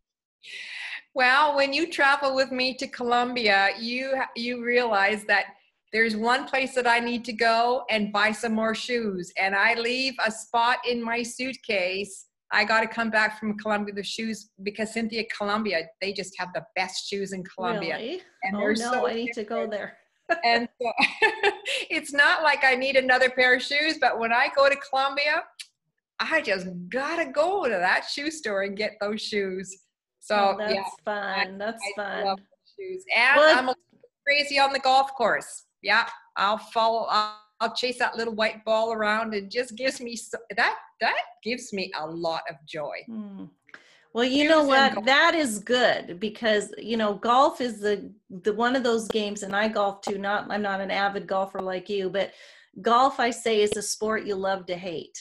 Well, 1.14 1.58
when 1.58 1.74
you 1.74 1.91
travel 1.91 2.36
with 2.36 2.52
me 2.52 2.74
to 2.76 2.88
Colombia, 2.88 3.70
you 3.78 4.16
you 4.36 4.64
realize 4.64 5.26
that 5.26 5.45
there's 5.93 6.15
one 6.15 6.45
place 6.45 6.73
that 6.75 6.87
I 6.87 6.99
need 6.99 7.25
to 7.25 7.33
go 7.33 7.83
and 7.89 8.13
buy 8.13 8.31
some 8.31 8.53
more 8.53 8.73
shoes. 8.73 9.31
And 9.37 9.55
I 9.55 9.75
leave 9.75 10.13
a 10.25 10.31
spot 10.31 10.77
in 10.89 11.03
my 11.03 11.21
suitcase. 11.21 12.27
I 12.53 12.63
got 12.63 12.81
to 12.81 12.87
come 12.87 13.09
back 13.09 13.39
from 13.39 13.57
Colombia 13.57 13.93
with 13.95 14.05
shoes 14.05 14.49
because 14.63 14.93
Cynthia 14.93 15.23
Colombia, 15.37 15.83
they 16.01 16.13
just 16.13 16.33
have 16.37 16.49
the 16.53 16.63
best 16.75 17.09
shoes 17.09 17.33
in 17.33 17.43
Colombia. 17.43 17.97
Really? 17.97 18.21
And 18.43 18.55
oh 18.55 18.67
no, 18.67 18.73
so 18.75 19.07
I 19.07 19.13
need 19.13 19.33
to 19.33 19.43
go 19.43 19.67
there. 19.67 19.97
and 20.45 20.67
so, 20.81 20.91
it's 21.89 22.13
not 22.13 22.41
like 22.43 22.63
I 22.63 22.75
need 22.75 22.95
another 22.95 23.29
pair 23.29 23.55
of 23.55 23.61
shoes, 23.61 23.97
but 23.99 24.19
when 24.19 24.31
I 24.31 24.47
go 24.55 24.69
to 24.69 24.75
Colombia, 24.77 25.43
I 26.19 26.41
just 26.41 26.67
gotta 26.89 27.31
go 27.31 27.65
to 27.65 27.69
that 27.69 28.05
shoe 28.09 28.31
store 28.31 28.63
and 28.63 28.77
get 28.77 28.93
those 29.01 29.21
shoes. 29.21 29.75
So 30.19 30.35
oh, 30.35 30.55
that's 30.57 30.73
yeah, 30.73 30.83
fun. 31.03 31.57
That's 31.57 31.81
I, 31.97 32.01
fun. 32.01 32.27
I 32.27 32.35
shoes. 32.79 33.03
And 33.15 33.37
well, 33.37 33.69
I'm 33.69 33.75
crazy 34.25 34.59
on 34.59 34.71
the 34.71 34.79
golf 34.79 35.13
course 35.15 35.65
yeah, 35.82 36.07
I'll 36.36 36.57
follow. 36.57 37.07
I'll, 37.09 37.38
I'll 37.59 37.75
chase 37.75 37.99
that 37.99 38.17
little 38.17 38.34
white 38.34 38.65
ball 38.65 38.91
around. 38.91 39.34
It 39.34 39.51
just 39.51 39.75
gives 39.75 40.01
me 40.01 40.15
so, 40.15 40.38
that. 40.55 40.77
That 40.99 41.17
gives 41.43 41.73
me 41.73 41.91
a 41.99 42.07
lot 42.07 42.41
of 42.49 42.55
joy. 42.67 42.97
Hmm. 43.07 43.45
Well, 44.13 44.25
you 44.25 44.49
know 44.49 44.63
what? 44.63 45.05
That 45.05 45.36
is 45.36 45.59
good 45.59 46.19
because 46.19 46.73
you 46.77 46.97
know 46.97 47.15
golf 47.15 47.61
is 47.61 47.79
the 47.79 48.11
the 48.43 48.53
one 48.53 48.75
of 48.75 48.84
those 48.84 49.07
games, 49.07 49.43
and 49.43 49.55
I 49.55 49.67
golf 49.67 50.01
too. 50.01 50.17
Not 50.17 50.51
I'm 50.51 50.61
not 50.61 50.82
an 50.82 50.91
avid 50.91 51.27
golfer 51.27 51.61
like 51.61 51.89
you, 51.89 52.09
but 52.09 52.34
golf 52.82 53.19
I 53.19 53.29
say 53.29 53.61
is 53.61 53.75
a 53.77 53.82
sport 53.82 54.25
you 54.25 54.36
love 54.36 54.65
to 54.65 54.75
hate 54.75 55.17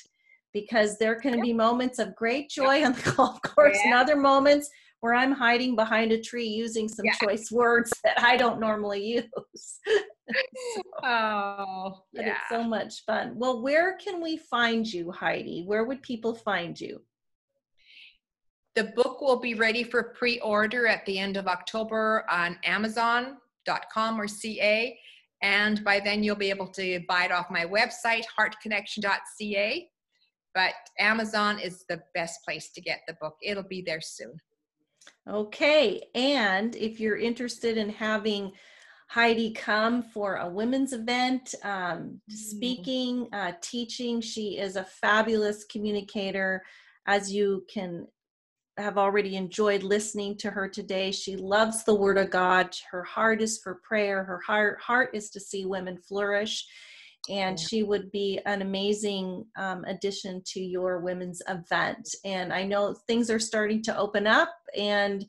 because 0.52 0.98
there 0.98 1.14
can 1.14 1.40
be 1.40 1.52
moments 1.52 1.98
of 1.98 2.16
great 2.16 2.50
joy 2.50 2.84
on 2.84 2.92
the 2.92 3.12
golf 3.16 3.40
course 3.42 3.78
yeah. 3.84 3.92
and 3.92 4.00
other 4.00 4.16
moments 4.16 4.68
where 5.00 5.14
I'm 5.14 5.32
hiding 5.32 5.76
behind 5.76 6.12
a 6.12 6.20
tree 6.20 6.46
using 6.46 6.88
some 6.88 7.06
yeah. 7.06 7.14
choice 7.22 7.50
words 7.52 7.92
that 8.04 8.20
I 8.20 8.36
don't 8.36 8.60
normally 8.60 9.04
use. 9.04 9.24
so, 9.86 10.82
oh, 11.04 12.02
but 12.12 12.26
yeah. 12.26 12.32
it's 12.32 12.48
so 12.50 12.62
much 12.62 13.04
fun. 13.04 13.32
Well, 13.36 13.62
where 13.62 13.96
can 13.96 14.22
we 14.22 14.36
find 14.36 14.86
you, 14.86 15.10
Heidi? 15.10 15.64
Where 15.66 15.84
would 15.84 16.02
people 16.02 16.34
find 16.34 16.78
you? 16.78 17.02
The 18.76 18.84
book 18.84 19.20
will 19.20 19.40
be 19.40 19.54
ready 19.54 19.82
for 19.82 20.14
pre-order 20.16 20.86
at 20.86 21.04
the 21.06 21.18
end 21.18 21.36
of 21.36 21.48
October 21.48 22.24
on 22.30 22.58
Amazon.com 22.64 24.20
or 24.20 24.28
CA. 24.28 24.98
And 25.42 25.82
by 25.84 26.00
then 26.00 26.22
you'll 26.22 26.36
be 26.36 26.50
able 26.50 26.68
to 26.68 27.00
buy 27.08 27.24
it 27.24 27.32
off 27.32 27.50
my 27.50 27.64
website, 27.64 28.24
heartconnection.ca. 28.38 29.88
But 30.54 30.74
Amazon 30.98 31.58
is 31.58 31.84
the 31.88 32.00
best 32.14 32.40
place 32.44 32.70
to 32.74 32.80
get 32.80 33.00
the 33.08 33.16
book. 33.20 33.34
It'll 33.42 33.62
be 33.62 33.82
there 33.82 34.00
soon. 34.00 34.34
Okay. 35.30 36.02
And 36.14 36.74
if 36.74 36.98
you're 36.98 37.16
interested 37.16 37.76
in 37.76 37.88
having 37.88 38.52
Heidi 39.08 39.52
come 39.52 40.02
for 40.02 40.36
a 40.36 40.48
women's 40.48 40.92
event, 40.92 41.54
um, 41.62 42.20
mm. 42.30 42.32
speaking, 42.32 43.28
uh, 43.32 43.52
teaching, 43.60 44.20
she 44.20 44.58
is 44.58 44.76
a 44.76 44.84
fabulous 44.84 45.64
communicator. 45.64 46.62
As 47.06 47.32
you 47.32 47.64
can 47.72 48.06
have 48.76 48.98
already 48.98 49.36
enjoyed 49.36 49.82
listening 49.82 50.36
to 50.38 50.50
her 50.50 50.68
today. 50.68 51.10
She 51.12 51.36
loves 51.36 51.84
the 51.84 51.94
Word 51.94 52.18
of 52.18 52.30
God. 52.30 52.74
Her 52.90 53.02
heart 53.02 53.42
is 53.42 53.58
for 53.58 53.80
prayer. 53.86 54.24
Her 54.24 54.40
heart, 54.40 54.80
heart 54.80 55.10
is 55.12 55.30
to 55.30 55.40
see 55.40 55.66
women 55.66 55.98
flourish 55.98 56.66
and 57.28 57.58
she 57.58 57.82
would 57.82 58.10
be 58.10 58.40
an 58.46 58.62
amazing 58.62 59.44
um, 59.58 59.84
addition 59.84 60.42
to 60.46 60.60
your 60.60 61.00
women's 61.00 61.42
event. 61.48 62.08
And 62.24 62.52
I 62.52 62.64
know 62.64 62.94
things 63.06 63.30
are 63.30 63.38
starting 63.38 63.82
to 63.82 63.98
open 63.98 64.26
up, 64.26 64.50
and 64.76 65.24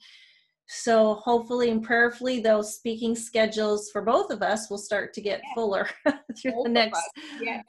so 0.73 1.15
hopefully 1.15 1.69
and 1.69 1.83
prayerfully, 1.83 2.39
those 2.39 2.75
speaking 2.75 3.13
schedules 3.13 3.89
for 3.91 4.01
both 4.01 4.31
of 4.31 4.41
us 4.41 4.69
will 4.69 4.77
start 4.77 5.13
to 5.13 5.21
get 5.21 5.41
fuller 5.53 5.89
through 6.41 6.53
both 6.53 6.63
the 6.63 6.69
next 6.69 7.01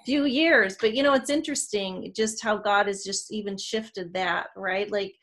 few 0.07 0.25
years. 0.25 0.77
But 0.81 0.95
you 0.95 1.03
know, 1.03 1.15
it's 1.15 1.29
interesting 1.29 2.13
just 2.15 2.41
how 2.45 2.59
God 2.59 2.87
has 2.87 3.03
just 3.03 3.33
even 3.33 3.59
shifted 3.59 4.15
that, 4.15 4.49
right? 4.57 4.89
Like, 4.89 5.15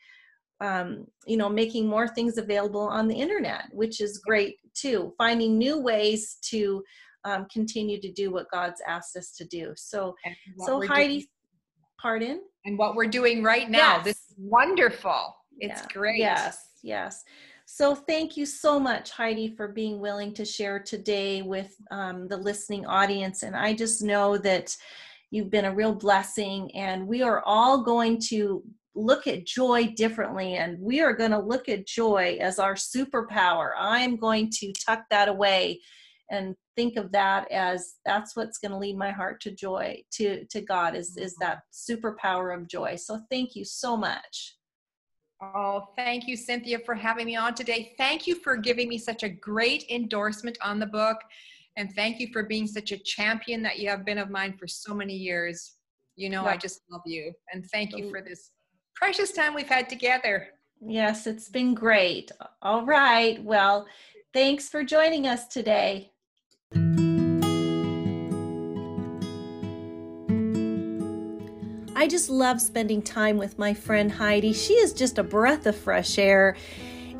um, 0.60 1.06
you 1.26 1.38
know, 1.38 1.48
making 1.48 1.88
more 1.88 2.06
things 2.06 2.36
available 2.36 2.82
on 2.82 3.08
the 3.08 3.18
internet, 3.18 3.64
which 3.72 4.02
is 4.02 4.18
great 4.18 4.56
too. 4.74 5.14
Finding 5.16 5.56
new 5.56 5.80
ways 5.80 6.36
to 6.50 6.82
um, 7.24 7.46
continue 7.52 8.00
to 8.00 8.12
do 8.12 8.30
what 8.30 8.50
God's 8.50 8.80
asked 8.86 9.16
us 9.16 9.32
to 9.36 9.44
do. 9.44 9.72
So, 9.76 10.14
so 10.66 10.86
Heidi, 10.86 11.08
doing, 11.08 11.26
pardon? 12.00 12.40
And 12.64 12.78
what 12.78 12.94
we're 12.94 13.06
doing 13.06 13.42
right 13.42 13.68
now. 13.70 13.96
Yes. 13.96 14.04
This 14.04 14.16
is 14.16 14.34
wonderful. 14.38 15.36
It's 15.58 15.80
yeah. 15.80 15.86
great. 15.92 16.18
Yes, 16.18 16.58
yes. 16.82 17.22
So 17.66 17.94
thank 17.94 18.36
you 18.36 18.46
so 18.46 18.80
much, 18.80 19.12
Heidi, 19.12 19.54
for 19.56 19.68
being 19.68 20.00
willing 20.00 20.34
to 20.34 20.44
share 20.44 20.80
today 20.80 21.42
with 21.42 21.74
um, 21.90 22.26
the 22.26 22.36
listening 22.36 22.84
audience. 22.86 23.42
And 23.42 23.54
I 23.54 23.74
just 23.74 24.02
know 24.02 24.36
that 24.38 24.76
you've 25.30 25.50
been 25.50 25.66
a 25.66 25.74
real 25.74 25.94
blessing, 25.94 26.74
and 26.74 27.06
we 27.06 27.22
are 27.22 27.42
all 27.46 27.84
going 27.84 28.20
to 28.28 28.64
look 28.94 29.26
at 29.26 29.46
joy 29.46 29.92
differently 29.96 30.54
and 30.54 30.78
we 30.80 31.00
are 31.00 31.12
going 31.12 31.30
to 31.30 31.38
look 31.38 31.68
at 31.68 31.86
joy 31.86 32.36
as 32.40 32.58
our 32.58 32.74
superpower 32.74 33.70
i'm 33.78 34.16
going 34.16 34.50
to 34.50 34.72
tuck 34.84 35.04
that 35.10 35.28
away 35.28 35.80
and 36.30 36.54
think 36.76 36.96
of 36.96 37.12
that 37.12 37.50
as 37.50 37.96
that's 38.06 38.36
what's 38.36 38.58
going 38.58 38.70
to 38.70 38.78
lead 38.78 38.96
my 38.96 39.10
heart 39.10 39.40
to 39.42 39.50
joy 39.50 40.02
to 40.12 40.44
to 40.46 40.60
god 40.60 40.94
is 40.94 41.16
is 41.16 41.34
that 41.40 41.62
superpower 41.72 42.56
of 42.56 42.68
joy. 42.68 42.96
So 42.96 43.20
thank 43.30 43.54
you 43.54 43.64
so 43.64 43.96
much. 43.96 44.56
Oh 45.42 45.88
thank 45.96 46.26
you 46.26 46.36
cynthia 46.36 46.78
for 46.78 46.94
having 46.94 47.26
me 47.26 47.36
on 47.36 47.54
today. 47.54 47.94
Thank 47.98 48.26
you 48.26 48.36
for 48.36 48.56
giving 48.56 48.88
me 48.88 48.98
such 48.98 49.22
a 49.22 49.28
great 49.28 49.84
endorsement 49.90 50.56
on 50.62 50.78
the 50.78 50.86
book. 50.86 51.18
And 51.76 51.92
thank 51.94 52.20
you 52.20 52.28
for 52.32 52.44
being 52.44 52.66
such 52.66 52.92
a 52.92 52.98
champion 52.98 53.62
that 53.62 53.78
you 53.78 53.88
have 53.88 54.04
been 54.04 54.18
of 54.18 54.30
mine 54.30 54.54
for 54.58 54.66
so 54.66 54.94
many 54.94 55.14
years. 55.14 55.74
You 56.16 56.28
know 56.30 56.44
i 56.44 56.56
just 56.56 56.82
love 56.90 57.02
you. 57.06 57.32
And 57.52 57.64
thank 57.72 57.96
you 57.96 58.10
for 58.10 58.20
this 58.20 58.50
precious 58.94 59.32
time 59.32 59.54
we've 59.54 59.68
had 59.68 59.88
together. 59.88 60.48
Yes 60.80 61.26
it's 61.26 61.48
been 61.48 61.74
great. 61.74 62.30
All 62.62 62.84
right. 62.84 63.42
Well 63.42 63.86
thanks 64.32 64.68
for 64.68 64.84
joining 64.84 65.26
us 65.26 65.48
today 65.48 66.09
I 72.00 72.08
just 72.08 72.30
love 72.30 72.62
spending 72.62 73.02
time 73.02 73.36
with 73.36 73.58
my 73.58 73.74
friend 73.74 74.10
Heidi. 74.10 74.54
She 74.54 74.72
is 74.72 74.94
just 74.94 75.18
a 75.18 75.22
breath 75.22 75.66
of 75.66 75.76
fresh 75.76 76.16
air. 76.16 76.56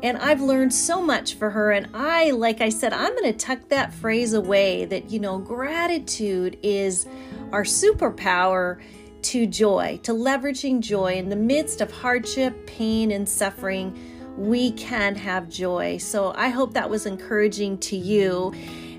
And 0.01 0.17
I've 0.17 0.41
learned 0.41 0.73
so 0.73 1.03
much 1.03 1.35
for 1.35 1.51
her. 1.51 1.69
And 1.71 1.87
I, 1.93 2.31
like 2.31 2.61
I 2.61 2.69
said, 2.69 2.91
I'm 2.91 3.15
going 3.15 3.31
to 3.31 3.37
tuck 3.37 3.69
that 3.69 3.93
phrase 3.93 4.33
away 4.33 4.85
that, 4.85 5.11
you 5.11 5.19
know, 5.19 5.37
gratitude 5.37 6.57
is 6.63 7.05
our 7.51 7.63
superpower 7.63 8.81
to 9.21 9.45
joy, 9.45 9.99
to 10.01 10.13
leveraging 10.13 10.79
joy 10.79 11.13
in 11.13 11.29
the 11.29 11.35
midst 11.35 11.81
of 11.81 11.91
hardship, 11.91 12.65
pain, 12.65 13.11
and 13.11 13.29
suffering. 13.29 13.95
We 14.35 14.71
can 14.71 15.13
have 15.13 15.47
joy. 15.47 15.97
So 15.99 16.33
I 16.35 16.49
hope 16.49 16.73
that 16.73 16.89
was 16.89 17.05
encouraging 17.05 17.77
to 17.81 17.95
you. 17.95 18.51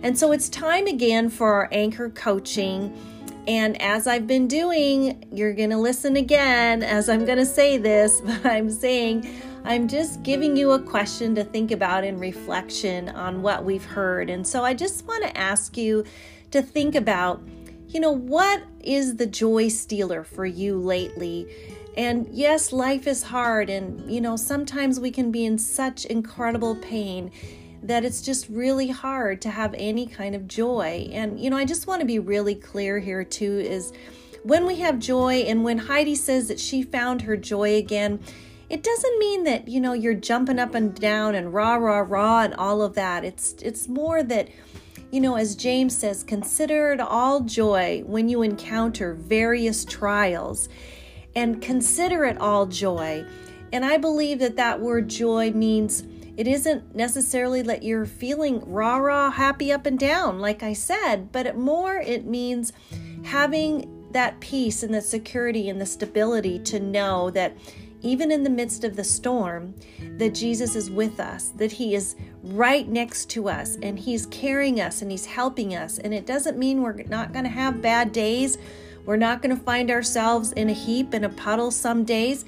And 0.02 0.18
so 0.18 0.32
it's 0.32 0.48
time 0.48 0.86
again 0.86 1.28
for 1.30 1.54
our 1.54 1.68
anchor 1.70 2.10
coaching. 2.10 2.96
And 3.46 3.80
as 3.80 4.06
I've 4.06 4.26
been 4.26 4.48
doing, 4.48 5.24
you're 5.32 5.52
going 5.52 5.70
to 5.70 5.78
listen 5.78 6.16
again 6.16 6.82
as 6.82 7.08
I'm 7.08 7.24
going 7.24 7.38
to 7.38 7.46
say 7.46 7.76
this, 7.76 8.20
but 8.24 8.44
I'm 8.44 8.70
saying 8.70 9.28
I'm 9.64 9.86
just 9.86 10.22
giving 10.24 10.56
you 10.56 10.72
a 10.72 10.80
question 10.80 11.34
to 11.36 11.44
think 11.44 11.70
about 11.70 12.04
in 12.04 12.18
reflection 12.18 13.10
on 13.10 13.42
what 13.42 13.64
we've 13.64 13.84
heard. 13.84 14.28
And 14.28 14.46
so 14.46 14.64
I 14.64 14.74
just 14.74 15.06
want 15.06 15.22
to 15.24 15.36
ask 15.36 15.76
you 15.76 16.04
to 16.50 16.62
think 16.62 16.96
about, 16.96 17.40
you 17.88 18.00
know, 18.00 18.10
what 18.10 18.62
is 18.80 19.16
the 19.16 19.26
joy 19.26 19.68
stealer 19.68 20.24
for 20.24 20.44
you 20.44 20.78
lately? 20.78 21.46
And 21.96 22.26
yes, 22.32 22.72
life 22.72 23.06
is 23.06 23.22
hard, 23.22 23.68
and 23.68 24.10
you 24.10 24.20
know, 24.20 24.34
sometimes 24.34 24.98
we 24.98 25.10
can 25.10 25.30
be 25.30 25.44
in 25.44 25.58
such 25.58 26.06
incredible 26.06 26.74
pain 26.76 27.30
that 27.82 28.04
it's 28.04 28.22
just 28.22 28.48
really 28.48 28.88
hard 28.88 29.42
to 29.42 29.50
have 29.50 29.74
any 29.76 30.06
kind 30.06 30.34
of 30.34 30.46
joy. 30.46 31.08
And, 31.12 31.40
you 31.40 31.50
know, 31.50 31.56
I 31.56 31.64
just 31.64 31.86
want 31.86 32.00
to 32.00 32.06
be 32.06 32.18
really 32.18 32.54
clear 32.54 32.98
here, 32.98 33.24
too, 33.24 33.58
is 33.58 33.92
when 34.44 34.66
we 34.66 34.76
have 34.76 34.98
joy 34.98 35.44
and 35.46 35.64
when 35.64 35.78
Heidi 35.78 36.14
says 36.14 36.48
that 36.48 36.60
she 36.60 36.82
found 36.82 37.22
her 37.22 37.36
joy 37.36 37.76
again, 37.76 38.20
it 38.70 38.82
doesn't 38.82 39.18
mean 39.18 39.44
that, 39.44 39.68
you 39.68 39.80
know, 39.80 39.92
you're 39.92 40.14
jumping 40.14 40.58
up 40.58 40.74
and 40.74 40.94
down 40.94 41.34
and 41.34 41.52
rah, 41.52 41.74
rah, 41.74 42.04
rah, 42.08 42.42
and 42.42 42.54
all 42.54 42.82
of 42.82 42.94
that. 42.94 43.24
It's, 43.24 43.54
it's 43.60 43.88
more 43.88 44.22
that, 44.22 44.48
you 45.10 45.20
know, 45.20 45.34
as 45.34 45.54
James 45.54 45.96
says, 45.96 46.22
consider 46.22 46.92
it 46.92 47.00
all 47.00 47.40
joy 47.40 48.02
when 48.06 48.28
you 48.28 48.42
encounter 48.42 49.14
various 49.14 49.84
trials 49.84 50.68
and 51.34 51.60
consider 51.60 52.24
it 52.24 52.38
all 52.38 52.66
joy. 52.66 53.26
And 53.72 53.84
I 53.84 53.98
believe 53.98 54.38
that 54.38 54.56
that 54.56 54.80
word 54.80 55.08
joy 55.08 55.50
means 55.50 56.04
it 56.36 56.48
isn't 56.48 56.94
necessarily 56.94 57.62
that 57.62 57.82
you're 57.82 58.06
feeling 58.06 58.62
rah 58.64 58.96
rah 58.96 59.30
happy 59.30 59.72
up 59.72 59.86
and 59.86 59.98
down, 59.98 60.38
like 60.38 60.62
I 60.62 60.72
said, 60.72 61.30
but 61.32 61.46
it 61.46 61.56
more 61.56 61.96
it 61.96 62.24
means 62.24 62.72
having 63.24 64.08
that 64.12 64.40
peace 64.40 64.82
and 64.82 64.92
the 64.92 65.00
security 65.00 65.68
and 65.68 65.80
the 65.80 65.86
stability 65.86 66.58
to 66.58 66.80
know 66.80 67.30
that 67.30 67.56
even 68.02 68.32
in 68.32 68.42
the 68.42 68.50
midst 68.50 68.82
of 68.84 68.96
the 68.96 69.04
storm, 69.04 69.74
that 70.18 70.34
Jesus 70.34 70.74
is 70.74 70.90
with 70.90 71.20
us, 71.20 71.50
that 71.50 71.70
He 71.70 71.94
is 71.94 72.16
right 72.42 72.88
next 72.88 73.30
to 73.30 73.48
us, 73.48 73.76
and 73.82 73.98
He's 73.98 74.26
carrying 74.26 74.80
us 74.80 75.02
and 75.02 75.10
He's 75.10 75.26
helping 75.26 75.76
us. 75.76 75.98
And 75.98 76.12
it 76.12 76.26
doesn't 76.26 76.58
mean 76.58 76.82
we're 76.82 77.04
not 77.04 77.32
going 77.32 77.44
to 77.44 77.50
have 77.50 77.80
bad 77.80 78.12
days. 78.12 78.58
We're 79.06 79.16
not 79.16 79.40
going 79.40 79.56
to 79.56 79.62
find 79.62 79.90
ourselves 79.90 80.52
in 80.52 80.68
a 80.68 80.72
heap, 80.72 81.14
in 81.14 81.24
a 81.24 81.28
puddle 81.28 81.70
some 81.70 82.04
days. 82.04 82.44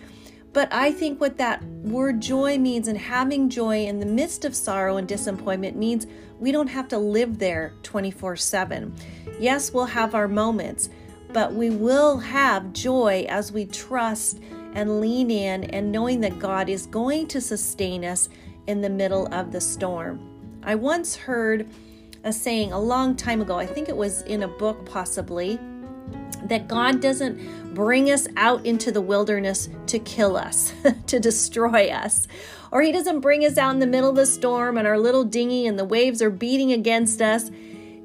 But 0.55 0.73
I 0.73 0.93
think 0.93 1.21
what 1.21 1.37
that 1.39 1.65
word 1.65 2.23
joy 2.23 2.59
means 2.59 2.87
and 2.87 2.97
having 2.97 3.51
joy 3.51 3.87
in 3.87 3.99
the 3.99 4.07
midst 4.07 4.45
of 4.45 4.55
sorrow 4.55 4.97
and 4.97 5.07
disappointment 5.07 5.77
means 5.77 6.07
we 6.39 6.53
don't 6.53 6.69
have 6.69 6.87
to 6.89 6.99
live 6.99 7.41
there 7.41 7.75
24 7.83 8.37
7. 8.37 8.95
Yes, 9.41 9.73
we'll 9.75 9.85
have 9.85 10.15
our 10.15 10.29
moments, 10.29 10.91
but 11.33 11.53
we 11.53 11.71
will 11.71 12.19
have 12.19 12.73
joy 12.73 13.27
as 13.29 13.51
we 13.51 13.67
trust 13.67 14.41
and 14.75 15.01
lean 15.01 15.29
in 15.29 15.65
and 15.65 15.91
knowing 15.91 16.21
that 16.21 16.39
God 16.39 16.69
is 16.69 16.87
going 16.87 17.27
to 17.29 17.41
sustain 17.41 18.05
us 18.05 18.29
in 18.69 18.81
the 18.81 18.89
middle 18.89 19.27
of 19.35 19.51
the 19.51 19.61
storm. 19.61 20.21
I 20.63 20.77
once 20.77 21.17
heard 21.17 21.69
a 22.23 22.33
saying 22.33 22.73
a 22.73 22.79
long 22.79 23.17
time 23.17 23.41
ago, 23.41 23.59
I 23.59 23.67
think 23.67 23.89
it 23.89 23.97
was 23.97 24.23
in 24.23 24.45
a 24.45 24.49
book 24.49 24.87
possibly, 24.87 25.59
that 26.45 26.69
God 26.69 27.01
doesn't 27.01 27.75
bring 27.75 28.11
us 28.11 28.29
out 28.37 28.65
into 28.65 28.93
the 28.93 29.01
wilderness 29.01 29.69
to 29.87 29.99
kill 29.99 30.37
us, 30.37 30.73
to 31.07 31.19
destroy 31.19 31.89
us. 31.89 32.29
Or 32.71 32.83
He 32.83 32.93
doesn't 32.93 33.21
bring 33.21 33.45
us 33.45 33.59
out 33.59 33.73
in 33.73 33.81
the 33.81 33.87
middle 33.87 34.11
of 34.11 34.17
the 34.17 34.27
storm 34.27 34.79
and 34.79 34.87
our 34.87 34.99
little 34.99 35.25
dinghy 35.25 35.67
and 35.67 35.79
the 35.79 35.85
waves 35.85 36.23
are 36.23 36.31
beating 36.31 36.73
against 36.73 37.21
us 37.23 37.51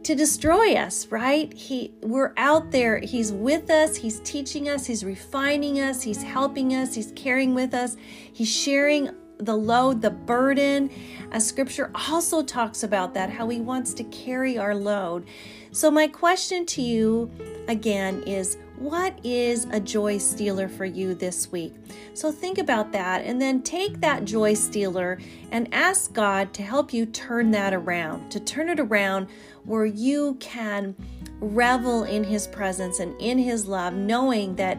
to 0.04 0.16
destroy 0.16 0.76
us, 0.76 1.08
right? 1.08 1.54
He 1.54 1.94
we're 2.02 2.34
out 2.38 2.72
there, 2.72 3.00
he's 3.00 3.32
with 3.32 3.70
us, 3.70 3.96
he's 3.98 4.20
teaching 4.22 4.70
us, 4.70 4.86
he's 4.86 5.04
refining 5.04 5.80
us, 5.80 6.02
he's 6.02 6.24
helping 6.24 6.74
us, 6.74 6.96
he's 6.96 7.12
caring 7.16 7.54
with 7.54 7.74
us, 7.74 7.98
he's 8.32 8.50
sharing 8.50 9.10
the 9.40 9.56
load, 9.56 10.02
the 10.02 10.10
burden. 10.12 10.90
As 11.32 11.48
scripture 11.48 11.92
also 12.10 12.44
talks 12.44 12.84
about 12.84 13.14
that, 13.14 13.30
how 13.30 13.48
he 13.50 13.62
wants 13.62 13.94
to 13.96 14.04
carry 14.06 14.58
our 14.58 14.76
load. 14.76 15.26
So, 15.72 15.90
my 15.90 16.08
question 16.08 16.66
to 16.68 16.82
you 16.82 17.32
again 17.68 18.24
is 18.24 18.58
what 18.78 19.20
is 19.24 19.66
a 19.72 19.80
joy 19.80 20.18
stealer 20.18 20.68
for 20.68 20.86
you 20.86 21.14
this 21.14 21.52
week? 21.52 21.74
So, 22.14 22.32
think 22.32 22.58
about 22.58 22.92
that 22.92 23.24
and 23.24 23.42
then 23.42 23.62
take 23.62 24.02
that 24.02 24.26
joy 24.26 24.56
stealer 24.56 25.20
and 25.52 25.74
ask 25.74 26.12
God 26.12 26.54
to 26.56 26.64
help 26.64 26.92
you 26.92 27.06
turn 27.06 27.52
that 27.52 27.74
around, 27.74 28.32
to 28.32 28.40
turn 28.40 28.68
it 28.68 28.80
around 28.80 29.28
where 29.64 29.86
you 29.86 30.36
can 30.40 30.96
revel 31.40 32.04
in 32.04 32.26
His 32.26 32.48
presence 32.48 33.00
and 33.00 33.20
in 33.22 33.38
His 33.38 33.68
love, 33.68 33.94
knowing 33.94 34.56
that 34.56 34.78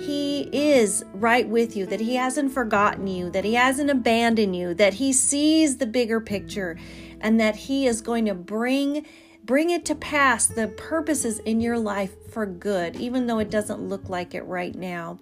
He 0.00 0.48
is 0.52 1.04
right 1.12 1.48
with 1.48 1.76
you, 1.76 1.86
that 1.86 2.00
He 2.00 2.16
hasn't 2.16 2.52
forgotten 2.52 3.06
you, 3.06 3.30
that 3.30 3.44
He 3.44 3.54
hasn't 3.54 3.90
abandoned 3.90 4.56
you, 4.56 4.74
that 4.74 4.94
He 4.94 5.12
sees 5.12 5.76
the 5.78 5.86
bigger 5.86 6.20
picture, 6.20 6.76
and 7.20 7.38
that 7.40 7.56
He 7.56 7.86
is 7.86 8.00
going 8.00 8.26
to 8.26 8.34
bring 8.34 9.06
Bring 9.44 9.68
it 9.68 9.84
to 9.84 9.94
pass 9.94 10.46
the 10.46 10.68
purposes 10.68 11.38
in 11.40 11.60
your 11.60 11.78
life 11.78 12.14
for 12.30 12.46
good, 12.46 12.96
even 12.96 13.26
though 13.26 13.38
it 13.38 13.50
doesn't 13.50 13.90
look 13.90 14.08
like 14.08 14.34
it 14.34 14.40
right 14.46 14.74
now. 14.74 15.18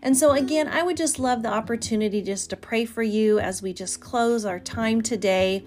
And 0.00 0.16
so, 0.16 0.32
again, 0.32 0.68
I 0.68 0.82
would 0.82 0.96
just 0.96 1.18
love 1.18 1.42
the 1.42 1.52
opportunity 1.52 2.22
just 2.22 2.48
to 2.48 2.56
pray 2.56 2.86
for 2.86 3.02
you 3.02 3.38
as 3.38 3.60
we 3.60 3.74
just 3.74 4.00
close 4.00 4.46
our 4.46 4.58
time 4.58 5.02
today, 5.02 5.66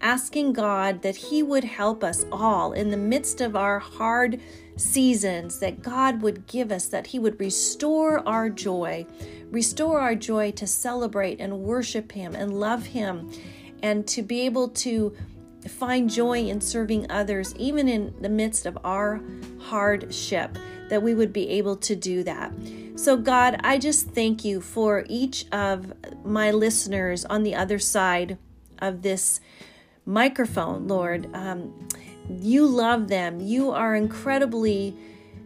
asking 0.00 0.52
God 0.52 1.02
that 1.02 1.16
He 1.16 1.42
would 1.42 1.64
help 1.64 2.04
us 2.04 2.24
all 2.30 2.72
in 2.72 2.90
the 2.90 2.96
midst 2.96 3.40
of 3.40 3.56
our 3.56 3.80
hard 3.80 4.40
seasons, 4.80 5.58
that 5.58 5.82
God 5.82 6.22
would 6.22 6.46
give 6.46 6.72
us, 6.72 6.86
that 6.88 7.08
He 7.08 7.18
would 7.18 7.38
restore 7.38 8.26
our 8.26 8.48
joy, 8.50 9.06
restore 9.50 10.00
our 10.00 10.14
joy 10.14 10.50
to 10.52 10.66
celebrate 10.66 11.40
and 11.40 11.60
worship 11.60 12.12
Him 12.12 12.34
and 12.34 12.58
love 12.58 12.86
Him, 12.86 13.30
and 13.82 14.06
to 14.08 14.22
be 14.22 14.40
able 14.42 14.68
to 14.68 15.14
find 15.68 16.08
joy 16.08 16.38
in 16.46 16.60
serving 16.60 17.10
others, 17.10 17.54
even 17.56 17.88
in 17.88 18.14
the 18.20 18.28
midst 18.28 18.66
of 18.66 18.78
our 18.84 19.20
hardship, 19.60 20.56
that 20.88 21.02
we 21.02 21.14
would 21.14 21.32
be 21.32 21.48
able 21.50 21.76
to 21.76 21.94
do 21.94 22.22
that. 22.24 22.52
So, 22.96 23.16
God, 23.16 23.60
I 23.62 23.78
just 23.78 24.08
thank 24.08 24.44
you 24.44 24.60
for 24.60 25.04
each 25.08 25.46
of 25.52 25.92
my 26.24 26.50
listeners 26.50 27.24
on 27.24 27.42
the 27.42 27.54
other 27.54 27.78
side 27.78 28.38
of 28.78 29.02
this 29.02 29.40
microphone, 30.04 30.88
Lord. 30.88 31.28
Um, 31.34 31.88
you 32.28 32.66
love 32.66 33.08
them. 33.08 33.40
You 33.40 33.70
are 33.70 33.94
incredibly, 33.94 34.96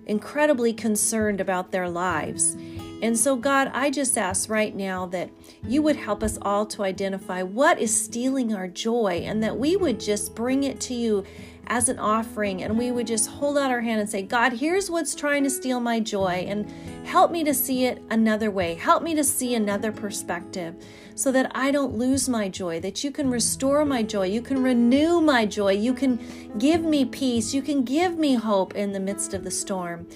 incredibly 0.06 0.72
concerned 0.72 1.40
about 1.40 1.70
their 1.70 1.88
lives. 1.88 2.56
And 3.04 3.18
so, 3.18 3.36
God, 3.36 3.70
I 3.74 3.90
just 3.90 4.16
ask 4.16 4.48
right 4.48 4.74
now 4.74 5.04
that 5.08 5.28
you 5.68 5.82
would 5.82 5.96
help 5.96 6.22
us 6.22 6.38
all 6.40 6.64
to 6.64 6.82
identify 6.84 7.42
what 7.42 7.78
is 7.78 7.94
stealing 7.94 8.54
our 8.54 8.66
joy 8.66 9.24
and 9.26 9.42
that 9.42 9.58
we 9.58 9.76
would 9.76 10.00
just 10.00 10.34
bring 10.34 10.64
it 10.64 10.80
to 10.80 10.94
you 10.94 11.22
as 11.66 11.90
an 11.90 11.98
offering 11.98 12.62
and 12.62 12.78
we 12.78 12.90
would 12.92 13.06
just 13.06 13.28
hold 13.28 13.58
out 13.58 13.70
our 13.70 13.82
hand 13.82 14.00
and 14.00 14.08
say, 14.08 14.22
God, 14.22 14.54
here's 14.54 14.90
what's 14.90 15.14
trying 15.14 15.44
to 15.44 15.50
steal 15.50 15.80
my 15.80 16.00
joy 16.00 16.46
and 16.48 16.66
help 17.06 17.30
me 17.30 17.44
to 17.44 17.52
see 17.52 17.84
it 17.84 18.02
another 18.08 18.50
way. 18.50 18.74
Help 18.74 19.02
me 19.02 19.14
to 19.16 19.22
see 19.22 19.54
another 19.54 19.92
perspective 19.92 20.74
so 21.14 21.30
that 21.30 21.52
I 21.54 21.72
don't 21.72 21.98
lose 21.98 22.26
my 22.26 22.48
joy, 22.48 22.80
that 22.80 23.04
you 23.04 23.10
can 23.10 23.28
restore 23.28 23.84
my 23.84 24.02
joy, 24.02 24.28
you 24.28 24.40
can 24.40 24.62
renew 24.62 25.20
my 25.20 25.44
joy, 25.44 25.72
you 25.72 25.92
can 25.92 26.18
give 26.56 26.82
me 26.82 27.04
peace, 27.04 27.52
you 27.52 27.60
can 27.60 27.84
give 27.84 28.16
me 28.16 28.32
hope 28.32 28.74
in 28.74 28.92
the 28.92 29.00
midst 29.00 29.34
of 29.34 29.44
the 29.44 29.50
storm. 29.50 30.06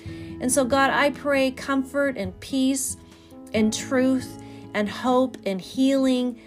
And 0.41 0.53
so, 0.53 0.65
God, 0.65 0.91
I 0.91 1.11
pray 1.11 1.51
comfort 1.51 2.17
and 2.17 2.39
peace 2.41 2.97
and 3.53 3.73
truth 3.73 4.43
and 4.75 4.89
hope 4.89 5.37
and 5.45 5.61
healing 5.61 6.39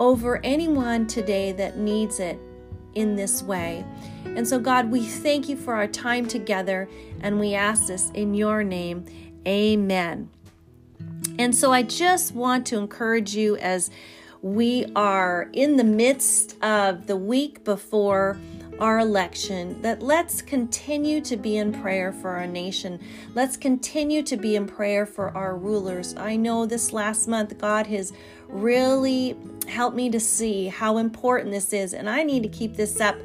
over 0.00 0.40
anyone 0.44 1.06
today 1.06 1.52
that 1.52 1.78
needs 1.78 2.20
it 2.20 2.38
in 2.94 3.14
this 3.14 3.42
way. 3.42 3.84
And 4.24 4.46
so, 4.46 4.58
God, 4.58 4.90
we 4.90 5.04
thank 5.04 5.48
you 5.48 5.56
for 5.56 5.74
our 5.74 5.86
time 5.86 6.26
together 6.26 6.88
and 7.20 7.38
we 7.38 7.54
ask 7.54 7.86
this 7.86 8.10
in 8.10 8.34
your 8.34 8.64
name. 8.64 9.04
Amen. 9.46 10.30
And 11.38 11.54
so, 11.54 11.72
I 11.72 11.82
just 11.82 12.34
want 12.34 12.66
to 12.66 12.78
encourage 12.78 13.36
you 13.36 13.56
as 13.58 13.90
we 14.42 14.86
are 14.94 15.48
in 15.52 15.76
the 15.76 15.84
midst 15.84 16.62
of 16.62 17.06
the 17.06 17.16
week 17.16 17.64
before 17.64 18.38
our 18.78 18.98
election, 18.98 19.80
that 19.82 20.02
let's 20.02 20.42
continue 20.42 21.20
to 21.22 21.36
be 21.36 21.56
in 21.56 21.72
prayer 21.72 22.12
for 22.12 22.30
our 22.30 22.46
nation. 22.46 23.00
Let's 23.34 23.56
continue 23.56 24.22
to 24.24 24.36
be 24.36 24.56
in 24.56 24.66
prayer 24.66 25.06
for 25.06 25.30
our 25.36 25.56
rulers. 25.56 26.14
I 26.16 26.36
know 26.36 26.66
this 26.66 26.92
last 26.92 27.26
month, 27.26 27.56
God 27.58 27.86
has 27.86 28.12
really 28.48 29.36
helped 29.68 29.96
me 29.96 30.10
to 30.10 30.20
see 30.20 30.68
how 30.68 30.98
important 30.98 31.52
this 31.52 31.72
is, 31.72 31.94
and 31.94 32.08
I 32.08 32.22
need 32.22 32.42
to 32.42 32.48
keep 32.48 32.76
this 32.76 33.00
up 33.00 33.16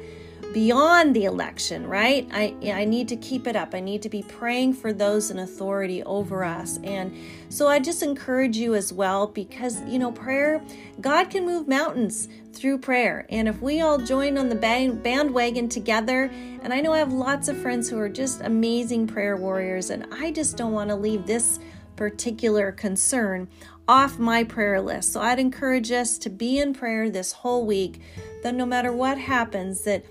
beyond 0.52 1.16
the 1.16 1.24
election, 1.24 1.86
right? 1.86 2.28
I, 2.32 2.54
I 2.72 2.84
need 2.84 3.08
to 3.08 3.16
keep 3.16 3.46
it 3.46 3.56
up. 3.56 3.74
I 3.74 3.80
need 3.80 4.02
to 4.02 4.08
be 4.08 4.22
praying 4.22 4.74
for 4.74 4.92
those 4.92 5.30
in 5.30 5.38
authority 5.38 6.02
over 6.02 6.44
us. 6.44 6.78
And 6.84 7.16
so 7.48 7.68
I 7.68 7.78
just 7.78 8.02
encourage 8.02 8.56
you 8.56 8.74
as 8.74 8.92
well 8.92 9.26
because, 9.26 9.80
you 9.82 9.98
know, 9.98 10.12
prayer, 10.12 10.62
God 11.00 11.30
can 11.30 11.46
move 11.46 11.68
mountains 11.68 12.28
through 12.52 12.78
prayer. 12.78 13.26
And 13.30 13.48
if 13.48 13.62
we 13.62 13.80
all 13.80 13.98
join 13.98 14.36
on 14.36 14.48
the 14.48 14.54
bandwagon 14.54 15.68
together, 15.68 16.30
and 16.62 16.72
I 16.72 16.80
know 16.80 16.92
I 16.92 16.98
have 16.98 17.12
lots 17.12 17.48
of 17.48 17.56
friends 17.56 17.88
who 17.88 17.98
are 17.98 18.08
just 18.08 18.42
amazing 18.42 19.06
prayer 19.06 19.36
warriors, 19.36 19.90
and 19.90 20.06
I 20.12 20.30
just 20.30 20.56
don't 20.56 20.72
want 20.72 20.90
to 20.90 20.96
leave 20.96 21.26
this 21.26 21.60
particular 21.96 22.72
concern 22.72 23.48
off 23.88 24.18
my 24.18 24.44
prayer 24.44 24.80
list. 24.80 25.12
So 25.12 25.20
I'd 25.20 25.38
encourage 25.38 25.90
us 25.92 26.18
to 26.18 26.30
be 26.30 26.58
in 26.58 26.72
prayer 26.72 27.10
this 27.10 27.32
whole 27.32 27.66
week, 27.66 28.00
that 28.42 28.54
no 28.54 28.66
matter 28.66 28.92
what 28.92 29.18
happens, 29.18 29.82
that 29.82 30.04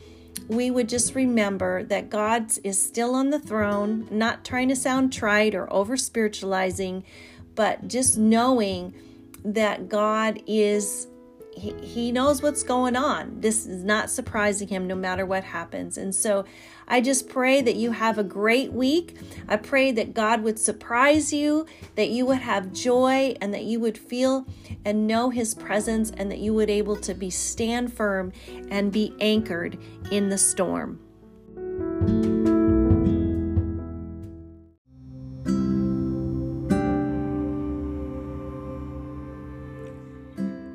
we 0.48 0.72
would 0.72 0.90
just 0.90 1.16
remember 1.16 1.84
that 1.84 2.10
God 2.10 2.52
is 2.64 2.82
still 2.82 3.16
on 3.16 3.30
the 3.30 3.40
throne, 3.40 4.08
not 4.12 4.44
trying 4.44 4.70
to 4.70 4.76
sound 4.76 5.14
trite 5.14 5.56
or 5.56 5.72
over 5.72 5.96
spiritualizing, 5.98 7.04
but 7.56 7.88
just 7.88 8.18
knowing 8.18 8.94
that 9.44 9.90
God 9.90 10.42
is 10.48 11.08
he, 11.56 11.74
he 11.82 12.12
knows 12.12 12.42
what's 12.42 12.64
going 12.64 12.96
on. 12.96 13.42
This 13.42 13.66
is 13.66 13.84
not 13.84 14.10
surprising 14.10 14.68
him 14.68 14.88
no 14.88 14.96
matter 14.96 15.26
what 15.26 15.44
happens. 15.44 15.98
And 15.98 16.14
so 16.14 16.46
I 16.88 17.02
just 17.02 17.30
pray 17.30 17.62
that 17.62 17.76
you 17.76 17.92
have 17.92 18.18
a 18.18 18.24
great 18.24 18.72
week. 18.72 19.18
I 19.48 19.58
pray 19.58 19.92
that 19.92 20.14
God 20.14 20.44
would 20.44 20.60
surprise 20.60 21.32
you, 21.32 21.66
that 21.96 22.10
you 22.10 22.26
would 22.26 22.40
have 22.40 22.74
joy, 22.74 23.36
and 23.42 23.54
that 23.54 23.64
you 23.64 23.80
would 23.80 23.98
feel 23.98 24.46
and 24.86 25.08
know 25.08 25.30
his 25.30 25.54
presence, 25.54 26.12
and 26.12 26.32
that 26.32 26.40
you 26.40 26.54
would 26.54 26.70
able 26.70 26.96
to 26.98 27.14
be 27.14 27.30
stand 27.30 27.94
firm 27.94 28.32
and 28.70 28.92
be 28.92 29.14
anchored 29.20 29.78
in 30.12 30.30
the 30.30 30.38
storm. 30.38 31.00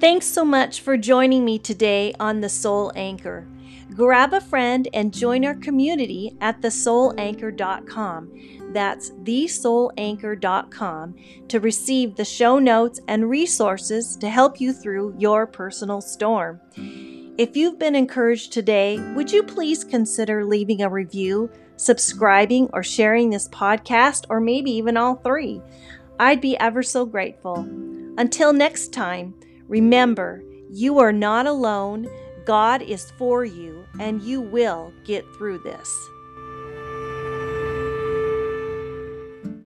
Thanks 0.07 0.27
so 0.27 0.45
much 0.45 0.83
for 0.83 0.97
joining 0.97 1.45
me 1.45 1.59
today 1.59 2.15
on 2.21 2.41
The 2.41 2.49
Soul 2.49 2.93
Anchor. 2.95 3.45
Grab 3.93 4.35
a 4.35 4.41
friend 4.41 4.87
and 4.95 5.13
join 5.13 5.45
our 5.45 5.57
community 5.57 6.37
at 6.41 6.61
thesoulanchor.com. 6.61 8.73
That's 8.73 9.11
thesoulanchor.com 9.11 11.15
to 11.49 11.59
receive 11.59 12.15
the 12.15 12.25
show 12.25 12.61
notes 12.61 13.01
and 13.09 13.29
resources 13.29 14.15
to 14.19 14.31
help 14.31 14.61
you 14.61 14.73
through 14.73 15.17
your 15.19 15.45
personal 15.45 16.01
storm. 16.01 16.61
If 17.37 17.57
you've 17.57 17.81
been 17.81 17.97
encouraged 17.97 18.53
today, 18.53 19.01
would 19.17 19.33
you 19.33 19.43
please 19.43 19.83
consider 19.83 20.45
leaving 20.45 20.83
a 20.83 20.89
review, 20.89 21.51
subscribing, 21.79 22.71
or 22.73 22.85
sharing 22.85 23.31
this 23.31 23.49
podcast, 23.49 24.27
or 24.31 24.39
maybe 24.39 24.71
even 24.71 24.97
all 24.97 25.17
three? 25.17 25.61
I'd 26.21 26.41
be 26.41 26.57
ever 26.59 26.85
so 26.85 27.07
grateful. 27.07 27.69
Until 28.19 28.53
next 28.53 28.93
time, 28.93 29.35
Remember, 29.69 30.43
you 30.71 30.99
are 30.99 31.13
not 31.13 31.47
alone. 31.47 32.09
God 32.45 32.83
is 32.83 33.11
for 33.13 33.45
you, 33.45 33.85
and 33.99 34.23
you 34.23 34.41
will 34.41 34.93
get 35.05 35.25
through 35.37 35.59
this. 35.59 36.09